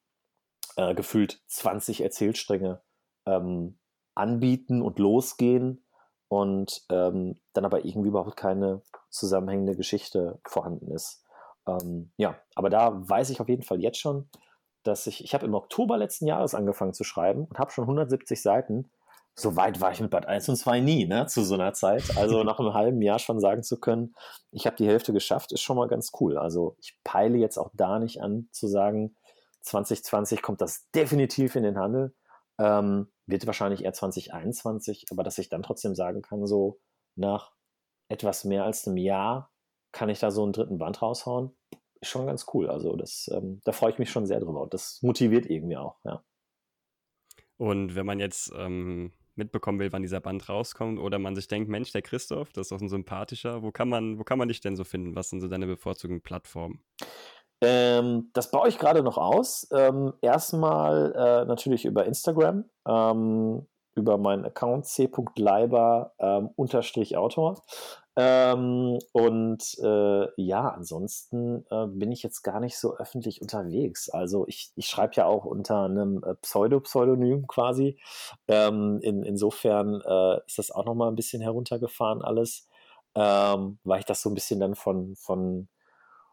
äh, 0.76 0.94
gefühlt 0.94 1.42
20 1.48 2.02
Erzählstränge 2.02 2.82
ähm, 3.26 3.80
anbieten 4.16 4.82
und 4.82 5.00
losgehen 5.00 5.86
und 6.28 6.84
ähm, 6.90 7.40
dann 7.54 7.66
aber 7.66 7.86
irgendwie 7.86 8.10
überhaupt 8.10 8.36
keine 8.36 8.82
zusammenhängende 9.10 9.76
Geschichte 9.76 10.40
vorhanden 10.46 10.92
ist. 10.92 11.24
Ähm, 11.68 12.12
ja, 12.18 12.40
aber 12.56 12.70
da 12.70 12.92
weiß 13.08 13.30
ich 13.30 13.40
auf 13.40 13.50
jeden 13.50 13.64
Fall 13.64 13.80
jetzt 13.80 14.00
schon, 14.00 14.30
dass 14.84 15.08
ich, 15.08 15.24
ich 15.24 15.34
habe 15.34 15.46
im 15.46 15.54
Oktober 15.54 15.98
letzten 15.98 16.28
Jahres 16.28 16.56
angefangen 16.56 16.94
zu 16.94 17.04
schreiben 17.04 17.46
und 17.46 17.58
habe 17.58 17.72
schon 17.72 17.86
170 17.86 18.42
Seiten. 18.42 18.92
So 19.36 19.56
weit 19.56 19.82
war 19.82 19.92
ich 19.92 20.00
mit 20.00 20.12
Bad 20.12 20.28
1 20.28 20.50
und 20.50 20.58
2 20.58 20.80
nie, 20.82 21.08
ne, 21.08 21.26
zu 21.26 21.44
so 21.44 21.56
einer 21.56 21.74
Zeit. 21.74 22.18
Also 22.18 22.44
nach 22.44 22.60
einem 22.60 22.74
halben 22.74 23.02
Jahr 23.02 23.20
schon 23.20 23.40
sagen 23.40 23.64
zu 23.64 23.80
können, 23.80 24.14
ich 24.52 24.68
habe 24.68 24.76
die 24.76 24.88
Hälfte 24.88 25.14
geschafft, 25.14 25.52
ist 25.52 25.62
schon 25.62 25.78
mal 25.78 25.88
ganz 25.88 26.12
cool. 26.20 26.38
Also 26.38 26.76
ich 26.80 27.00
peile 27.04 27.38
jetzt 27.38 27.58
auch 27.58 27.72
da 27.74 28.00
nicht 28.00 28.22
an 28.22 28.48
zu 28.52 28.68
sagen, 28.68 29.16
2020 29.62 30.42
kommt 30.42 30.62
das 30.62 30.90
definitiv 30.92 31.56
in 31.56 31.64
den 31.64 31.80
Handel. 31.80 32.14
Ähm, 32.60 33.12
wird 33.26 33.48
wahrscheinlich 33.48 33.86
eher 33.86 33.94
2021, 33.94 35.06
aber 35.10 35.24
dass 35.24 35.38
ich 35.38 35.50
dann 35.50 35.64
trotzdem 35.64 35.96
sagen 35.96 36.22
kann, 36.22 36.46
so 36.46 36.80
nach 37.16 37.54
etwas 38.10 38.44
mehr 38.44 38.66
als 38.66 38.86
einem 38.86 38.98
Jahr 38.98 39.50
kann 39.92 40.10
ich 40.10 40.20
da 40.20 40.30
so 40.30 40.44
einen 40.44 40.54
dritten 40.54 40.78
Band 40.78 41.02
raushauen 41.02 41.56
schon 42.08 42.28
ganz 42.28 42.46
cool. 42.54 42.70
Also 42.70 42.96
das, 42.96 43.30
ähm, 43.34 43.62
da 43.64 43.72
freue 43.72 43.92
ich 43.92 44.00
mich 44.00 44.12
schon 44.12 44.26
sehr 44.26 44.40
drüber. 44.40 44.62
Und 44.62 44.74
das 44.74 45.00
motiviert 45.02 45.46
irgendwie 45.50 45.78
auch, 45.78 45.98
ja. 46.04 46.24
Und 47.58 47.96
wenn 47.96 48.06
man 48.06 48.20
jetzt 48.20 48.52
ähm, 48.58 49.14
mitbekommen 49.36 49.80
will, 49.80 49.92
wann 49.92 50.02
dieser 50.02 50.20
Band 50.20 50.48
rauskommt, 50.50 51.00
oder 51.00 51.20
man 51.20 51.36
sich 51.36 51.48
denkt, 51.48 51.70
Mensch, 51.70 51.92
der 51.92 52.02
Christoph, 52.02 52.52
das 52.54 52.64
ist 52.64 52.72
doch 52.72 52.82
ein 52.82 52.90
sympathischer, 52.90 53.64
wo 53.64 53.72
kann 53.72 53.90
man, 53.90 54.20
wo 54.20 54.24
kann 54.24 54.38
man 54.38 54.48
dich 54.48 54.62
denn 54.62 54.76
so 54.76 54.84
finden? 54.84 55.16
Was 55.16 55.30
sind 55.30 55.42
so 55.42 55.48
deine 55.48 55.68
bevorzugten 55.68 56.22
Plattformen? 56.22 56.84
Ähm, 57.62 58.30
das 58.34 58.52
baue 58.52 58.68
ich 58.68 58.78
gerade 58.78 59.04
noch 59.04 59.18
aus. 59.18 59.68
Ähm, 59.72 60.14
erstmal 60.22 61.14
äh, 61.16 61.46
natürlich 61.46 61.86
über 61.86 62.06
Instagram, 62.06 62.66
ähm, 62.88 63.66
über 63.96 64.18
meinen 64.18 64.46
Account 64.46 64.86
c.leiber 64.86 66.14
ähm, 68.16 69.00
und 69.12 69.64
äh, 69.82 70.42
ja, 70.42 70.70
ansonsten 70.70 71.66
äh, 71.72 71.88
bin 71.88 72.12
ich 72.12 72.22
jetzt 72.22 72.44
gar 72.44 72.60
nicht 72.60 72.78
so 72.78 72.96
öffentlich 72.96 73.42
unterwegs. 73.42 74.10
Also 74.10 74.46
ich, 74.48 74.72
ich 74.76 74.86
schreibe 74.88 75.16
ja 75.16 75.26
auch 75.26 75.46
unter 75.46 75.86
einem 75.86 76.24
äh, 76.24 76.36
Pseudo-Pseudonym 76.36 77.48
quasi. 77.48 78.00
Ähm, 78.48 79.00
in, 79.02 79.24
insofern 79.24 80.02
äh, 80.02 80.46
ist 80.46 80.60
das 80.60 80.70
auch 80.70 80.86
nochmal 80.86 81.10
ein 81.10 81.16
bisschen 81.16 81.42
heruntergefahren 81.42 82.22
alles, 82.22 82.68
ähm, 83.16 83.80
weil 83.84 84.00
ich 84.00 84.06
das 84.06 84.22
so 84.22 84.30
ein 84.30 84.36
bisschen 84.36 84.60
dann 84.60 84.76
von, 84.76 85.16
von, 85.16 85.68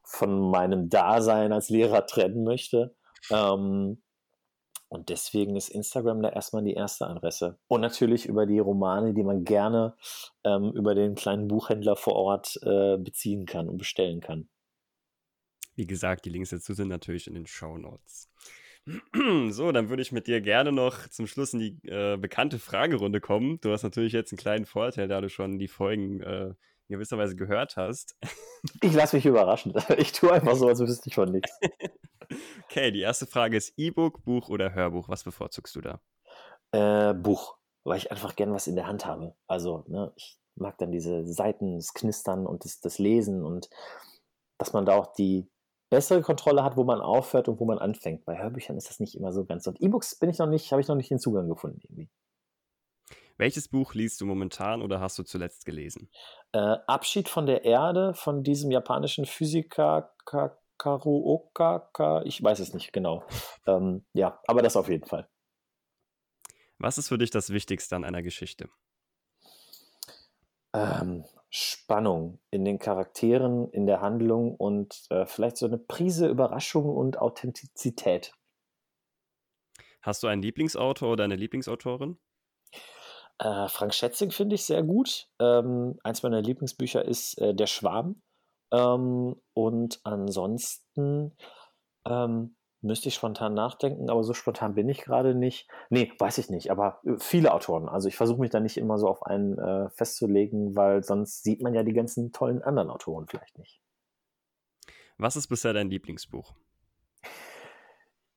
von 0.04 0.50
meinem 0.50 0.90
Dasein 0.90 1.52
als 1.52 1.70
Lehrer 1.70 2.04
trennen 2.06 2.44
möchte. 2.44 2.94
Ähm, 3.30 4.02
und 4.90 5.08
deswegen 5.08 5.54
ist 5.54 5.68
Instagram 5.68 6.20
da 6.20 6.30
erstmal 6.30 6.64
die 6.64 6.74
erste 6.74 7.06
Adresse. 7.06 7.56
Und 7.68 7.80
natürlich 7.80 8.26
über 8.26 8.44
die 8.44 8.58
Romane, 8.58 9.14
die 9.14 9.22
man 9.22 9.44
gerne 9.44 9.94
ähm, 10.42 10.72
über 10.74 10.96
den 10.96 11.14
kleinen 11.14 11.46
Buchhändler 11.46 11.94
vor 11.94 12.16
Ort 12.16 12.58
äh, 12.64 12.98
beziehen 12.98 13.46
kann 13.46 13.68
und 13.68 13.78
bestellen 13.78 14.20
kann. 14.20 14.48
Wie 15.76 15.86
gesagt, 15.86 16.24
die 16.24 16.30
Links 16.30 16.50
dazu 16.50 16.74
sind 16.74 16.88
natürlich 16.88 17.28
in 17.28 17.34
den 17.34 17.46
Show 17.46 17.78
Notes. 17.78 18.28
So, 19.50 19.70
dann 19.70 19.90
würde 19.90 20.02
ich 20.02 20.10
mit 20.10 20.26
dir 20.26 20.40
gerne 20.40 20.72
noch 20.72 21.06
zum 21.08 21.28
Schluss 21.28 21.54
in 21.54 21.60
die 21.60 21.88
äh, 21.88 22.16
bekannte 22.16 22.58
Fragerunde 22.58 23.20
kommen. 23.20 23.60
Du 23.60 23.70
hast 23.70 23.84
natürlich 23.84 24.12
jetzt 24.12 24.32
einen 24.32 24.38
kleinen 24.38 24.66
Vorteil, 24.66 25.06
da 25.06 25.20
du 25.20 25.28
schon 25.28 25.60
die 25.60 25.68
Folgen 25.68 26.20
äh, 26.20 26.54
in 26.90 26.96
gewisser 26.96 27.18
Weise 27.18 27.36
gehört 27.36 27.76
hast. 27.76 28.16
Ich 28.82 28.92
lasse 28.92 29.16
mich 29.16 29.24
überraschen. 29.24 29.72
Ich 29.96 30.12
tue 30.12 30.32
einfach 30.32 30.56
so, 30.56 30.68
als 30.68 30.80
wüsste 30.80 31.08
ich 31.08 31.14
von 31.14 31.30
nichts. 31.30 31.58
Okay, 32.66 32.92
die 32.92 33.00
erste 33.00 33.26
Frage 33.26 33.56
ist 33.56 33.72
E-Book, 33.76 34.22
Buch 34.22 34.50
oder 34.50 34.72
Hörbuch? 34.72 35.08
Was 35.08 35.24
bevorzugst 35.24 35.74
du 35.74 35.80
da? 35.80 36.00
Äh, 36.70 37.12
Buch, 37.12 37.56
weil 37.82 37.98
ich 37.98 38.12
einfach 38.12 38.36
gern 38.36 38.52
was 38.52 38.68
in 38.68 38.76
der 38.76 38.86
Hand 38.86 39.04
habe. 39.04 39.34
Also, 39.48 39.82
ne, 39.88 40.12
ich 40.14 40.38
mag 40.54 40.78
dann 40.78 40.92
diese 40.92 41.26
Seiten, 41.26 41.74
das 41.74 41.92
Knistern 41.92 42.46
und 42.46 42.64
das, 42.64 42.78
das 42.78 43.00
Lesen 43.00 43.44
und 43.44 43.68
dass 44.58 44.72
man 44.72 44.86
da 44.86 44.94
auch 44.94 45.12
die 45.12 45.50
bessere 45.90 46.22
Kontrolle 46.22 46.62
hat, 46.62 46.76
wo 46.76 46.84
man 46.84 47.00
aufhört 47.00 47.48
und 47.48 47.58
wo 47.58 47.64
man 47.64 47.78
anfängt. 47.78 48.24
Bei 48.24 48.38
Hörbüchern 48.38 48.76
ist 48.76 48.88
das 48.88 49.00
nicht 49.00 49.16
immer 49.16 49.32
so 49.32 49.44
ganz. 49.44 49.66
Und 49.66 49.80
E-Books 49.80 50.16
bin 50.20 50.30
ich 50.30 50.38
noch 50.38 50.46
nicht, 50.46 50.70
habe 50.70 50.80
ich 50.80 50.86
noch 50.86 50.94
nicht 50.94 51.10
den 51.10 51.18
Zugang 51.18 51.48
gefunden 51.48 51.80
irgendwie. 51.82 52.08
Welches 53.40 53.68
Buch 53.68 53.94
liest 53.94 54.20
du 54.20 54.26
momentan 54.26 54.82
oder 54.82 55.00
hast 55.00 55.18
du 55.18 55.22
zuletzt 55.22 55.64
gelesen? 55.64 56.10
Äh, 56.52 56.76
Abschied 56.86 57.26
von 57.26 57.46
der 57.46 57.64
Erde 57.64 58.12
von 58.12 58.42
diesem 58.42 58.70
japanischen 58.70 59.24
Physiker 59.24 60.14
Karuoka, 60.76 62.22
ich 62.26 62.42
weiß 62.42 62.60
es 62.60 62.74
nicht 62.74 62.92
genau. 62.92 63.24
Ähm, 63.66 64.04
ja, 64.12 64.38
aber 64.46 64.60
das 64.60 64.76
auf 64.76 64.90
jeden 64.90 65.06
Fall. 65.06 65.26
Was 66.76 66.98
ist 66.98 67.08
für 67.08 67.16
dich 67.16 67.30
das 67.30 67.48
Wichtigste 67.48 67.96
an 67.96 68.04
einer 68.04 68.22
Geschichte? 68.22 68.68
Ähm, 70.74 71.24
Spannung 71.48 72.40
in 72.50 72.66
den 72.66 72.78
Charakteren, 72.78 73.70
in 73.70 73.86
der 73.86 74.02
Handlung 74.02 74.54
und 74.54 75.06
äh, 75.08 75.24
vielleicht 75.24 75.56
so 75.56 75.64
eine 75.64 75.78
Prise 75.78 76.28
Überraschung 76.28 76.94
und 76.94 77.16
Authentizität. 77.16 78.34
Hast 80.02 80.22
du 80.22 80.26
einen 80.26 80.42
Lieblingsautor 80.42 81.10
oder 81.12 81.24
eine 81.24 81.36
Lieblingsautorin? 81.36 82.18
Äh, 83.40 83.68
Frank 83.68 83.94
Schätzing 83.94 84.30
finde 84.30 84.54
ich 84.54 84.64
sehr 84.64 84.82
gut. 84.82 85.28
Ähm, 85.38 85.98
eins 86.04 86.22
meiner 86.22 86.42
Lieblingsbücher 86.42 87.04
ist 87.04 87.38
äh, 87.38 87.54
Der 87.54 87.66
Schwarm 87.66 88.20
ähm, 88.70 89.34
und 89.54 90.00
ansonsten 90.04 91.34
ähm, 92.04 92.56
müsste 92.82 93.08
ich 93.08 93.14
spontan 93.14 93.54
nachdenken, 93.54 94.10
aber 94.10 94.22
so 94.24 94.34
spontan 94.34 94.74
bin 94.74 94.90
ich 94.90 95.00
gerade 95.00 95.34
nicht. 95.34 95.68
Nee, 95.88 96.12
weiß 96.18 96.36
ich 96.36 96.50
nicht, 96.50 96.70
aber 96.70 97.00
äh, 97.04 97.16
viele 97.18 97.54
Autoren. 97.54 97.88
Also 97.88 98.08
ich 98.08 98.16
versuche 98.16 98.40
mich 98.40 98.50
da 98.50 98.60
nicht 98.60 98.76
immer 98.76 98.98
so 98.98 99.08
auf 99.08 99.22
einen 99.22 99.58
äh, 99.58 99.88
festzulegen, 99.88 100.76
weil 100.76 101.02
sonst 101.02 101.42
sieht 101.42 101.62
man 101.62 101.72
ja 101.72 101.82
die 101.82 101.94
ganzen 101.94 102.32
tollen 102.32 102.62
anderen 102.62 102.90
Autoren 102.90 103.26
vielleicht 103.26 103.58
nicht. 103.58 103.80
Was 105.16 105.36
ist 105.36 105.48
bisher 105.48 105.72
dein 105.72 105.88
Lieblingsbuch? 105.88 106.54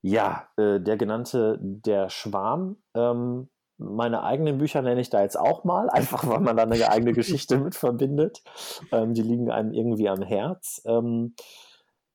Ja, 0.02 0.50
äh, 0.56 0.80
der 0.80 0.96
genannte 0.96 1.58
Der 1.62 2.10
Schwarm. 2.10 2.78
Ähm, 2.94 3.50
meine 3.84 4.24
eigenen 4.24 4.58
Bücher 4.58 4.82
nenne 4.82 5.02
ich 5.02 5.10
da 5.10 5.22
jetzt 5.22 5.38
auch 5.40 5.64
mal, 5.64 5.90
einfach 5.90 6.28
weil 6.28 6.40
man 6.40 6.58
da 6.58 6.64
eine 6.64 6.90
eigene 6.90 7.14
Geschichte 7.14 7.58
mit 7.58 7.76
verbindet. 7.76 8.44
Ähm, 8.92 9.14
die 9.14 9.22
liegen 9.22 9.52
einem 9.52 9.74
irgendwie 9.74 10.10
am 10.10 10.22
Herz. 10.22 10.82
Ähm, 10.86 11.36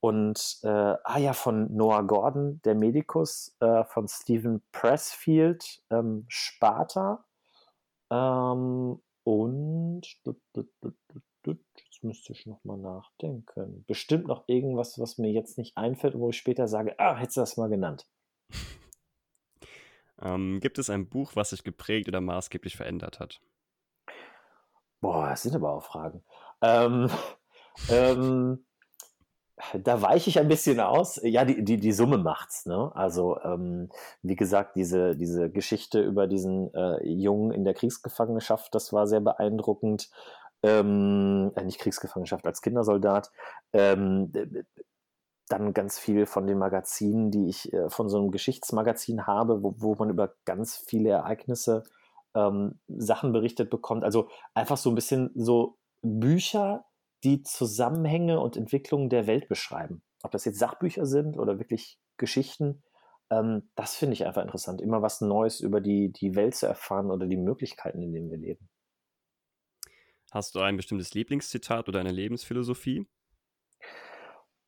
Und 0.01 0.59
äh, 0.63 0.69
ah 0.69 1.19
ja, 1.19 1.33
von 1.33 1.75
Noah 1.75 2.05
Gordon, 2.07 2.61
der 2.65 2.75
Medikus, 2.77 3.57
äh, 3.61 3.85
von 3.85 4.07
Stephen 4.09 4.63
Pressfield, 4.73 5.83
ähm, 5.91 6.25
Sparta. 6.29 7.25
Ähm, 8.11 9.01
und 9.25 10.03
jetzt 11.45 12.03
müsste 12.03 12.33
ich 12.33 12.47
nochmal 12.47 12.79
nachdenken. 12.79 13.85
Bestimmt 13.87 14.29
noch 14.29 14.45
irgendwas, 14.47 14.99
was 14.99 15.19
mir 15.19 15.33
jetzt 15.33 15.59
nicht 15.59 15.77
einfällt, 15.77 16.19
wo 16.19 16.31
ich 16.31 16.39
später 16.39 16.69
sage, 16.69 16.95
ah, 16.99 17.17
hättest 17.17 17.37
du 17.37 17.41
das 17.41 17.57
mal 17.57 17.69
genannt. 17.69 18.07
ähm, 20.23 20.61
gibt 20.61 20.79
es 20.79 20.91
ein 20.91 21.09
Buch, 21.09 21.33
was 21.35 21.51
sich 21.51 21.65
geprägt 21.65 22.09
oder 22.09 22.21
maßgeblich 22.21 22.77
verändert 22.77 23.21
hat? 23.21 23.41
Boah, 25.01 25.29
das 25.31 25.43
sind 25.43 25.55
aber 25.55 25.73
auch 25.73 25.85
Fragen. 25.85 26.23
Ähm, 26.61 27.09
ähm, 27.91 28.65
da 29.75 30.03
weiche 30.03 30.31
ich 30.31 30.39
ein 30.39 30.49
bisschen 30.49 30.81
aus. 30.81 31.21
Ja, 31.23 31.45
die, 31.45 31.65
die, 31.65 31.79
die 31.79 31.93
Summe 31.93 32.19
macht's. 32.19 32.67
Ne? 32.67 32.91
Also, 32.95 33.41
ähm, 33.43 33.91
wie 34.23 34.37
gesagt, 34.37 34.77
diese, 34.77 35.17
diese 35.17 35.51
Geschichte 35.51 36.01
über 36.01 36.27
diesen 36.27 36.73
äh, 36.75 37.05
Jungen 37.07 37.53
in 37.53 37.65
der 37.65 37.75
Kriegsgefangenschaft, 37.75 38.75
das 38.75 38.93
war 38.93 39.07
sehr 39.07 39.21
beeindruckend. 39.21 40.11
Ähm, 40.63 41.53
äh, 41.55 41.65
nicht 41.65 41.79
Kriegsgefangenschaft 41.79 42.47
als 42.47 42.63
Kindersoldat. 42.63 43.31
Ähm, 43.73 44.33
dann 45.49 45.75
ganz 45.75 45.99
viel 45.99 46.27
von 46.27 46.47
den 46.47 46.59
Magazinen, 46.59 47.31
die 47.31 47.49
ich 47.49 47.73
äh, 47.73 47.89
von 47.89 48.09
so 48.09 48.19
einem 48.19 48.31
Geschichtsmagazin 48.31 49.27
habe, 49.27 49.63
wo, 49.63 49.75
wo 49.79 49.95
man 49.95 50.11
über 50.11 50.35
ganz 50.45 50.77
viele 50.77 51.11
Ereignisse 51.11 51.85
ähm, 52.35 52.79
Sachen 52.89 53.33
berichtet 53.33 53.71
bekommt. 53.71 54.05
Also 54.05 54.29
einfach 54.55 54.77
so 54.77 54.91
ein 54.91 54.95
bisschen 54.95 55.31
so 55.35 55.79
Bücher, 56.03 56.85
die 57.25 57.43
Zusammenhänge 57.43 58.41
und 58.41 58.57
Entwicklungen 58.57 59.09
der 59.09 59.27
Welt 59.27 59.49
beschreiben. 59.49 60.03
Ob 60.23 60.31
das 60.31 60.45
jetzt 60.45 60.59
Sachbücher 60.59 61.07
sind 61.07 61.39
oder 61.39 61.59
wirklich 61.59 61.99
Geschichten, 62.17 62.83
ähm, 63.31 63.69
das 63.75 63.97
finde 63.97 64.15
ich 64.15 64.27
einfach 64.27 64.43
interessant. 64.43 64.81
Immer 64.81 65.03
was 65.03 65.21
Neues 65.21 65.61
über 65.61 65.81
die, 65.81 66.13
die 66.13 66.35
Welt 66.35 66.55
zu 66.55 66.67
erfahren 66.67 67.11
oder 67.11 67.27
die 67.27 67.37
Möglichkeiten, 67.37 68.03
in 68.03 68.13
denen 68.13 68.31
wir 68.31 68.39
leben. 68.39 68.69
Hast 70.31 70.55
du 70.55 70.61
ein 70.61 70.77
bestimmtes 70.77 71.15
Lieblingszitat 71.15 71.89
oder 71.89 72.01
eine 72.01 72.13
Lebensphilosophie? 72.13 73.07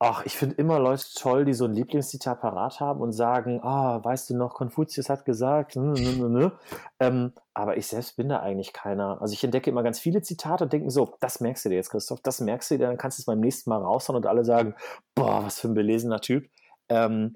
Ach, 0.02 0.24
ich 0.24 0.34
finde 0.34 0.54
immer 0.56 0.78
Leute 0.78 1.04
toll, 1.14 1.44
die 1.44 1.52
so 1.52 1.66
ein 1.66 1.74
Lieblingszitat 1.74 2.40
parat 2.40 2.80
haben 2.80 3.02
und 3.02 3.12
sagen, 3.12 3.60
ah, 3.62 4.02
weißt 4.02 4.30
du 4.30 4.34
noch, 4.34 4.54
Konfuzius 4.54 5.10
hat 5.10 5.26
gesagt, 5.26 5.76
ne, 5.76 5.92
ne, 5.92 6.30
ne, 6.30 6.52
ähm, 7.00 7.34
aber 7.52 7.76
ich 7.76 7.86
selbst 7.86 8.16
bin 8.16 8.30
da 8.30 8.40
eigentlich 8.40 8.72
keiner. 8.72 9.20
Also 9.20 9.34
ich 9.34 9.44
entdecke 9.44 9.68
immer 9.68 9.82
ganz 9.82 10.00
viele 10.00 10.22
Zitate 10.22 10.64
und 10.64 10.72
denke 10.72 10.90
so, 10.90 11.18
das 11.20 11.40
merkst 11.40 11.66
du 11.66 11.68
dir 11.68 11.74
jetzt, 11.74 11.90
Christoph, 11.90 12.22
das 12.22 12.40
merkst 12.40 12.70
du 12.70 12.78
dir, 12.78 12.86
dann 12.86 12.96
kannst 12.96 13.18
du 13.18 13.20
es 13.20 13.26
beim 13.26 13.40
nächsten 13.40 13.68
Mal 13.68 13.82
raushauen 13.82 14.16
und 14.16 14.24
alle 14.24 14.42
sagen, 14.42 14.74
boah, 15.14 15.44
was 15.44 15.60
für 15.60 15.68
ein 15.68 15.74
belesener 15.74 16.22
Typ. 16.22 16.48
Ähm, 16.88 17.34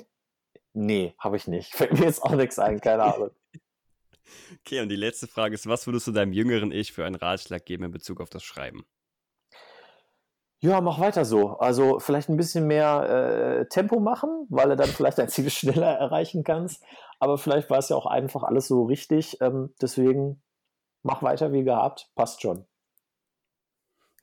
nee, 0.73 1.15
habe 1.19 1.37
ich 1.37 1.47
nicht. 1.47 1.75
Fällt 1.75 1.93
mir 1.93 2.07
jetzt 2.07 2.23
auch 2.23 2.35
nichts 2.35 2.59
ein, 2.59 2.81
keine 2.81 3.03
Ahnung. 3.03 3.31
Okay, 4.61 4.81
und 4.81 4.89
die 4.89 4.97
letzte 4.97 5.27
Frage 5.27 5.55
ist, 5.55 5.69
was 5.69 5.87
würdest 5.87 6.07
du 6.07 6.13
deinem 6.13 6.33
jüngeren 6.33 6.73
Ich 6.73 6.95
für 6.95 7.05
einen 7.05 7.17
Ratschlag 7.17 7.67
geben 7.67 7.85
in 7.85 7.91
Bezug 7.91 8.23
auf 8.23 8.31
das 8.31 8.43
Schreiben? 8.43 8.87
Ja, 10.65 10.81
mach 10.81 10.99
weiter 10.99 11.27
so. 11.27 11.59
Also 11.59 11.99
vielleicht 11.99 12.31
ein 12.31 12.39
bisschen 12.39 12.67
mehr 12.67 13.59
äh, 13.61 13.69
Tempo 13.69 14.01
machen, 14.01 14.47
weil 14.49 14.71
du 14.71 14.77
dann 14.77 14.89
vielleicht 14.89 15.19
dein 15.19 15.29
Ziel 15.29 15.51
schneller 15.51 15.93
erreichen 15.93 16.43
kannst. 16.43 16.83
Aber 17.21 17.37
vielleicht 17.37 17.69
war 17.69 17.77
es 17.77 17.91
ja 17.91 17.97
auch 17.97 18.07
einfach 18.07 18.45
alles 18.45 18.67
so 18.67 18.85
richtig. 18.85 19.43
Ähm, 19.43 19.75
deswegen 19.83 20.43
mach 21.03 21.23
weiter 21.23 21.53
wie 21.53 21.65
gehabt. 21.65 22.09
Passt 22.15 22.41
schon. 22.41 22.65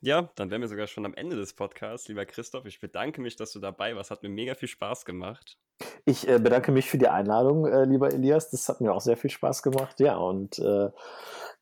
Ja, 0.00 0.30
dann 0.34 0.50
wären 0.50 0.60
wir 0.60 0.66
sogar 0.66 0.88
schon 0.88 1.06
am 1.06 1.14
Ende 1.14 1.36
des 1.36 1.54
Podcasts. 1.54 2.08
Lieber 2.08 2.26
Christoph, 2.26 2.66
ich 2.66 2.80
bedanke 2.80 3.20
mich, 3.20 3.36
dass 3.36 3.52
du 3.52 3.60
dabei 3.60 3.94
warst. 3.94 4.10
Hat 4.10 4.24
mir 4.24 4.28
mega 4.28 4.56
viel 4.56 4.66
Spaß 4.66 5.04
gemacht. 5.04 5.58
Ich 6.06 6.26
äh, 6.26 6.40
bedanke 6.40 6.72
mich 6.72 6.90
für 6.90 6.98
die 6.98 7.06
Einladung, 7.06 7.66
äh, 7.66 7.84
lieber 7.84 8.12
Elias. 8.12 8.50
Das 8.50 8.68
hat 8.68 8.80
mir 8.80 8.92
auch 8.92 9.00
sehr 9.00 9.16
viel 9.16 9.30
Spaß 9.30 9.62
gemacht. 9.62 10.00
Ja, 10.00 10.16
und 10.16 10.58
äh, 10.58 10.90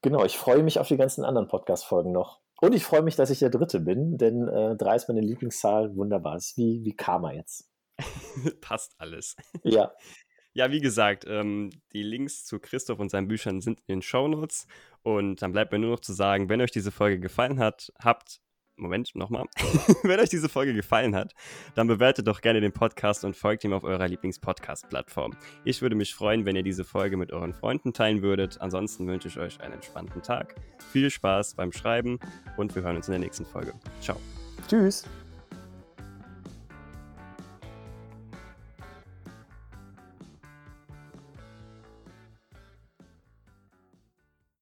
genau, 0.00 0.24
ich 0.24 0.38
freue 0.38 0.62
mich 0.62 0.78
auf 0.78 0.88
die 0.88 0.96
ganzen 0.96 1.26
anderen 1.26 1.48
Podcast-Folgen 1.48 2.12
noch. 2.12 2.40
Und 2.60 2.74
ich 2.74 2.84
freue 2.84 3.02
mich, 3.02 3.16
dass 3.16 3.30
ich 3.30 3.38
der 3.38 3.50
Dritte 3.50 3.80
bin, 3.80 4.18
denn 4.18 4.46
äh, 4.46 4.76
drei 4.76 4.96
ist 4.96 5.08
meine 5.08 5.22
Lieblingszahl. 5.22 5.96
Wunderbar. 5.96 6.36
Ist 6.36 6.56
wie, 6.56 6.84
wie 6.84 6.94
Karma 6.94 7.32
jetzt. 7.32 7.68
Passt 8.60 8.94
alles. 8.98 9.36
Ja. 9.62 9.92
Ja, 10.52 10.72
wie 10.72 10.80
gesagt, 10.80 11.24
ähm, 11.28 11.70
die 11.92 12.02
Links 12.02 12.44
zu 12.44 12.58
Christoph 12.58 12.98
und 12.98 13.08
seinen 13.08 13.28
Büchern 13.28 13.60
sind 13.60 13.78
in 13.86 13.98
den 13.98 14.02
Shownotes. 14.02 14.66
Und 15.02 15.42
dann 15.42 15.52
bleibt 15.52 15.70
mir 15.70 15.78
nur 15.78 15.90
noch 15.90 16.00
zu 16.00 16.12
sagen, 16.12 16.48
wenn 16.48 16.60
euch 16.60 16.72
diese 16.72 16.90
Folge 16.90 17.20
gefallen 17.20 17.60
hat, 17.60 17.92
habt 18.02 18.40
Moment, 18.80 19.14
nochmal. 19.14 19.46
Wenn 20.02 20.20
euch 20.20 20.28
diese 20.28 20.48
Folge 20.48 20.74
gefallen 20.74 21.14
hat, 21.14 21.34
dann 21.74 21.86
bewertet 21.86 22.26
doch 22.26 22.40
gerne 22.40 22.60
den 22.60 22.72
Podcast 22.72 23.24
und 23.24 23.36
folgt 23.36 23.64
ihm 23.64 23.72
auf 23.72 23.84
eurer 23.84 24.08
Lieblings-Podcast-Plattform. 24.08 25.32
Ich 25.64 25.82
würde 25.82 25.96
mich 25.96 26.14
freuen, 26.14 26.46
wenn 26.46 26.56
ihr 26.56 26.62
diese 26.62 26.84
Folge 26.84 27.16
mit 27.16 27.32
euren 27.32 27.52
Freunden 27.52 27.92
teilen 27.92 28.22
würdet. 28.22 28.60
Ansonsten 28.60 29.06
wünsche 29.06 29.28
ich 29.28 29.38
euch 29.38 29.60
einen 29.60 29.74
entspannten 29.74 30.22
Tag, 30.22 30.54
viel 30.92 31.10
Spaß 31.10 31.54
beim 31.54 31.72
Schreiben 31.72 32.18
und 32.56 32.74
wir 32.74 32.82
hören 32.82 32.96
uns 32.96 33.08
in 33.08 33.12
der 33.12 33.20
nächsten 33.20 33.46
Folge. 33.46 33.74
Ciao. 34.00 34.16
Tschüss. 34.68 35.04